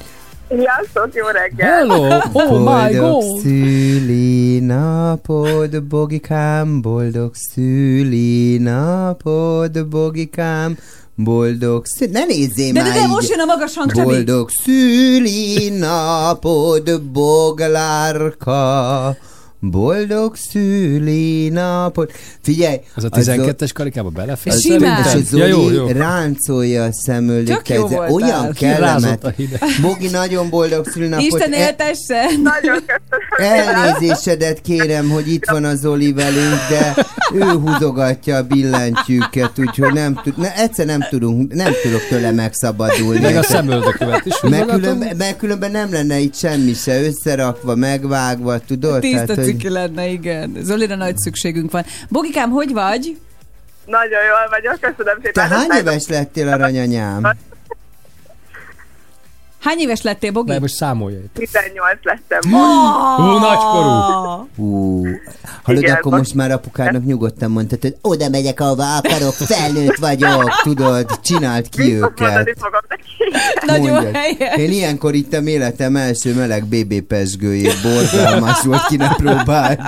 [0.49, 1.69] Sziasztok, jó reggel!
[1.69, 2.21] Hello!
[2.33, 3.41] Oh my boldog god!
[3.41, 10.77] szüli napod, bogikám, boldog szüli napod, bogikám,
[11.25, 12.11] boldog szüli...
[12.11, 13.09] Ne nézzél De, de, már de így.
[13.09, 14.05] most jön a magas hang, Csabi!
[14.05, 18.57] Boldog szüli napod, boglárka,
[19.61, 22.11] boldog szüli napod.
[22.43, 22.77] Figyelj!
[22.97, 24.53] Ez a az- 12-es karikába belefér?
[24.53, 25.05] az Simán.
[25.05, 25.87] És a Zoli Ja, jó, jó.
[25.87, 26.91] ráncolja a
[27.89, 28.11] voltál.
[28.11, 29.35] Olyan kellemet.
[29.83, 31.25] Bogi, nagyon boldog szülinapot.
[31.27, 32.25] Isten E- éltesse!
[32.43, 33.67] Nagyon köszönöm.
[33.67, 36.95] Elnézésedet kérem, hogy itt van a Zoli velünk, de
[37.35, 43.21] ő húzogatja a billentyűket, úgyhogy nem tud, ne, egyszer nem tudunk, nem tudok tőle megszabadulni.
[43.21, 44.81] Meg a szemöldökövet is Mert húzogatom.
[44.81, 49.01] különben, mert különben nem lenne itt semmi se összerakva, megvágva, tudod?
[49.01, 50.57] Tiszta ciki lenne, igen.
[50.61, 51.85] Zolira nagy szükségünk van.
[52.09, 53.19] Bogikám, hogy vagy?
[53.87, 55.49] Nagyon jól vagyok, köszönöm Te szépen.
[55.49, 57.23] hány éves lettél, aranyanyám?
[59.61, 60.51] Hány éves lettél, Bogi?
[60.53, 61.35] De most számolja itt.
[61.35, 62.41] 18 lettem.
[63.17, 64.49] Hú, nagykorú!
[64.57, 65.07] Hú,
[65.63, 69.97] hallod, Igen, akkor most- most már apukának nyugodtan mondtad, hogy oda megyek, ahova akarok, felnőtt
[69.97, 72.57] vagyok, tudod, csinált ki őket.
[73.67, 74.57] Nagyon helyes.
[74.57, 79.79] Én ilyenkor ittam életem első meleg BB pesgőjét, borzalmas volt, ki ne próbáld.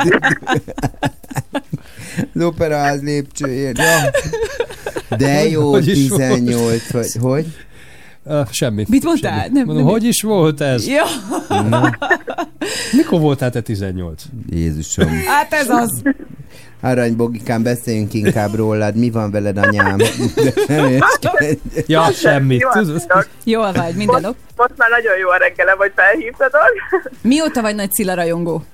[2.35, 3.75] Az operaház lépcsőjén.
[3.77, 4.11] Ja.
[5.17, 6.21] De jó, Hogy is volt?
[6.23, 7.13] 18 vagy.
[7.21, 7.47] Hogy?
[8.31, 8.89] Uh, semmit.
[8.89, 9.33] Mit mondtál?
[9.39, 9.53] Semmit.
[9.53, 10.87] Nem- Mondom, nem- hogy is volt ez?
[10.87, 11.05] Ja.
[11.69, 11.91] Na.
[12.93, 14.23] Mikor voltál te 18?
[14.51, 15.09] Jézusom.
[15.27, 16.03] Hát ez az.
[16.83, 18.95] Arany Bogikán, beszéljünk inkább rólad.
[18.97, 19.97] Mi van veled, anyám?
[21.87, 22.67] Ja, semmit.
[23.45, 24.37] Jól vagy, minden ok.
[24.57, 26.51] Most már nagyon jó a reggele, vagy felhívtad.
[27.23, 28.65] Mióta vagy nagy Cilla rajongó?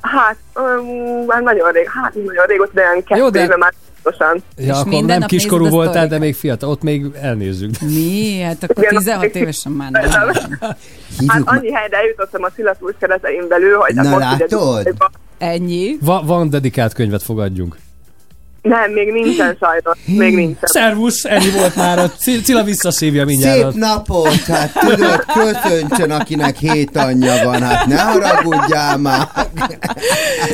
[0.00, 3.72] Hát, um, már nagyon rég, hát nagyon régóta, de olyan kettő Jó, de- már
[4.06, 4.42] biztosan.
[4.56, 6.70] Ja, akkor minden nem kiskorú voltál, de még fiatal.
[6.70, 7.80] Ott még elnézzük.
[7.80, 8.40] Mi?
[8.40, 10.02] Hát akkor Igen, 16 évesen már nem.
[11.26, 14.94] Hát annyi helyre eljutottam a Szilatúr keretein belül, hogy Na, látod?
[15.38, 15.96] Ennyi.
[16.00, 17.76] Va- van dedikált könyvet fogadjunk.
[18.68, 20.62] Nem, még nincsen sajnos, még nincsen.
[20.62, 21.98] Szervusz, ennyi volt már.
[21.98, 23.60] A Ci- Cilla visszaszívja mindjárt.
[23.72, 29.28] Szép napot, hát tudod, köszöntsön, akinek hét anyja van, hát ne haragudjál már.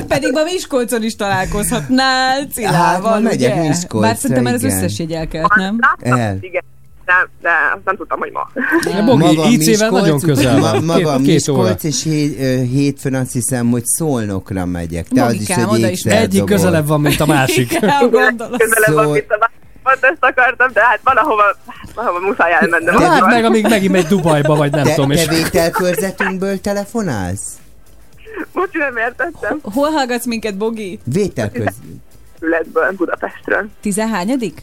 [0.09, 3.57] Pedig ma Miskolcon is találkozhatnál Cillával, Hát, megyek?
[3.57, 5.79] Miskolcra, Bár szerintem már az összes jegy elkelt, nem?
[6.01, 6.37] El.
[6.41, 6.63] igen,
[7.05, 8.49] de, de azt nem tudtam, hogy ma.
[8.91, 10.85] Ja, Bogi, IC-vel nagyon közel ma, van.
[10.85, 11.62] maga Két, két óra.
[11.62, 12.39] Miskolc, és hét,
[12.70, 15.09] hétfőn azt hiszem, hogy Szolnokra megyek.
[15.09, 17.73] Te az is egy oda is Egyik közelebb van, mint a másik.
[17.83, 18.57] Igen, gondolom.
[18.59, 19.51] Közelebb Szól- van, mint a más-
[19.83, 22.95] Pont ezt akartam, de hát valahova, hát valahova muszáj elmennem.
[22.97, 25.11] Hát meg, amíg megint megy Dubajba, vagy nem Te, tudom.
[25.11, 27.43] Te vételkörzetünkből telefonálsz?
[28.53, 29.59] Most nem értettem.
[29.62, 30.99] Hol hallgatsz minket, Bogi?
[31.05, 31.74] Vételköz...
[32.41, 33.69] Ületből, Budapestről.
[33.81, 34.62] Tizenhányadik?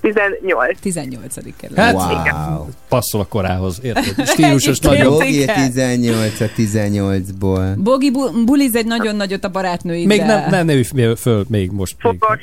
[0.00, 0.78] 18.
[0.80, 1.34] 18.
[1.60, 1.84] kerület.
[1.84, 2.66] Hát, Wow.
[2.88, 4.26] passzol a korához, érted?
[4.32, 5.22] Stílusos nagyon.
[5.22, 5.54] Igen.
[5.54, 7.74] 18 a 18-ból.
[7.76, 10.16] Bogi bu- buliz egy nagyon nagyot a barátnőiddel.
[10.16, 11.94] Még nem, nem, ne föl, még most.
[11.98, 12.38] Fogok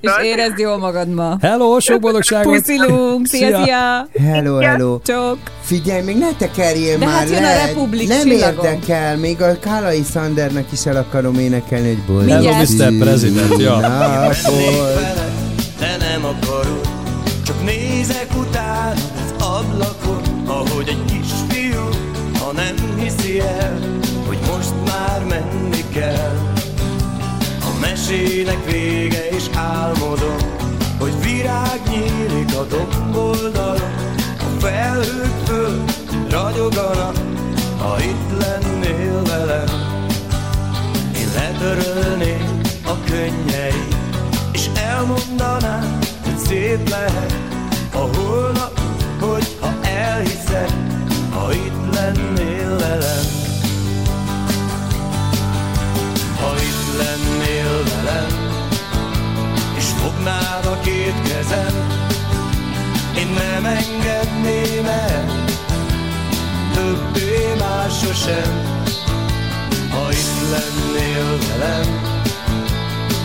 [0.00, 1.36] És érezd jól magad ma.
[1.40, 2.56] Hello, sok boldogságot!
[2.56, 4.08] Puszilunk, szia, Szia.
[4.30, 4.98] Hello, hello.
[5.04, 5.38] Csok!
[5.62, 7.66] Figyelj, még ne tekerjél De már hát jön a le.
[7.66, 8.64] Republik Nem csillagom.
[8.64, 12.98] érdekel, még a Kálai Szandernek is el akarom énekelni, hogy boldog Hello, Mr.
[12.98, 13.78] President, ja.
[13.80, 14.36] napot.
[15.78, 16.79] de nem akarod Csak
[18.10, 21.88] nézek utána az ablakon Ahogy egy kisfiú,
[22.38, 23.78] ha nem hiszi el
[24.26, 26.38] Hogy most már menni kell.
[27.60, 30.36] A mesének vége és álmodom
[30.98, 33.94] Hogy virág nyílik a domboldalon.
[34.38, 35.84] A felhők föl
[36.30, 37.16] ragyoganak
[37.78, 39.68] Ha itt lennél velem.
[41.16, 43.96] Én letörölném a könnyeit
[44.52, 47.49] És elmondanám, hogy szép lehet
[47.92, 48.80] a holnap
[49.20, 50.72] Hogyha elhiszed,
[51.30, 53.26] ha itt lennél velem.
[56.40, 58.28] Ha itt lennél velem
[59.76, 61.88] És fognád a két kezem
[63.16, 65.48] Én nem engedném el
[66.74, 68.70] Többé már sosem.
[69.90, 72.00] Ha itt lennél velem,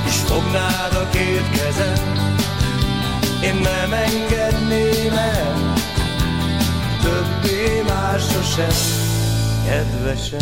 [0.07, 2.34] és fognád a két kezem,
[3.45, 5.73] én nem engedném el,
[7.01, 8.77] többé már sosem,
[9.65, 10.39] kedvesem.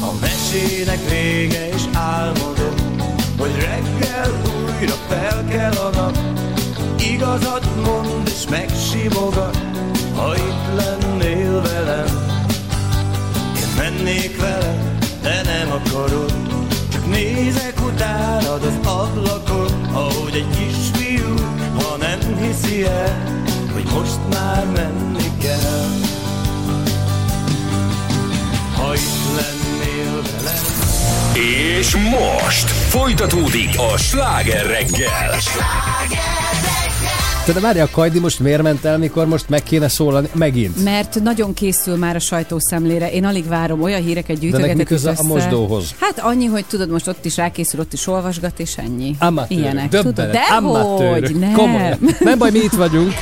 [0.00, 2.74] A mesének vége, és álmodom,
[3.38, 6.18] hogy reggel újra fel kell a nap,
[6.98, 9.58] igazat mond és megsimogat,
[10.14, 12.26] ha itt lennél velem.
[13.56, 14.67] Én mennék vele,
[31.38, 35.30] És most folytatódik a sláger reggel.
[37.44, 40.28] Te de várj, a Kajdi most miért ment el, mikor most meg kéne szólani?
[40.34, 40.84] Megint.
[40.84, 43.10] Mert nagyon készül már a sajtószemlére.
[43.10, 45.22] Én alig várom, olyan híreket gyűjtögetek köze a össze.
[45.22, 45.94] mosdóhoz?
[46.00, 49.16] Hát annyi, hogy tudod, most ott is rákészül, ott is olvasgat, és ennyi.
[49.18, 50.30] Amatőrök, Ilyenek, tudod?
[50.30, 51.52] Dehogy, nem.
[51.52, 51.98] komolyan.
[52.20, 53.12] Nem baj, mi itt vagyunk.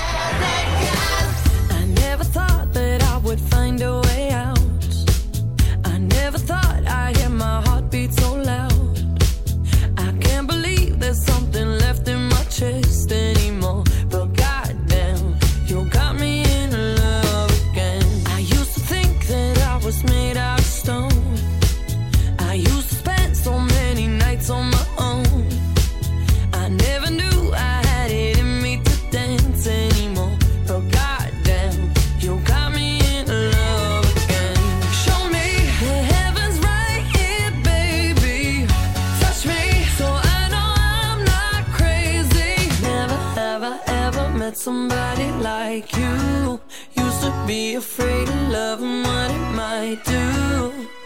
[44.66, 46.60] Somebody like you.
[46.96, 51.05] Used to be afraid of love and what it might do.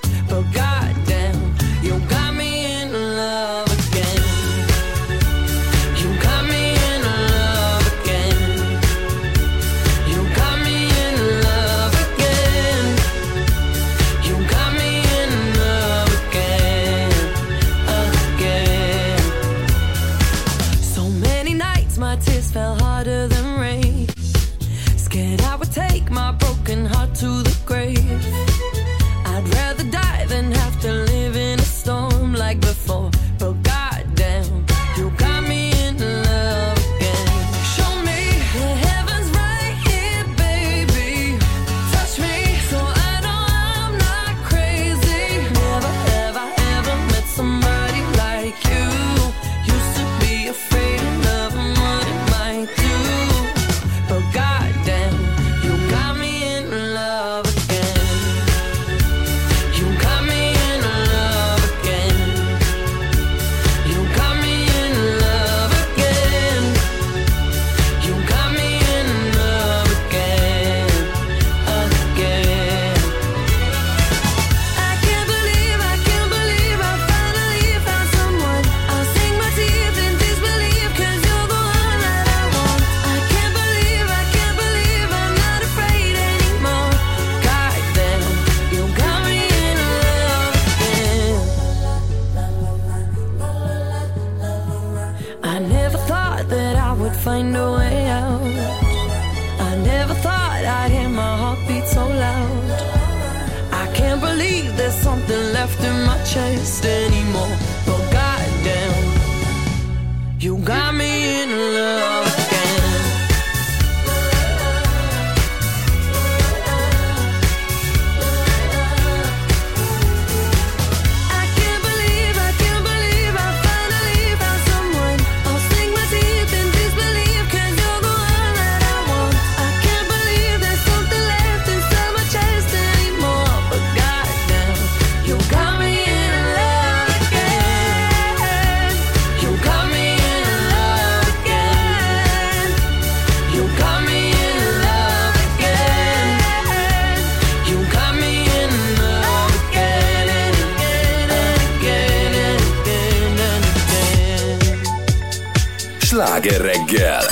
[156.40, 157.26] Sláger reggel.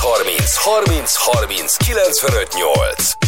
[0.00, 3.19] 0630 30 30 95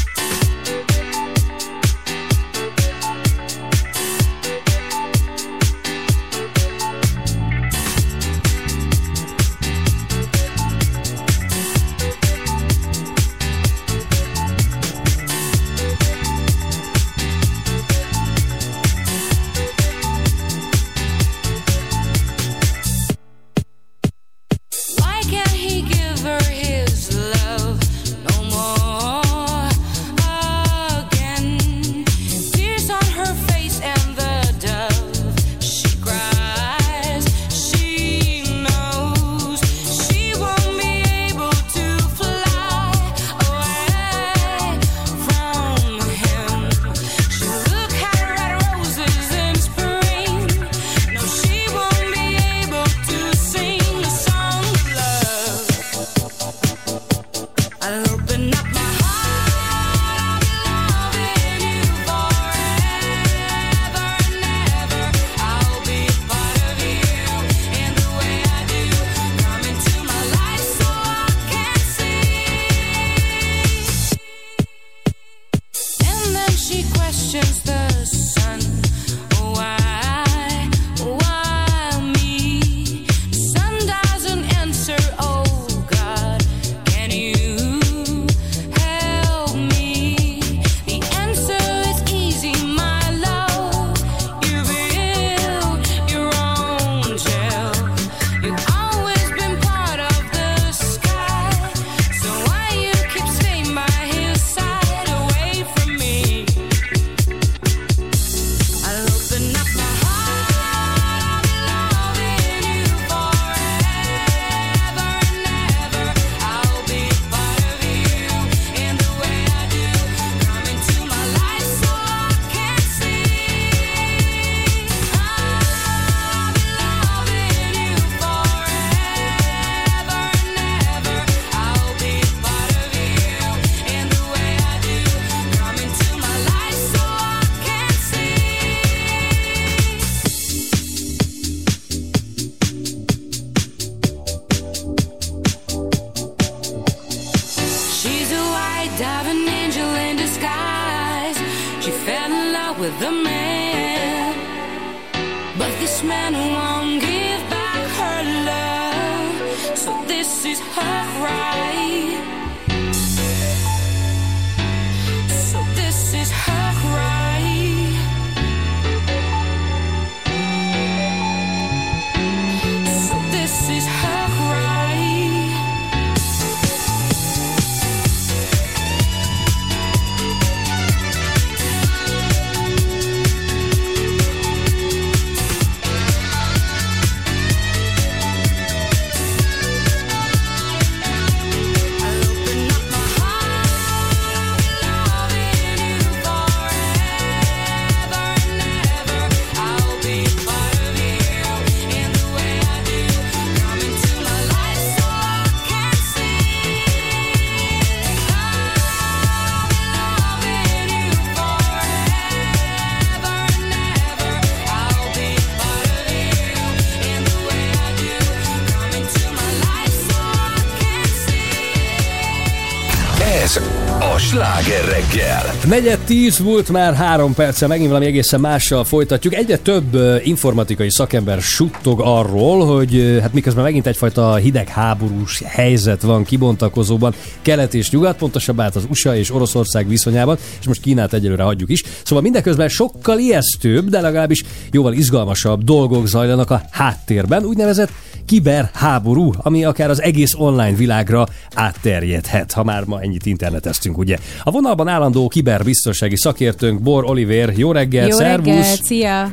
[223.54, 223.81] Ez
[224.18, 225.42] sláger reggel.
[225.68, 229.34] Negyed tíz volt már három perce, megint valami egészen mással folytatjuk.
[229.34, 237.14] Egyre több informatikai szakember suttog arról, hogy hát miközben megint egyfajta hidegháborús helyzet van kibontakozóban
[237.42, 241.82] kelet és nyugat, pontosabban az USA és Oroszország viszonyában, és most Kínát egyelőre hagyjuk is.
[242.04, 247.90] Szóval mindeközben sokkal ijesztőbb, de legalábbis jóval izgalmasabb dolgok zajlanak a háttérben, úgynevezett
[248.26, 254.16] kiberháború, ami akár az egész online világra átterjedhet, ha már ma ennyit interneteztünk, ugye.
[254.42, 258.46] A vonalban állandó kiberbiztonsági szakértőnk Bor Oliver, jó reggel, Jó szervusz!
[258.46, 259.30] reggelt, szia!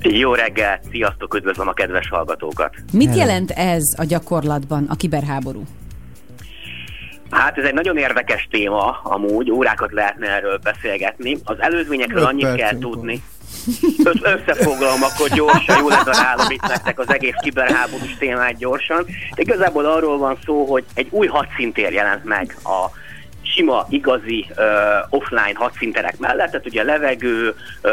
[0.00, 2.74] Jó reggelt, sziasztok, üdvözlöm a kedves hallgatókat.
[2.92, 5.62] Mit jelent ez a gyakorlatban, a kiberháború?
[7.30, 11.38] Hát ez egy nagyon érdekes téma, amúgy órákat lehetne erről beszélgetni.
[11.44, 13.22] Az előzményekről annyit kell tudni.
[14.04, 19.06] Öt, összefoglalom, akkor gyorsan, jól ledarálom itt nektek az egész kiberháborús témát gyorsan.
[19.34, 22.90] De igazából arról van szó, hogy egy új hadszintér jelent meg a
[23.54, 24.64] sima, igazi uh,
[25.10, 27.92] offline hadszinterek mellett, tehát ugye levegő, uh,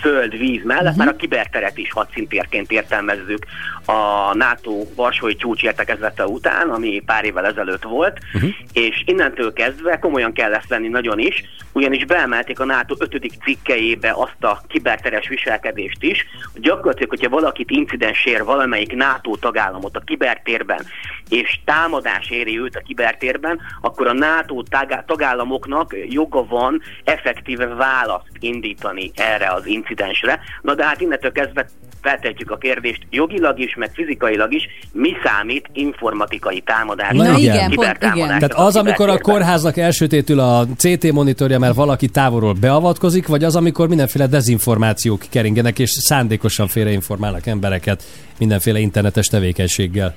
[0.00, 1.04] föld, víz mellett, uh-huh.
[1.04, 3.46] már a kiberteret is hadszintérként értelmezzük
[3.90, 8.50] a NATO Varsói csúcs értekezlete után, ami pár évvel ezelőtt volt, uh-huh.
[8.72, 13.32] és innentől kezdve komolyan kell ezt venni nagyon is, ugyanis beemelték a NATO 5.
[13.44, 19.96] cikkeibe azt a kiberteres viselkedést is, hogy gyakorlatilag, hogyha valakit incidens ér valamelyik NATO tagállamot
[19.96, 20.86] a kibertérben,
[21.28, 28.36] és támadás éri őt a kibertérben, akkor a NATO tagá- tagállamoknak joga van effektíve választ
[28.38, 30.40] indítani erre az incidensre.
[30.62, 31.66] Na de hát innentől kezdve
[32.02, 34.62] feltetjük a kérdést jogilag is, meg fizikailag is,
[34.92, 38.38] mi számít informatikai támadás, Na igen, kibertámadás.
[38.38, 43.56] Tehát az, amikor a kórháznak elsötétül a CT monitorja, mert valaki távolról beavatkozik, vagy az,
[43.56, 48.02] amikor mindenféle dezinformációk keringenek, és szándékosan félreinformálnak embereket
[48.38, 50.14] mindenféle internetes tevékenységgel.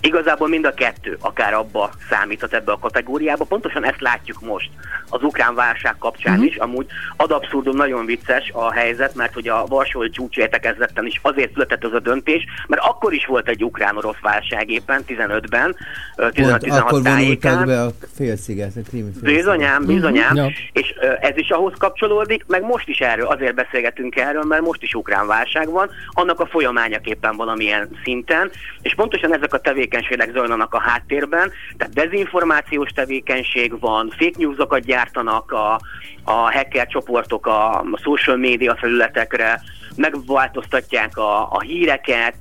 [0.00, 3.44] Igazából mind a kettő akár abba számíthat ebbe a kategóriába.
[3.44, 4.70] Pontosan ezt látjuk most
[5.08, 6.42] az ukrán válság kapcsán Mhm.
[6.42, 6.54] uh-huh.
[6.56, 6.60] is.
[6.62, 11.52] Amúgy ad abszurdum nagyon vicces a helyzet, mert hogy a Varsói csúcs értekezletten is azért
[11.52, 15.76] született ez a döntés, mert akkor is volt egy ukrán-orosz válság éppen 15-ben,
[16.16, 17.66] ö, Pont 15-16 akkor vonultak tájékán.
[17.66, 19.34] be a félsziget, a krími félsziget.
[19.36, 20.36] Bizonyám, bizonyám.
[20.36, 20.50] Ja.
[20.72, 24.94] És ez is ahhoz kapcsolódik, meg most is erről, azért beszélgetünk erről, mert most is
[24.94, 28.50] ukrán válság van, annak a folyamányaképpen valamilyen szinten,
[28.82, 29.86] és pontosan ezek a tevékenységek
[30.32, 35.80] zajlanak a háttérben, tehát dezinformációs tevékenység van, fake newsokat gyártanak a,
[36.24, 39.60] a hacker csoportok a, a social média felületekre,
[39.98, 42.34] megváltoztatják a, a híreket,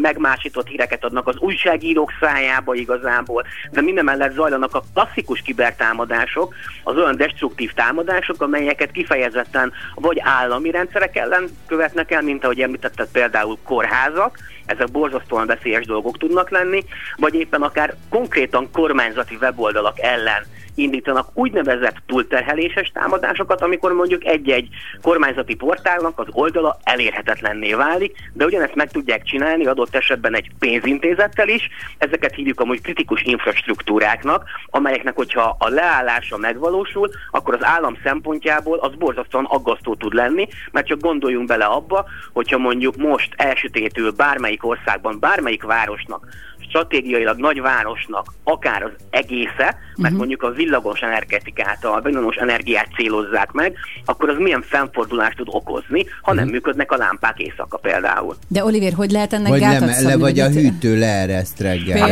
[0.00, 6.54] megmásított híreket adnak az újságírók szájába igazából, de minden mellett zajlanak a klasszikus kibertámadások,
[6.84, 13.08] az olyan destruktív támadások, amelyeket kifejezetten vagy állami rendszerek ellen követnek el, mint ahogy említetted
[13.12, 16.84] például kórházak, ezek borzasztóan veszélyes dolgok tudnak lenni,
[17.16, 20.42] vagy éppen akár konkrétan kormányzati weboldalak ellen
[20.82, 24.68] indítanak úgynevezett túlterheléses támadásokat, amikor mondjuk egy-egy
[25.02, 31.48] kormányzati portálnak az oldala elérhetetlenné válik, de ugyanezt meg tudják csinálni adott esetben egy pénzintézettel
[31.48, 38.78] is, ezeket hívjuk amúgy kritikus infrastruktúráknak, amelyeknek, hogyha a leállása megvalósul, akkor az állam szempontjából
[38.78, 44.66] az borzasztóan aggasztó tud lenni, mert csak gondoljunk bele abba, hogyha mondjuk most elsütétül bármelyik
[44.66, 46.26] országban, bármelyik városnak
[46.70, 50.16] stratégiailag nagyvárosnak akár az egésze, mert Mhm.
[50.16, 53.74] mondjuk a villagos energetikát, a villamos energiát célozzák meg,
[54.04, 58.36] akkor az milyen fennfordulást tud okozni, ha nem működnek a lámpák éjszaka például.
[58.48, 61.98] De Oliver, hogy lehet ennek Vagy, gátat le, vagy a hűtő leereszt reggel.
[61.98, 62.10] Hát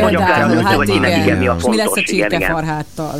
[0.79, 1.21] az a- igen.
[1.21, 3.13] igen, mi a És mi lesz a fontos, csirkefarháttal?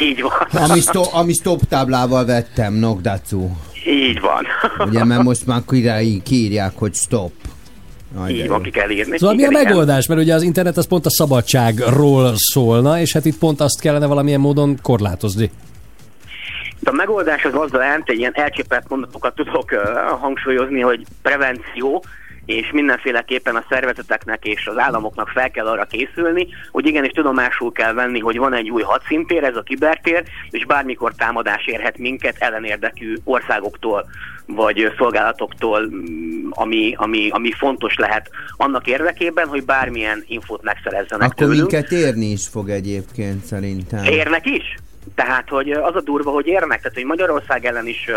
[0.00, 0.62] Így van.
[0.70, 3.48] Ami, stop, ami stop táblával vettem, Nogdacu.
[3.86, 4.46] Így van.
[4.88, 7.32] Ugye, mert most már király- kiírják, hogy stop.
[8.14, 8.46] De Így jó.
[8.46, 9.18] van, ki kell írni.
[9.18, 10.06] Szóval mi a megoldás?
[10.06, 14.06] Mert ugye az internet az pont a szabadságról szólna, és hát itt pont azt kellene
[14.06, 15.50] valamilyen módon korlátozni.
[16.84, 22.04] A megoldás az azzal jelent, egy ilyen elcsépelt mondatokat tudok uh, hangsúlyozni, hogy prevenció,
[22.44, 27.92] és mindenféleképpen a szervezeteknek és az államoknak fel kell arra készülni, hogy igenis tudomásul kell
[27.92, 33.14] venni, hogy van egy új hadszintér, ez a kibertér, és bármikor támadás érhet minket ellenérdekű
[33.24, 34.06] országoktól
[34.46, 41.46] vagy szolgálatoktól, mm, ami, ami, ami fontos lehet annak érdekében, hogy bármilyen infót megszerezzenek Akkor
[41.46, 41.70] tőlünk.
[41.70, 44.04] minket érni is fog egyébként szerintem.
[44.04, 44.78] Érnek is?
[45.14, 48.10] Tehát, hogy az a durva, hogy érnek, tehát, hogy Magyarország ellen is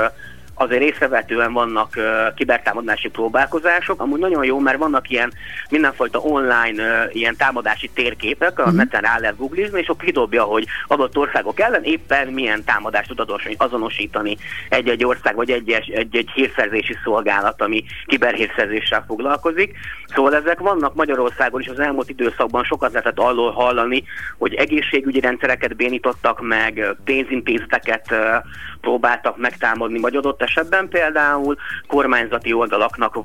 [0.53, 4.01] azért észrevetően vannak uh, kibertámadási próbálkozások.
[4.01, 5.33] Amúgy nagyon jó, mert vannak ilyen
[5.69, 10.65] mindenfajta online uh, ilyen támadási térképek, a neten rá lehet googlizni, és ott kidobja, hogy
[10.87, 14.37] adott országok ellen éppen milyen támadást tud azonos- azonosítani
[14.69, 19.77] egy-egy ország, vagy egy-egy, egy-egy hírszerzési szolgálat, ami kiberhírszerzéssel foglalkozik.
[20.15, 24.03] Szóval ezek vannak Magyarországon is az elmúlt időszakban sokat lehetett arról hallani,
[24.37, 28.35] hogy egészségügyi rendszereket bénítottak meg, pénzintézeteket ö,
[28.81, 31.55] próbáltak megtámadni, vagy adott esetben például
[31.87, 33.17] kormányzati oldalaknak,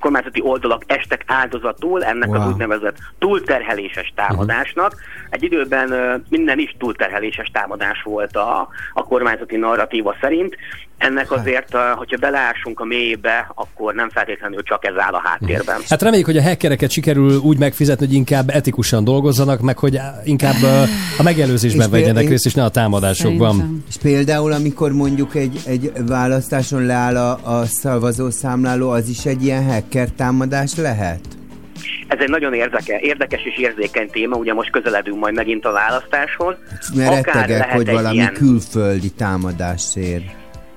[0.00, 2.40] kormányzati oldalak estek áldozatul ennek wow.
[2.40, 4.94] Az úgynevezett túlterheléses támadásnak.
[5.30, 10.56] Egy időben minden is túlterheléses támadás volt a, a kormányzati narratíva szerint.
[10.98, 15.80] Ennek azért, ö, hogyha beleásunk a mélyébe, akkor nem feltétlenül csak ez áll a háttérben.
[15.88, 20.62] Hát reméljük, hogy a hackereket sikerül úgy megfizetni, hogy inkább etikusan dolgozzanak, meg hogy inkább
[21.18, 23.84] a megelőzésben vegyenek részt, és ne a támadásokban.
[23.88, 29.64] És például, amikor mondjuk egy, egy választáson leáll a, a szavazószámláló, az is egy ilyen
[29.64, 31.20] hacker támadás lehet?
[32.08, 36.54] Ez egy nagyon érdeke, érdekes és érzékeny téma, ugye most közeledünk majd megint a választáshoz.
[36.94, 40.22] Mert Akár rettegek, lehet hogy egy valami ilyen- külföldi támadás ér.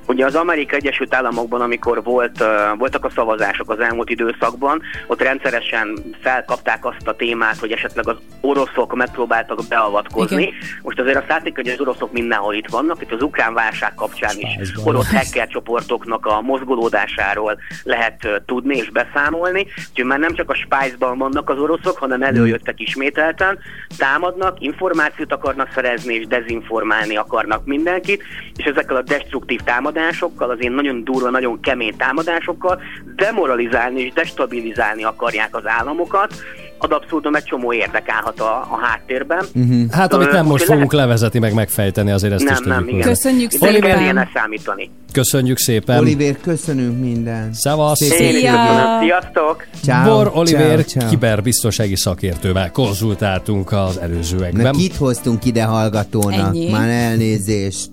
[0.08, 2.44] Ugye az Amerika Egyesült Államokban, amikor volt,
[2.78, 8.16] voltak a szavazások az elmúlt időszakban, ott rendszeresen felkapták azt a témát, hogy esetleg az
[8.42, 10.42] oroszok megpróbáltak beavatkozni.
[10.42, 10.54] Igen.
[10.82, 14.36] Most azért azt látjuk, hogy az oroszok mindenhol itt vannak, itt az ukrán válság kapcsán
[14.38, 19.66] is orosz hacker csoportoknak a mozgolódásáról lehet tudni és beszámolni.
[19.90, 23.60] Úgyhogy már nem csak a Spice-ban vannak az oroszok, hanem előjöttek ismételten,
[23.98, 28.24] támadnak, információt akarnak szerezni és dezinformálni akarnak mindenkit,
[28.56, 29.96] és ezekkel a destruktív támadásokkal,
[30.38, 32.82] az én nagyon durva, nagyon kemény támadásokkal
[33.16, 36.34] demoralizálni és destabilizálni akarják az államokat,
[36.80, 39.46] ad abszurdum egy csomó érdek állhat a, a háttérben.
[39.92, 42.76] Hát, amit Ö, nem most úgyhogy fogunk levezetni, meg megfejteni, azért ezt is Nem, tudjuk.
[42.76, 43.08] nem, igen.
[43.08, 43.90] Köszönjük Oliver, szépen.
[43.90, 44.90] kell ilyen számítani.
[45.12, 46.00] Köszönjük szépen.
[46.00, 47.54] Oliver, köszönünk minden.
[47.54, 48.02] Szevasz.
[48.02, 49.00] Is köszönöm.
[49.02, 49.66] Sziasztok!
[49.84, 51.10] Ciao, Bor Oliver ciao, ciao.
[51.10, 54.72] kiberbiztonsági szakértővel konzultáltunk az Na, előzőekben.
[54.74, 56.56] kit hoztunk ide hallgatónak?
[56.56, 56.70] Ennyi.
[56.72, 57.90] Már elnézést.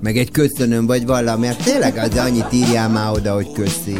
[0.00, 1.46] Meg egy köszönöm, vagy valami.
[1.46, 3.96] Hát tényleg az annyit írjál már oda, hogy köszi.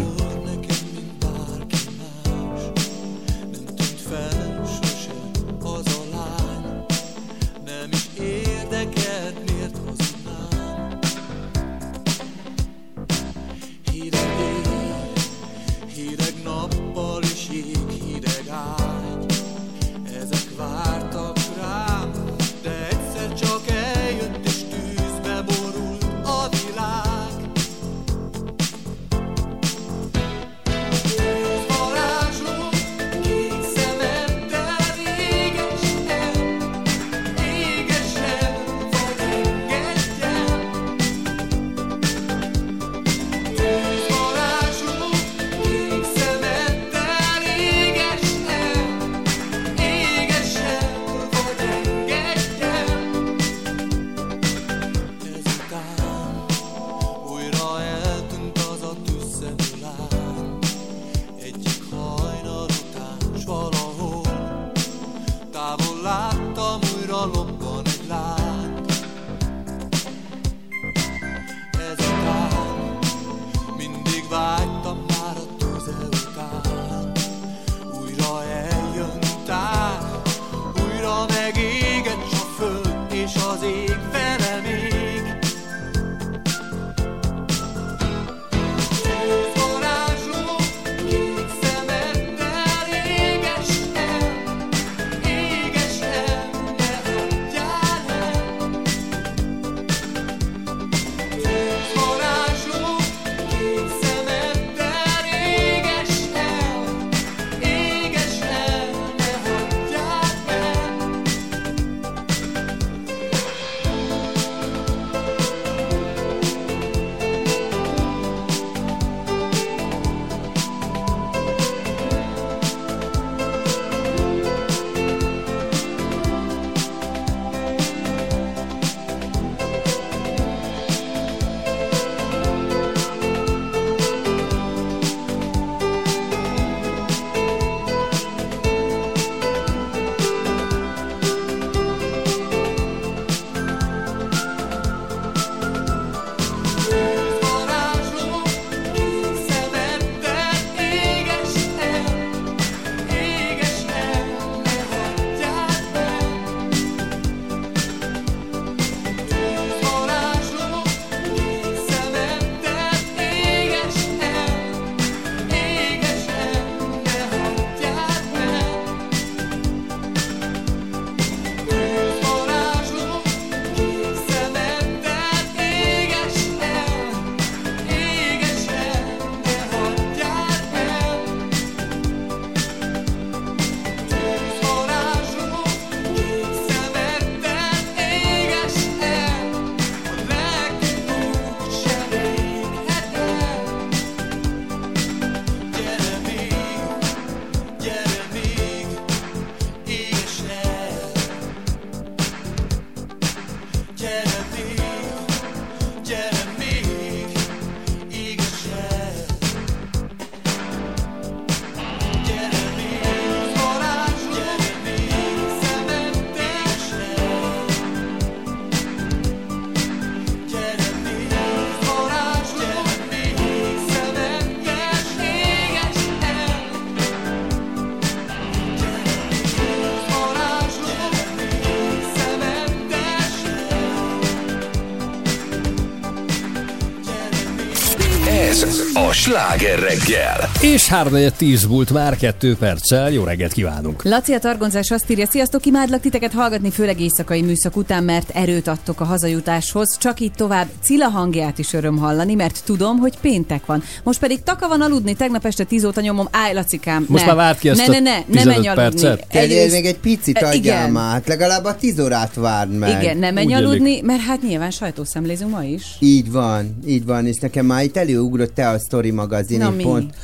[239.21, 240.50] Sláger reggel.
[240.63, 243.11] És 3 10 múlt már 2 perccel.
[243.13, 244.03] Jó reggelt kívánunk.
[244.05, 248.67] Laci a Targonzás azt írja, sziasztok, imádlak titeket hallgatni, főleg éjszakai műszak után, mert erőt
[248.69, 249.97] adtok a hazajutáshoz.
[249.99, 253.83] Csak így tovább Cilla hangját is öröm hallani, mert tudom, hogy péntek van.
[254.03, 257.27] Most pedig taka van aludni, tegnap este 10 óta nyomom, állj Lacikám, Most ne.
[257.33, 259.01] már várd ki ezt ne, a ne, ne, ne 15 menj aludni.
[259.01, 259.27] percet.
[259.31, 260.91] Tegyél még egy picit, E, adjál igen.
[260.91, 261.13] már.
[261.13, 263.03] Hát Legalább a tíz órát várd meg.
[263.03, 264.05] Igen, ne menj Úgy aludni, illik.
[264.05, 265.85] mert hát nyilván sajtószemlézünk ma is.
[265.99, 269.73] Így van, így van, és nekem már itt előugrott te a Story magazin, Na én
[269.73, 269.83] mi?
[269.83, 270.15] pont.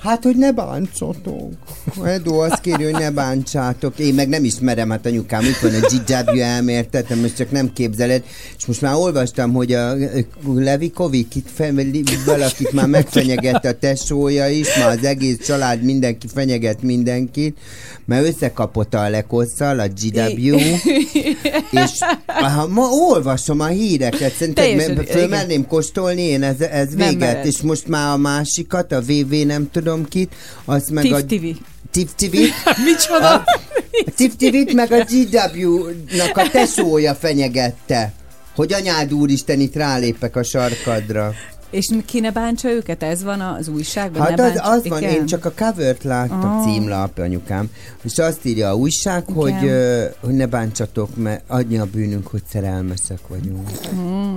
[0.00, 1.52] Hát, hogy ne bántsatok.
[2.04, 3.98] Edo azt kéri, hogy ne bántsátok.
[3.98, 7.06] Én meg nem ismerem, hát anyukám, itt van a GWM, érted?
[7.06, 8.22] Te most csak nem képzeled.
[8.58, 9.94] És most már olvastam, hogy a
[10.44, 11.48] Levi Kovik itt
[12.24, 17.58] valakit már megfenyegette a tesója is, már az egész család mindenki fenyeget mindenkit,
[18.04, 20.56] mert összekapott a Lekosszal, a GW,
[21.70, 27.88] és ha, ma olvasom a híreket, szerintem fölmerném kóstolni én, ez, ez véget, és most
[27.88, 30.34] már a másikat, a VV nem tudom kit,
[30.64, 31.24] azt meg Tiv a...
[31.24, 31.56] Tivi.
[31.90, 32.52] Tiv Tivit.
[32.84, 33.32] Micsoda?
[33.34, 33.44] A,
[34.06, 38.12] a Tiv Tivit meg a GW-nak a tesója fenyegette,
[38.54, 41.34] hogy anyád úristen itt rálépek a sarkadra.
[41.70, 43.02] És ki ne bántsa őket?
[43.02, 44.20] Ez van az újságban?
[44.22, 45.14] Hát ne az, bántsa- az van, Igen.
[45.14, 46.64] én csak a covert láttam, Ah.
[46.64, 47.70] címlap, anyukám,
[48.02, 52.42] és azt írja a újság, hogy, ö, hogy ne bántsatok, mert annyi a bűnünk, hogy
[52.50, 53.70] szerelmesek vagyunk.
[53.94, 54.36] Mm.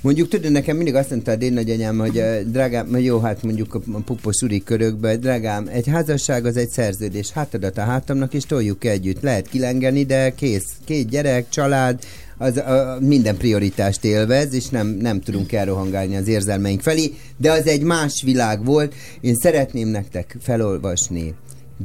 [0.00, 3.78] Mondjuk tudod, nekem mindig azt mondta a dédnagyanyám, hogy uh, drágám, jó, hát mondjuk a
[4.04, 9.20] pupos uri körökbe, drágám, egy házasság az egy szerződés, hátadat a hátamnak, és toljuk együtt.
[9.22, 10.66] Lehet kilengeni, de kész.
[10.84, 11.98] Két gyerek, család,
[12.42, 17.66] az a, minden prioritást élvez, és nem, nem tudunk elrohangálni az érzelmeink felé, de az
[17.66, 18.94] egy más világ volt.
[19.20, 21.34] Én szeretném nektek felolvasni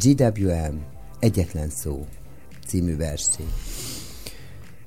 [0.04, 0.76] GWM,
[1.20, 2.06] egyetlen szó
[2.68, 3.46] című versét.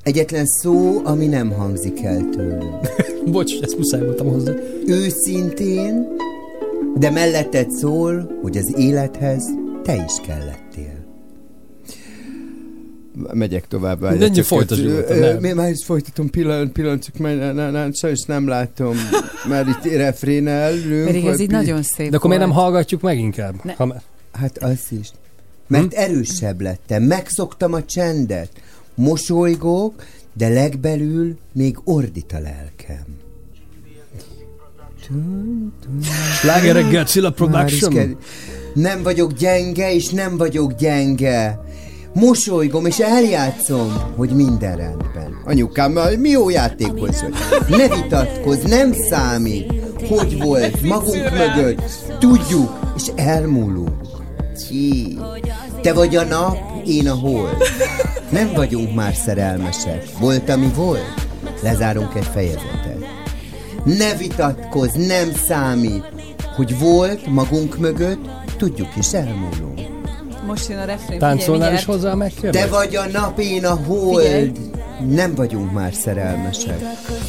[0.02, 2.94] Egyetlen szó, ami nem hangzik el tőlünk.
[3.32, 4.52] Bocs, ezt muszáj voltam hozzá.
[4.86, 6.06] Őszintén,
[6.98, 9.44] de melletted szól, hogy az élethez
[9.82, 10.69] te is kellettél.
[13.32, 14.00] Megyek tovább.
[14.00, 15.56] várj, Ennyi csak folytasd nem.
[15.56, 18.96] Már is folytatom pillanat, pillanatok, mert ne, ne, ne, sajnos nem látom,
[19.48, 21.06] mert itt refrénelünk.
[21.06, 23.54] Pedig ez így nagyon szép De akkor miért nem hallgatjuk meg inkább?
[23.64, 23.72] Ne.
[23.72, 24.02] Ha már-
[24.32, 25.08] Hát az is.
[25.66, 28.50] Mert erősebb lettem, megszoktam a csendet.
[28.94, 33.04] Mosolygok, de legbelül még ordít a lelkem.
[36.40, 38.18] Sláger reggel, Cilla Már is Production.
[38.74, 41.60] Nem vagyok gyenge, és nem vagyok gyenge.
[42.14, 45.40] Mosolygom, és eljátszom, hogy minden rendben.
[45.44, 47.34] Anyukám, mi jó játékhoz vagy.
[47.78, 49.72] Ne vitatkozz, nem számít.
[50.08, 51.82] Hogy volt, magunk mögött.
[52.18, 54.00] Tudjuk, és elmúlunk.
[54.68, 55.18] Csí.
[55.82, 56.56] Te vagy a nap,
[56.86, 57.56] én a hold.
[58.30, 60.04] Nem vagyunk már szerelmesek.
[60.18, 61.14] Volt, ami volt.
[61.62, 62.98] Lezárunk egy fejezetet.
[63.84, 66.04] Ne vitatkozz, nem számít.
[66.56, 69.89] Hogy volt magunk mögött, tudjuk is elmúlunk.
[70.50, 71.18] Most jön a refrén.
[71.18, 72.62] Táncolnál is hozzá meg, kérlek?
[72.62, 74.22] Te vagy a nap, én a hold.
[74.22, 74.52] Figyelj.
[75.08, 76.80] Nem vagyunk már szerelmesek.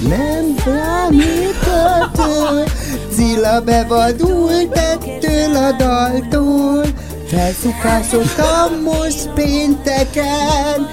[0.07, 2.31] Nem számítható,
[3.11, 6.85] Cilla bevadult ettől a daltól.
[7.27, 10.89] Felszukásodtam most pénteken,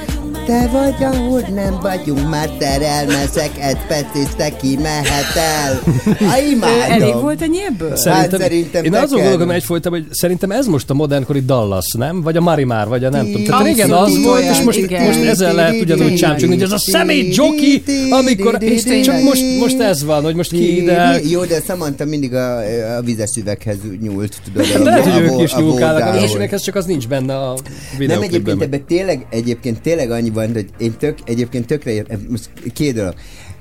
[0.48, 5.80] te vagy, ahol nem vagyunk már szerelmesek, egy perc te kimehetel.
[6.06, 7.02] A Ö, imádom.
[7.02, 7.96] Elég volt ennyi ebből?
[7.96, 9.06] Szerintem, Hát szerintem én neked.
[9.06, 12.22] azon gondolkodom egyfolytában, hogy szerintem ez most a modernkori Dallas, nem?
[12.22, 13.44] Vagy a Marimár, vagy a nem tudom.
[13.44, 17.34] Tehát régen az volt, és most, most ezzel lehet ugyanúgy csámcsogni, hogy ez a szemét
[17.36, 18.56] joki, amikor...
[18.62, 21.20] És Csak most, most ez van, hogy most ki ide...
[21.28, 22.56] Jó, de Samantha mindig a,
[22.96, 24.66] a vizes üveghez nyúlt, tudod.
[24.80, 27.46] A- lehet, a- hogy ők a- is a nyúlkálnak, nekhez csak az nincs benne a
[27.54, 28.22] Nem videóklipben.
[28.40, 32.94] egyébként ebben tényleg, egyébként tényleg annyi van, hogy én tök, egyébként tökre ér, most két
[32.94, 33.14] dolog.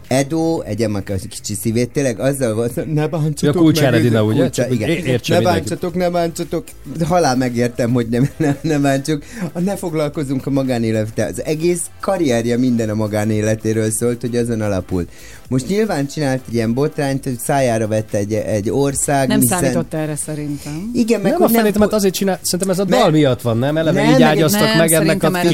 [0.07, 4.39] Edo, egyem a kicsi szívét, tényleg azzal volt, ne bántsatok Ja, Kulcsár Edina, ugye?
[4.41, 4.89] Kulcsár, Csak igen.
[4.89, 6.63] értse ne bántsatok, ne bántsatok.
[7.03, 9.23] Halál megértem, hogy nem, ne, ne bántsuk.
[9.63, 11.27] Ne foglalkozunk a magánélettel.
[11.29, 15.09] Az egész karrierje minden a magánéletéről szólt, hogy azon alapult.
[15.49, 19.27] Most nyilván csinált egy ilyen botrányt, hogy szájára vette egy, egy ország.
[19.27, 20.89] Nem hiszen- számított erre szerintem.
[20.93, 23.41] Igen, meg Nem a nem fenét, mert azért csinál, szerintem ez a Mert- dal miatt
[23.41, 23.77] van, nem?
[23.77, 25.45] Eleve Nem, így ágyaztak nem, meg ennek a nem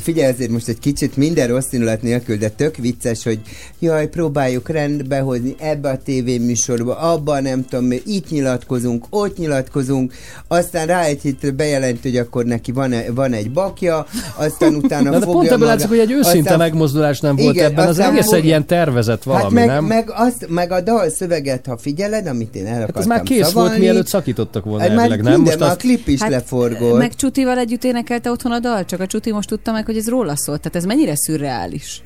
[0.00, 3.40] Figyelj, azért most egy kicsit minden rossz indulat nélkül, de tök vicces, hogy
[3.78, 10.12] jaj, próbáljuk rendbe hozni ebbe a tévéműsorba, abba nem tudom, mi, itt nyilatkozunk, ott nyilatkozunk,
[10.48, 14.06] aztán rá egy hétre bejelent, hogy akkor neki van, e- van egy bakja,
[14.36, 17.54] aztán utána Na, de fogja pont ebből látszik, hogy egy őszinte aztán- megmozdulás nem volt
[17.54, 19.84] Igen, ebben, az egész fog- egy ilyen tervezett valami, hát meg, nem?
[19.84, 23.38] Meg, azt, meg a dal szöveget, ha figyeled, amit én el Hát az már kész
[23.38, 25.32] volt, szavalni, mielőtt szakítottak volna hát elvileg, nem?
[25.34, 26.98] minden, Most már a azt klip is Hát, leforgott.
[26.98, 30.08] Meg Csutival együtt énekelte otthon a dal, csak a Csuti most tudta meg, hogy ez
[30.08, 30.60] róla szólt.
[30.60, 32.00] Tehát ez mennyire szürreális.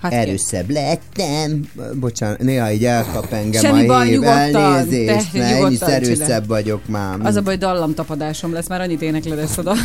[0.00, 1.70] Hát Erősebb lettem.
[1.94, 4.54] Bocsánat, néha így elkap engem Semmi a baj, nyugodtan.
[4.54, 6.42] elnézést, mert erősebb csinálj.
[6.46, 7.18] vagyok már.
[7.22, 9.78] Az a baj, dallamtapadásom lesz, már annyit énekled ezt a dalt.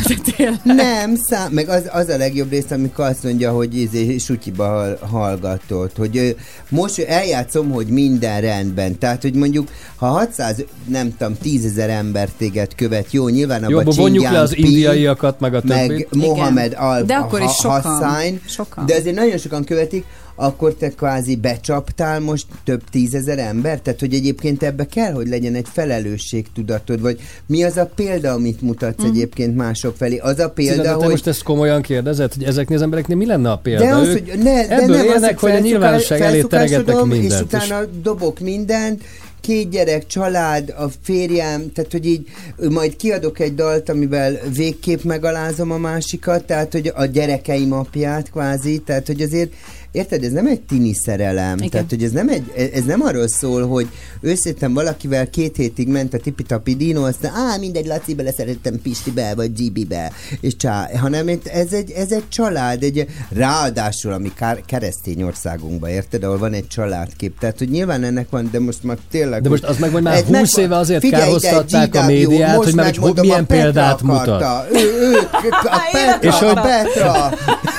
[0.62, 5.32] Nem, szám, meg az, az a legjobb rész, amikor azt mondja, hogy izé, sutyiba hall,
[5.32, 6.36] hallgatott, hogy
[6.68, 8.98] most eljátszom, hogy minden rendben.
[8.98, 13.66] Tehát, hogy mondjuk, ha 600, nem tudom, 10 ezer ember téged követ, jó, nyilván Jó,
[13.78, 16.14] abban abba vonjuk le az indiaiakat, meg a meg többit.
[16.14, 18.40] Mohamed Al De akkor is sokan.
[18.46, 18.86] Sokan.
[18.86, 20.01] de azért nagyon sokan követik,
[20.34, 23.80] akkor te kvázi becsaptál most több tízezer ember?
[23.80, 28.60] Tehát, hogy egyébként ebbe kell, hogy legyen egy felelősségtudatod, vagy mi az a példa, amit
[28.60, 29.06] mutatsz Mhm.
[29.06, 30.16] egyébként mások felé?
[30.18, 31.08] Az a Példa, példa, de te hogy...
[31.08, 33.84] most ezt komolyan kérdezed, hogy ezeknél az embereknél mi lenne a példa?
[33.84, 37.04] De az, Ők hogy ne, de ebből nem élnek, az, hogy a nyilvánosság elé teregetnek
[37.04, 37.32] mindent.
[37.32, 39.02] És utána dobok mindent,
[39.40, 42.26] két gyerek, család, a férjem, tehát hogy így
[42.70, 48.78] majd kiadok egy dalt, amivel végképp megalázom a másikat, tehát hogy a gyerekeim apját kvázi,
[48.78, 49.52] tehát hogy azért
[49.92, 51.56] Érted, ez nem egy tini szerelem.
[51.56, 51.70] Igen.
[51.70, 53.88] Tehát, hogy ez nem, egy, ez nem arról szól, hogy
[54.20, 59.52] összetem valakivel két hétig ment a tipitapi dino, aztán á, mindegy, Laci beleszerettem Pistibe, vagy
[59.52, 65.90] GB-be, és csá, hanem ez egy, ez egy család, egy, ráadásul, ami kár, keresztény országunkban,
[65.90, 67.38] érted, ahol van egy családkép.
[67.38, 69.42] Tehát, hogy nyilván ennek van, de most már tényleg...
[69.42, 72.54] De most az meg, hogy már ez 20 éve azért Figyelj ide, kárhoztatták a médiát,
[72.56, 74.32] most hogy már hogy milyen a Petra példát akarta.
[74.32, 74.68] mutat.
[74.72, 75.16] Ő, ő,
[75.62, 77.12] a Petra, És a hogy- Petra.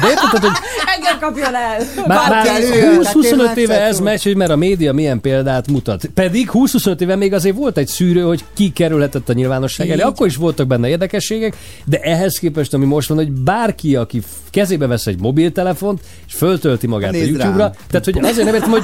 [0.02, 0.52] De érted, hogy
[0.96, 2.03] Engem kapjon el!
[2.08, 5.22] Már, már kell ő, hát 20-25 én éve ez megy, hogy mert a média milyen
[5.22, 6.06] példát mutat.
[6.14, 10.02] Pedig 20-25 éve még azért volt egy szűrő, hogy ki kerülhetett a nyilvánosság elé.
[10.02, 11.56] Akkor is voltak benne érdekességek,
[11.86, 16.88] de ehhez képest, ami most van, hogy bárki, aki kezébe vesz egy mobiltelefont, és föltölti
[16.88, 17.72] magát Nézd a YouTube-ra, rám.
[17.90, 18.82] tehát hogy azért nem értem, hogy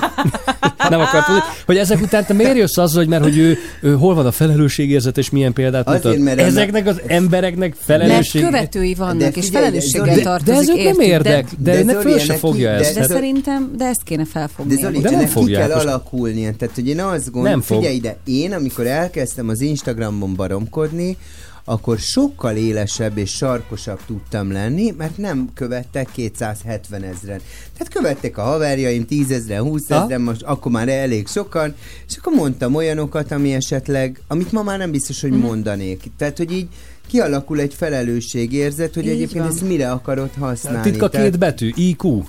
[0.89, 3.93] nem akart tudni, hogy ezek után te miért jössz azzal, hogy mert hogy ő, ő
[3.93, 6.19] hol van a felelősségérzet, és milyen példát Azért, mutat.
[6.19, 8.43] mert Ezeknek az embereknek Mert felelősség.
[8.43, 11.83] követői vannak, De és felelősséggel de- de tartozik, De ez ők nem érdek, de, de
[11.83, 12.93] de se ennek fogja ki- ezt.
[12.93, 14.75] De, de Szerintem, de ezt kéne felfogni.
[14.75, 15.85] De Zoli, De nem ki kell most.
[15.85, 16.55] alakulnia.
[16.55, 17.77] Tehát, hogy én azt gondolom, Nem fog.
[17.77, 21.17] figyelj ide, én amikor elkezdtem az Instagramon baromkodni,
[21.63, 27.39] akkor sokkal élesebb és sarkosabb tudtam lenni, mert nem követtek 270 ezeren.
[27.77, 29.95] Tehát követtek a haverjaim 10 ezeren, 20 Ha?
[29.95, 31.75] ezeren, most akkor már elég sokan,
[32.07, 36.03] és akkor mondtam olyanokat, ami esetleg, amit ma már nem biztos, hogy mondanék.
[36.17, 36.67] Tehát, hogy így
[37.07, 39.53] kialakul egy felelősségérzet, hogy Így egyébként van.
[39.53, 40.91] ezt mire akarod használni.
[40.91, 42.21] Titka Tehát- két betű, IQ.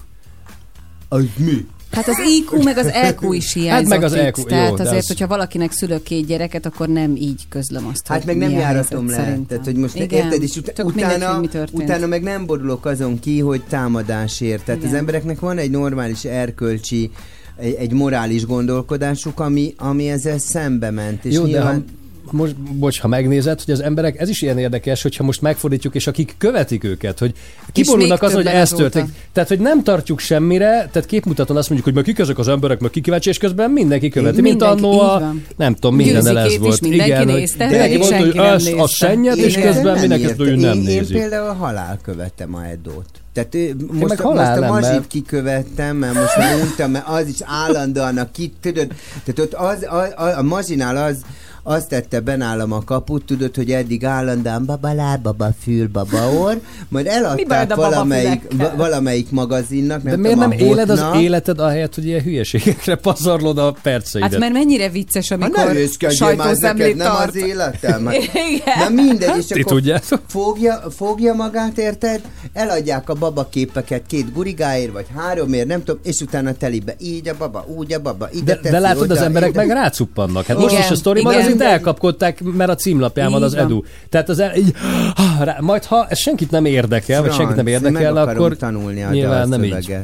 [1.12, 1.66] Az mi?
[1.92, 4.18] Hát az IQ meg az EQ is hiányzott Hát meg az itt.
[4.18, 8.06] EQ, jó, Tehát azért, az- hogyha valakinek szülök két gyereket, akkor nem így közlöm azt,
[8.06, 9.14] Hát hogy meg nem járatom le.
[9.14, 9.46] szerintem.
[9.46, 10.24] Tehát, hogy most Igen.
[10.24, 11.82] érted, és ut- mindegy, utána, hogy mi történt.
[11.82, 14.64] utána meg nem borulok azon ki, hogy támadásért.
[14.64, 14.92] Tehát Igen.
[14.92, 17.10] az embereknek van egy normális erkölcsi,
[17.56, 21.24] egy, egy morális gondolkodásuk, ami, ami ezzel szembe ment.
[21.24, 21.64] És Jó, nyilván...
[21.64, 21.98] de ha,
[22.32, 26.06] most, bocs, ha megnézed, hogy az emberek, ez is ilyen érdekes, hogyha most megfordítjuk, és
[26.06, 27.32] akik követik őket, hogy
[27.72, 29.10] kiborulnak az, hogy ez történik.
[29.32, 32.80] Tehát, hogy nem tartjuk semmire, tehát képmutaton azt mondjuk, hogy meg kik ezek az emberek,
[32.80, 36.36] meg ki kíváncsi, és közben mindenki követi, mint Mindenki, annó így a, nem tudom, minden
[36.36, 36.80] ez volt.
[36.80, 40.46] mindenki Igen, hogy nézte, mindenki pedig mondta, hogy ez a szennyet, és közben mindenki értem.
[40.46, 41.14] hogy nem én, nézi.
[41.14, 43.20] Én például halál követtem a Edót.
[43.32, 47.38] Tehát ő, most, meg most a mazsit kikövettem, mert most már untam, mert az is
[47.44, 48.86] állandóan a ki, tudod,
[49.24, 51.16] tehát ott az, a, a, a mazsinál az,
[51.62, 56.32] azt tette be nálam a kaput, tudod, hogy eddig állandóan baba láb, baba fül, baba
[56.32, 56.56] orr,
[56.88, 61.94] majd eladták valamelyik, va- valamelyik magazinnak, De nem miért tudom, nem éled az életed ahelyett,
[61.94, 64.30] hogy ilyen hülyeségekre pazarlod a perceidet?
[64.30, 68.08] Hát mert mennyire vicces, Ha ne amikor ez neked sajtószemlét nem az életem.
[68.52, 68.78] Igen.
[68.78, 70.20] Na mindegy, és Ti akkor tudjátok?
[70.26, 72.20] fogja, fogja magát, érted?
[72.52, 76.94] Eladják a babaképeket két gurigáért, vagy háromért, nem tudom, és utána telibe.
[76.98, 79.58] Így a baba, úgy a baba, ide De, teszi, de látod, oda, az emberek ide.
[79.58, 80.46] meg rácuppannak.
[80.46, 81.44] Hát most Igen, is a sztoriban igen.
[81.52, 83.54] Azért elkapkodták, mert a címlapján van az.
[83.54, 83.82] Edu.
[84.08, 84.74] Tehát az el, így,
[85.14, 89.02] ah, rá, majd ha ez senkit nem érdekel, vagy senkit nem Franc, érdekel, akkor tanulni
[89.02, 89.96] a nyilván nem így.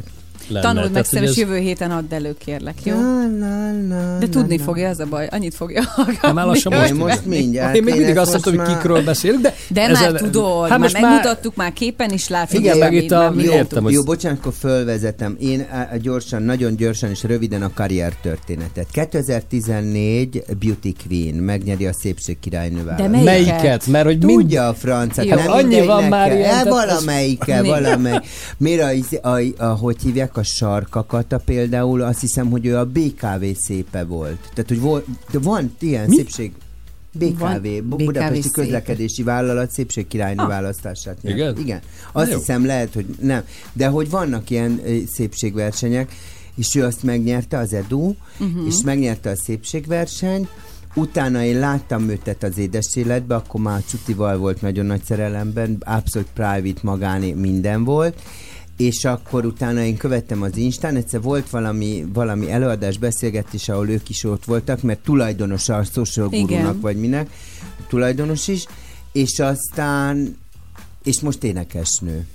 [0.47, 0.65] Lenne.
[0.73, 2.95] Tanuld meg és ez- jövő héten add elő, kérlek, jó?
[2.95, 5.27] Na, na, na, De tudni na, fogja, az a baj.
[5.31, 5.83] Annyit fogja
[6.21, 9.53] Hát már lassan most, most mindjárt, Én még mindig azt mondtam, hogy kikről beszélünk, de...
[9.67, 12.59] De ezzel- már tudod, Hát már most megmutattuk, már képen is látod.
[12.59, 13.31] Igen, meg itt a-
[13.81, 15.35] hogy- Jó, bocsánat, akkor fölvezetem.
[15.39, 15.67] Én
[16.01, 18.87] gyorsan, nagyon gyorsan és röviden a karrier történetet.
[18.91, 23.09] 2014 Beauty Queen megnyeri a szépség királynő választ.
[23.09, 23.23] melyiket?
[23.25, 23.87] Melyiket?
[23.87, 24.39] Mert hogy mind...
[24.39, 25.35] Tudja a francát, Jó.
[25.35, 27.81] nem Annyi mindegy van már ilyen, E, ez- valamelyikkel, Igen.
[27.83, 28.21] valamelyik.
[28.57, 32.85] Miért a, izé- a, a, hogy hívják a sarkakata például, azt hiszem, hogy ő a
[32.85, 34.39] BKV szépe volt.
[34.53, 36.15] Tehát, hogy volt, de van ilyen Mi?
[36.15, 36.51] szépség.
[37.11, 38.61] BKV, Van Bu- BKV Budapesti szépe.
[38.61, 40.47] Közlekedési Vállalat szépség királynő Ah.
[40.47, 41.37] választását nyert.
[41.37, 41.57] Igen?
[41.57, 41.81] Igen.
[42.11, 42.37] Azt Na jó.
[42.37, 43.43] hiszem lehet, hogy nem.
[43.73, 44.81] De hogy vannak ilyen
[45.13, 46.11] szépségversenyek,
[46.55, 48.65] és ő azt megnyerte az Edu, uh-huh.
[48.67, 50.47] és megnyerte a szépségversenyt,
[50.95, 55.77] Utána én láttam őt tehát az édes életbe, akkor már Csutival volt nagyon nagy szerelemben,
[55.85, 58.21] abszolút private, magáné, minden volt,
[58.77, 64.09] és akkor utána én követtem az Instán, egyszer volt valami, valami előadás, beszélgetés, ahol ők
[64.09, 67.29] is ott voltak, mert tulajdonos a social gurunak, vagy minek,
[67.87, 68.65] tulajdonos is,
[69.11, 70.37] és aztán,
[71.03, 72.25] és most énekesnő.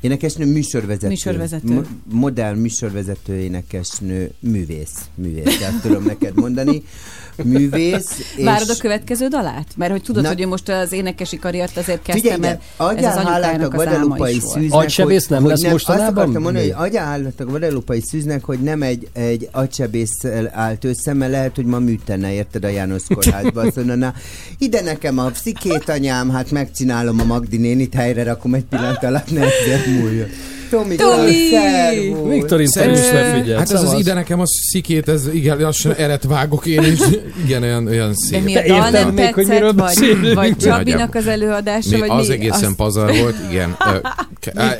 [0.00, 1.08] Énekesnő, műsorvezető.
[1.08, 1.74] Műsorvezető.
[1.74, 5.08] Mo- modell, műsorvezető, énekesnő, művész.
[5.14, 6.82] Művész, tehát tudom neked mondani.
[7.44, 8.24] Művész.
[8.36, 9.66] és- Várod a következő dalát?
[9.76, 13.04] Mert hogy tudod, Na- hogy ő most az énekesi karriert azért kezdte, Figyelj, mert ez
[13.04, 14.58] az hálát a anyukájának az álma guadalupai is volt.
[14.58, 16.08] szűznek, Agysebész nem lesz Azt mostanában?
[16.22, 21.12] akartam mondani, hogy adjál hálát a guadalupai szűznek, hogy nem egy, egy agysebésszel állt össze,
[21.12, 23.60] mert lehet, hogy ma műtene, érted a János kórházba.
[23.60, 24.14] Azt mondja, na,
[24.58, 29.30] ide nekem a pszikét anyám, hát megcsinálom a Magdi nénit, helyre rakom egy pillanat alatt,
[29.32, 30.28] ne ezzel múljon.
[30.70, 31.48] Tomi, Tomi!
[31.50, 32.32] szervusz!
[32.32, 33.52] Viktorin, lefigyelj.
[33.58, 36.98] Hát ez az ide nekem a szikét, ez igen, lassan eret vágok én is.
[37.44, 38.44] Igen, olyan, olyan De szép.
[38.44, 42.26] mi a dal nem még, hogy miről vagy, vagy Csabinak az előadása, Mi, vagy az
[42.28, 42.32] mi?
[42.34, 43.76] egészen Azt- pazar volt, igen.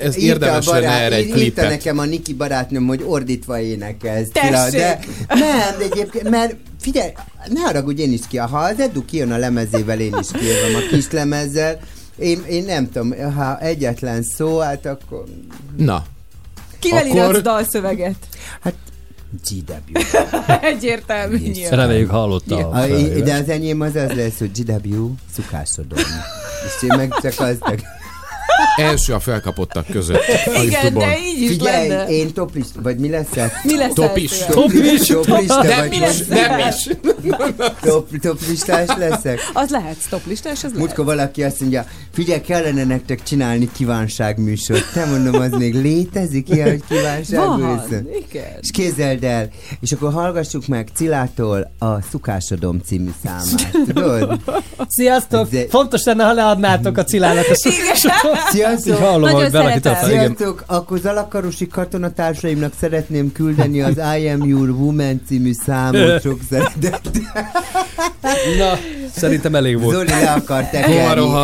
[0.00, 1.68] Ez érdemes lenne erre egy klipet.
[1.68, 4.28] nekem a Niki barátnőm, hogy ordítva énekelsz.
[4.32, 4.50] De
[5.28, 7.10] nem, de egyébként, mert figyelj,
[7.52, 10.94] ne haragudj, én is ki, ha az Edu kijön a lemezével, én is kijövöm a
[10.94, 11.78] kis lemezzel.
[12.18, 15.24] Én, én nem tudom, ha egyetlen szó, hát akkor
[15.76, 16.04] Na,
[16.78, 18.16] Kivel Akkor- írsz dalszöveget?
[19.50, 20.00] GW.
[20.62, 21.78] Egyértelmű nyilván.
[21.78, 23.22] Reméljük hallotta a A, felvételt.
[23.24, 25.98] de az enyém az az lesz, hogy GW szukásodon.
[26.66, 27.64] És én meg csak azt
[28.76, 30.22] első a felkapottak között.
[30.64, 32.08] Igen, de így is Figyelj, lenne.
[32.08, 33.50] én toplis, vagy mi lesz ez?
[33.62, 34.38] Mi lesz Topis.
[34.38, 36.88] Topis, toplista, Nem vagy is, nem is.
[37.80, 39.38] Top, toplistás leszek?
[39.52, 40.78] Az lehet, stoplistás, az lehet.
[40.78, 44.92] Múltkor valaki azt mondja, figyelj, kellene nektek csinálni kívánságműsort.
[44.92, 48.02] Te mondom, az még létezik ilyen, hogy Van, kívánságműsor?
[48.30, 48.44] igen.
[48.60, 49.48] És képzeld el,
[49.80, 54.40] és akkor hallgassuk meg Cilától a Szukásodom című számát, tudod?
[54.88, 55.48] Sziasztok!
[55.48, 58.12] De- Fontos lenne, ha leadnátok a Cilának a szokásot.
[58.52, 58.96] Sziasztok!
[58.98, 59.94] Hallom, Nagyon szeretem.
[60.04, 60.64] Sziasztok!
[60.66, 67.15] Akkor Zalakarosi katonatársaimnak szeretném küldeni az I Am Your Woman című számot sok szeretettel.
[68.58, 68.78] Na,
[69.16, 69.94] szerintem elég volt.
[69.94, 70.94] Zoli le akar tekerni.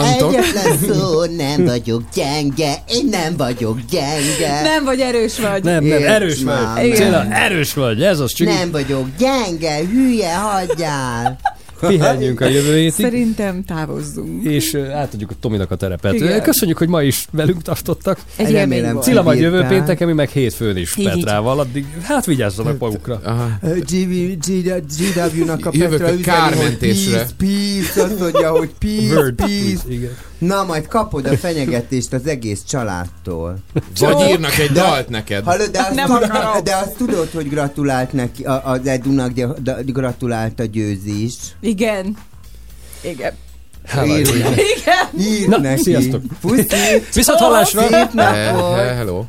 [0.04, 4.62] Egyetlen szó, nem vagyok gyenge, én nem vagyok gyenge.
[4.62, 5.64] Nem vagy erős vagy.
[5.64, 6.94] Nem, nem, erős vagy.
[6.94, 11.38] Cilla, erős vagy, ez az, csak Nem vagyok gyenge, hülye, hagyjál.
[11.86, 13.04] Pihenjünk a jövő hétig.
[13.04, 14.44] Szerintem távozzunk.
[14.44, 16.14] és átadjuk a Tominak a terepet.
[16.14, 16.42] Igen.
[16.42, 18.18] Köszönjük, hogy ma is velünk tartottak.
[18.36, 19.00] Egy Remélem.
[19.00, 21.04] Cilla majd jövő pénteken, mi meg hétfőn is Így.
[21.08, 21.60] Petrával.
[21.60, 23.20] Addig, hát vigyázzanak magukra.
[23.24, 23.48] Aha.
[25.26, 27.18] GW-nak a Jövök Petra a üzeni, kármentésre.
[27.18, 29.82] hogy peace, peace, azt mondja, hogy peace, peace.
[30.46, 33.58] Na, majd kapod a fenyegetést az egész családtól.
[34.00, 35.44] Vagy írnak egy dalt neked.
[35.44, 36.08] Hallod, de azt, Nem
[36.64, 39.32] de azt tudod, hogy gratulált neki, a- az Edunak
[39.86, 41.34] gratulált a győzi is.
[41.60, 42.16] Igen.
[43.00, 43.32] Igen.
[44.06, 45.08] Ír, Igen.
[45.20, 45.82] ír Na, neki.
[45.82, 46.22] sziasztok.
[46.40, 46.66] Puszi.
[47.14, 47.80] Viszont hallásra!
[47.80, 48.76] Szép napot.
[48.76, 49.24] Hello.